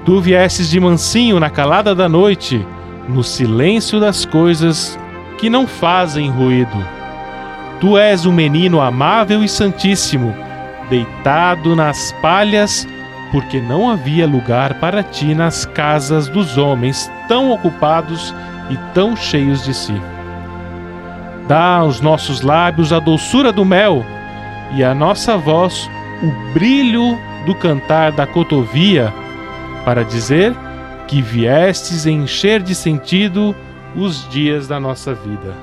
Tu 0.04 0.20
viesses 0.20 0.70
de 0.70 0.78
mansinho 0.78 1.40
na 1.40 1.50
calada 1.50 1.96
da 1.96 2.08
noite, 2.08 2.64
no 3.08 3.22
silêncio 3.22 4.00
das 4.00 4.24
coisas 4.24 4.98
que 5.38 5.50
não 5.50 5.66
fazem 5.66 6.30
ruído. 6.30 6.76
Tu 7.80 7.98
és 7.98 8.24
o 8.24 8.32
menino 8.32 8.80
amável 8.80 9.42
e 9.42 9.48
santíssimo, 9.48 10.34
deitado 10.88 11.74
nas 11.76 12.12
palhas, 12.22 12.86
porque 13.30 13.60
não 13.60 13.90
havia 13.90 14.26
lugar 14.26 14.74
para 14.74 15.02
ti 15.02 15.34
nas 15.34 15.66
casas 15.66 16.28
dos 16.28 16.56
homens 16.56 17.10
tão 17.28 17.50
ocupados 17.50 18.34
e 18.70 18.76
tão 18.94 19.16
cheios 19.16 19.64
de 19.64 19.74
si. 19.74 20.00
Dá 21.48 21.76
aos 21.76 22.00
nossos 22.00 22.40
lábios 22.40 22.92
a 22.92 22.98
doçura 22.98 23.52
do 23.52 23.64
mel 23.64 24.04
e 24.74 24.82
à 24.82 24.94
nossa 24.94 25.36
voz 25.36 25.90
o 26.22 26.52
brilho 26.54 27.18
do 27.44 27.54
cantar 27.54 28.12
da 28.12 28.26
cotovia, 28.26 29.12
para 29.84 30.04
dizer 30.04 30.54
que 31.06 31.20
viestes 31.20 32.06
encher 32.06 32.62
de 32.62 32.74
sentido 32.74 33.54
os 33.96 34.28
dias 34.28 34.66
da 34.66 34.80
nossa 34.80 35.14
vida. 35.14 35.54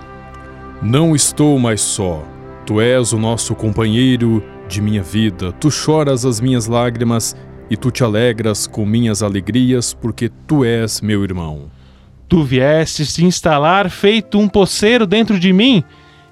Não 0.82 1.16
estou 1.16 1.60
mais 1.60 1.82
só. 1.82 2.24
Tu 2.66 2.80
és 2.80 3.12
o 3.14 3.18
nosso 3.18 3.54
companheiro 3.56 4.44
de 4.68 4.82
minha 4.82 5.04
vida. 5.04 5.52
Tu 5.54 5.70
choras 5.70 6.26
as 6.26 6.40
minhas 6.40 6.68
lágrimas 6.68 7.36
e 7.70 7.78
tu 7.78 7.90
te 7.90 8.04
alegras 8.04 8.68
com 8.68 8.86
minhas 8.86 9.24
alegrias, 9.24 9.94
porque 9.94 10.30
tu 10.48 10.66
és 10.66 11.02
meu 11.02 11.24
irmão. 11.24 11.72
Tu 12.28 12.44
viestes 12.44 13.14
se 13.14 13.26
instalar 13.26 13.90
feito 13.90 14.40
um 14.40 14.48
poceiro 14.48 15.06
dentro 15.06 15.40
de 15.40 15.54
mim, 15.54 15.84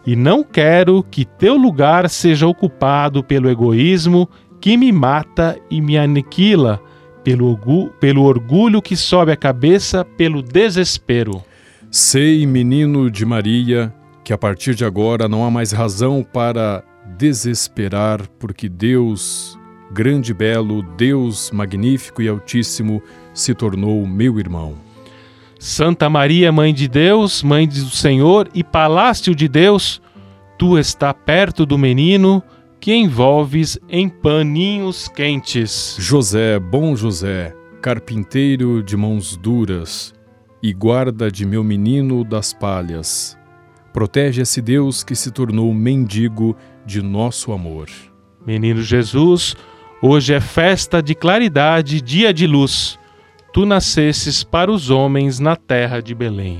e 0.06 0.16
não 0.16 0.44
quero 0.44 1.04
que 1.04 1.26
teu 1.26 1.56
lugar 1.56 2.10
seja 2.10 2.48
ocupado 2.48 3.24
pelo 3.24 3.50
egoísmo 3.50 4.30
que 4.60 4.76
me 4.76 4.92
mata 4.92 5.58
e 5.70 5.80
me 5.80 5.98
aniquila, 5.98 6.82
pelo, 7.24 8.24
orgulho 8.24 8.82
que 8.82 8.96
sobe 8.96 9.32
a 9.32 9.38
cabeça, 9.38 10.04
pelo 10.04 10.42
desespero. 10.42 11.44
Sei, 11.92 12.46
menino 12.46 13.10
de 13.10 13.26
Maria, 13.26 13.94
que 14.24 14.34
a 14.34 14.38
partir 14.38 14.76
de 14.76 14.86
agora 14.86 15.28
não 15.28 15.44
há 15.44 15.52
mais 15.52 15.72
razão 15.72 16.24
para 16.24 16.84
desesperar, 17.18 18.28
porque 18.40 18.70
Deus, 18.70 19.58
grande 19.92 20.32
e 20.32 20.34
belo, 20.34 20.84
Deus 20.96 21.52
magnífico 21.52 22.22
e 22.22 22.28
altíssimo, 22.28 23.02
se 23.34 23.54
tornou 23.54 24.06
meu 24.06 24.40
irmão. 24.40 24.76
Santa 25.60 26.10
Maria, 26.10 26.52
Mãe 26.52 26.74
de 26.74 26.88
Deus, 26.88 27.44
Mãe 27.44 27.68
do 27.68 27.90
Senhor 27.90 28.48
e 28.54 28.64
Palácio 28.64 29.36
de 29.36 29.48
Deus, 29.48 30.02
tu 30.58 30.78
está 30.78 31.14
perto 31.14 31.66
do 31.66 31.78
menino 31.78 32.42
que 32.80 32.94
envolves 32.94 33.78
em 33.90 34.08
paninhos 34.08 35.08
quentes. 35.08 35.98
José, 36.00 36.60
bom 36.60 36.96
José, 36.96 37.56
carpinteiro 37.82 38.82
de 38.82 38.96
mãos 38.96 39.36
duras, 39.36 40.14
e 40.62 40.74
guarda 40.74 41.32
de 41.32 41.46
meu 41.46 41.64
menino 41.64 42.24
das 42.24 42.54
palhas. 42.54 43.38
Protege 43.94 44.42
esse 44.42 44.62
Deus 44.62 45.04
que 45.04 45.16
se 45.16 45.32
tornou 45.32 45.74
mendigo 45.74 46.56
de 46.86 47.02
nosso 47.02 47.52
amor. 47.52 47.90
Menino 48.46 48.82
Jesus, 48.82 49.56
hoje 50.02 50.34
é 50.34 50.40
festa 50.40 51.02
de 51.02 51.16
claridade, 51.16 52.02
dia 52.02 52.34
de 52.34 52.48
luz. 52.48 52.98
Tu 53.52 53.66
nascesses 53.66 54.44
para 54.44 54.72
os 54.72 54.90
homens 54.90 55.40
na 55.40 55.56
terra 55.56 56.02
de 56.02 56.14
Belém. 56.14 56.60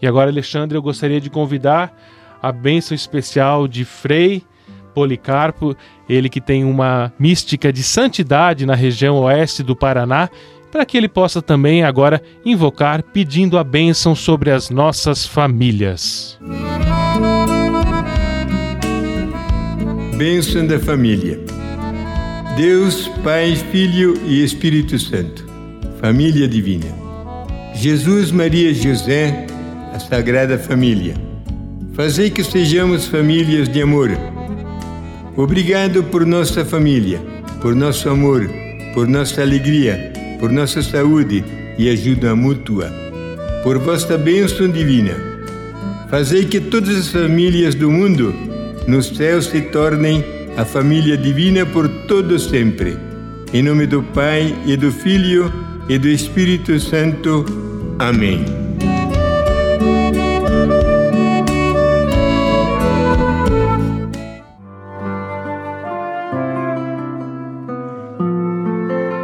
E 0.00 0.06
agora, 0.06 0.30
Alexandre, 0.30 0.76
eu 0.76 0.82
gostaria 0.82 1.20
de 1.20 1.30
convidar 1.30 1.96
a 2.42 2.52
bênção 2.52 2.94
especial 2.94 3.66
de 3.66 3.84
Frei 3.84 4.42
Policarpo, 4.94 5.76
ele 6.08 6.28
que 6.28 6.40
tem 6.40 6.64
uma 6.64 7.12
mística 7.18 7.72
de 7.72 7.82
santidade 7.82 8.64
na 8.64 8.74
região 8.74 9.18
oeste 9.18 9.62
do 9.62 9.76
Paraná, 9.76 10.30
para 10.70 10.84
que 10.84 10.96
ele 10.96 11.08
possa 11.08 11.40
também 11.40 11.84
agora 11.84 12.22
invocar 12.44 13.02
pedindo 13.02 13.58
a 13.58 13.64
bênção 13.64 14.14
sobre 14.14 14.50
as 14.50 14.70
nossas 14.70 15.26
famílias. 15.26 16.38
Bênção 20.16 20.66
da 20.66 20.78
família. 20.78 21.40
Deus, 22.56 23.06
Pai, 23.22 23.54
Filho 23.54 24.18
e 24.24 24.42
Espírito 24.42 24.98
Santo. 24.98 25.46
Família 26.00 26.48
divina. 26.48 26.86
Jesus, 27.74 28.30
Maria 28.30 28.72
José, 28.72 29.46
a 29.96 29.98
Sagrada 29.98 30.58
Família. 30.58 31.14
Fazei 31.94 32.28
que 32.28 32.44
sejamos 32.44 33.06
famílias 33.06 33.66
de 33.66 33.80
amor. 33.80 34.10
Obrigado 35.34 36.04
por 36.04 36.26
nossa 36.26 36.66
família, 36.66 37.18
por 37.62 37.74
nosso 37.74 38.10
amor, 38.10 38.46
por 38.92 39.08
nossa 39.08 39.40
alegria, 39.40 40.12
por 40.38 40.52
nossa 40.52 40.82
saúde 40.82 41.42
e 41.78 41.88
ajuda 41.88 42.36
mútua. 42.36 42.92
Por 43.62 43.78
vossa 43.78 44.18
bênção 44.18 44.68
divina. 44.68 45.14
Fazei 46.10 46.44
que 46.44 46.60
todas 46.60 46.94
as 46.94 47.08
famílias 47.08 47.74
do 47.74 47.90
mundo 47.90 48.34
no 48.86 49.02
céu 49.02 49.40
se 49.40 49.62
tornem 49.62 50.22
a 50.58 50.64
família 50.66 51.16
divina 51.16 51.64
por 51.64 51.88
todo 52.06 52.38
sempre. 52.38 52.98
Em 53.50 53.62
nome 53.62 53.86
do 53.86 54.02
Pai 54.02 54.54
e 54.66 54.76
do 54.76 54.92
Filho 54.92 55.50
e 55.88 55.98
do 55.98 56.06
Espírito 56.06 56.78
Santo. 56.78 57.46
Amém. 57.98 58.65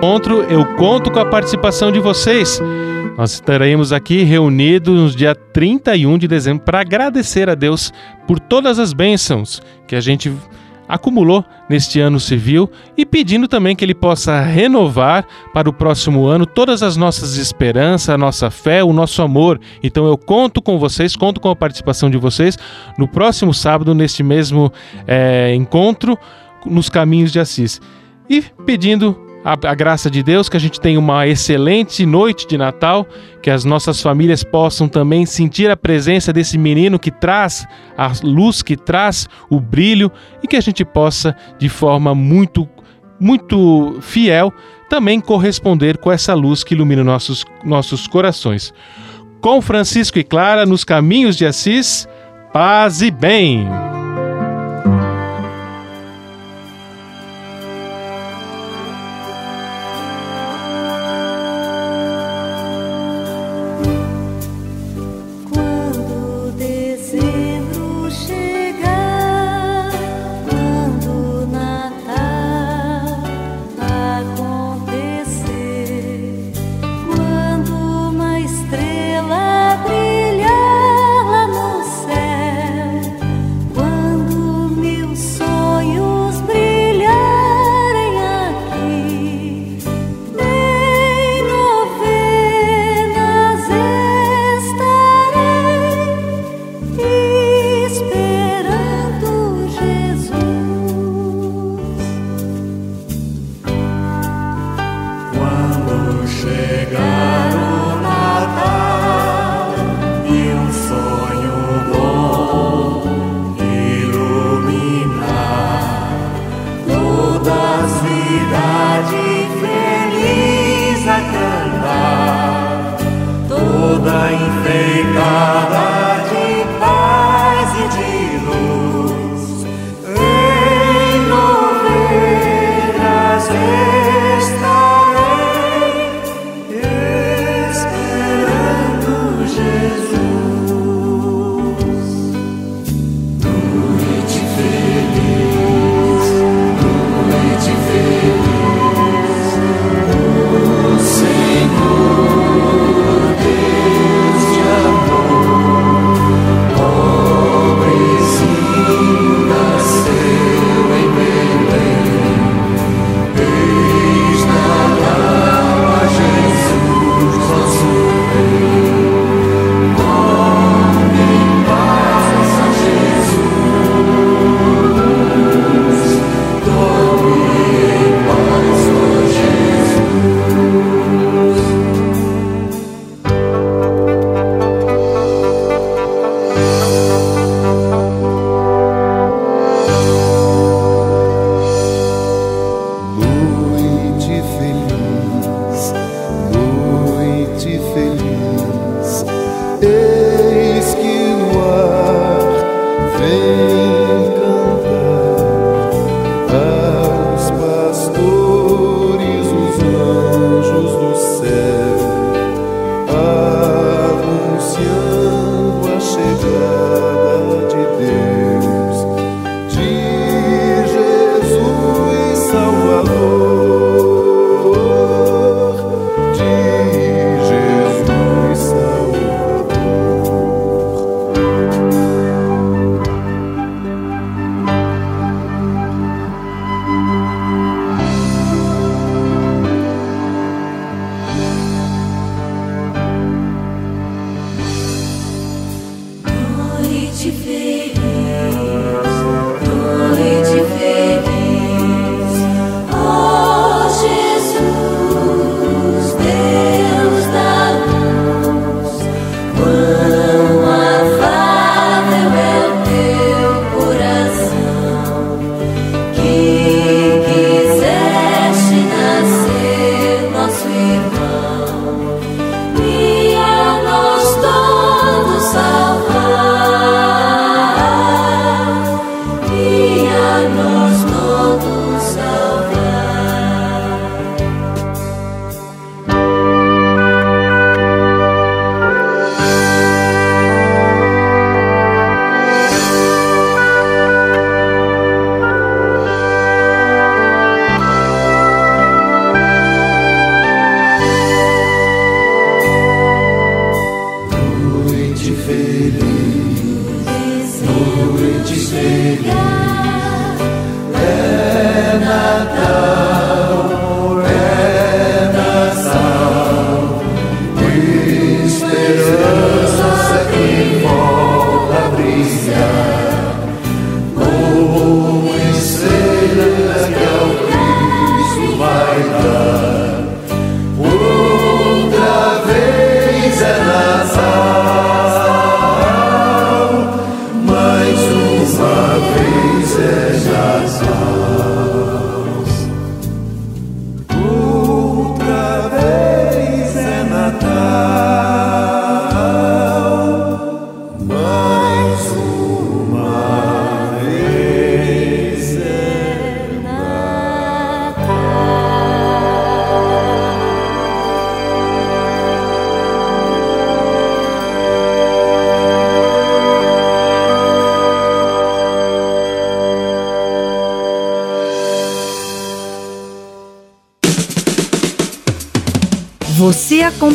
Encontro, 0.03 0.42
eu 0.42 0.66
conto 0.74 1.12
com 1.12 1.20
a 1.20 1.24
participação 1.24 1.92
de 1.92 2.00
vocês. 2.00 2.61
Nós 3.16 3.34
estaremos 3.34 3.92
aqui 3.92 4.24
reunidos 4.24 5.12
no 5.12 5.16
dia 5.16 5.32
31 5.32 6.18
de 6.18 6.26
dezembro 6.26 6.64
para 6.64 6.80
agradecer 6.80 7.48
a 7.48 7.55
Deus 7.55 7.92
por 8.26 8.40
todas 8.40 8.80
as 8.80 8.92
bênçãos 8.92 9.62
que 9.86 9.94
a 9.94 10.00
gente 10.00 10.34
acumulou 10.88 11.44
neste 11.70 12.00
ano 12.00 12.18
civil 12.18 12.68
e 12.96 13.07
pedindo 13.07 13.46
também 13.46 13.76
que 13.76 13.84
ele 13.84 13.94
possa 13.94 14.40
renovar 14.40 15.24
para 15.55 15.70
o 15.70 15.72
próximo 15.72 16.26
ano 16.26 16.46
todas 16.46 16.82
as 16.82 16.96
nossas 16.96 17.36
esperanças, 17.36 18.09
a 18.09 18.18
nossa 18.18 18.50
fé, 18.50 18.82
o 18.82 18.92
nosso 18.92 19.22
amor. 19.22 19.61
Então 19.84 20.05
eu 20.09 20.18
conto 20.18 20.61
com 20.61 20.80
vocês, 20.80 21.14
conto 21.14 21.40
com 21.40 21.48
a 21.48 21.55
participação 21.55 22.11
de 22.11 22.18
vocês 22.18 22.59
no 22.98 23.07
próximo 23.07 23.55
sábado, 23.55 23.94
neste 23.94 24.24
mesmo 24.24 24.72
é, 25.07 25.55
encontro 25.55 26.18
nos 26.66 26.88
caminhos 26.88 27.30
de 27.30 27.38
Assis. 27.38 27.80
E 28.28 28.42
pedindo 28.66 29.30
a, 29.45 29.53
a, 29.53 29.74
graça 29.74 30.11
de 30.11 30.22
Deus, 30.22 30.49
que 30.49 30.57
a 30.57 30.61
gente 30.61 30.80
tenha 30.80 30.99
uma 30.99 31.26
excelente 31.26 32.07
noite 32.07 32.47
de 32.47 32.57
Natal, 32.57 33.07
que 33.43 33.51
as 33.51 33.64
nossas 33.64 34.01
famílias 34.01 34.45
possam 34.45 34.88
também 34.88 35.26
sentir 35.26 35.70
a 35.70 35.76
presença 35.76 36.32
desse 36.32 36.57
menino 36.57 36.99
que 36.99 37.11
traz 37.11 37.66
a 37.97 38.11
luz, 38.22 38.62
que 38.62 38.76
traz 38.76 39.28
o 39.51 39.61
brilho 39.61 40.11
e 40.43 40.47
que 40.47 40.57
a 40.57 40.61
gente 40.61 40.84
possa, 40.84 41.36
de 41.59 41.68
forma 41.68 42.14
muito, 42.14 42.68
muito 43.18 43.99
fiel, 44.01 44.53
também 44.88 45.20
corresponder 45.20 45.99
com 45.99 46.12
essa 46.12 46.34
luz 46.34 46.62
que 46.62 46.74
ilumina 46.74 47.03
nossos, 47.03 47.45
nossos 47.64 48.07
corações. 48.07 48.72
Com 49.40 49.61
Francisco 49.61 50.18
e 50.18 50.24
Clara 50.24 50.64
nos 50.64 50.84
caminhos 50.84 51.36
de 51.36 51.45
Assis, 51.45 52.07
paz 52.53 53.03
e 53.03 53.11
bem. 53.11 53.91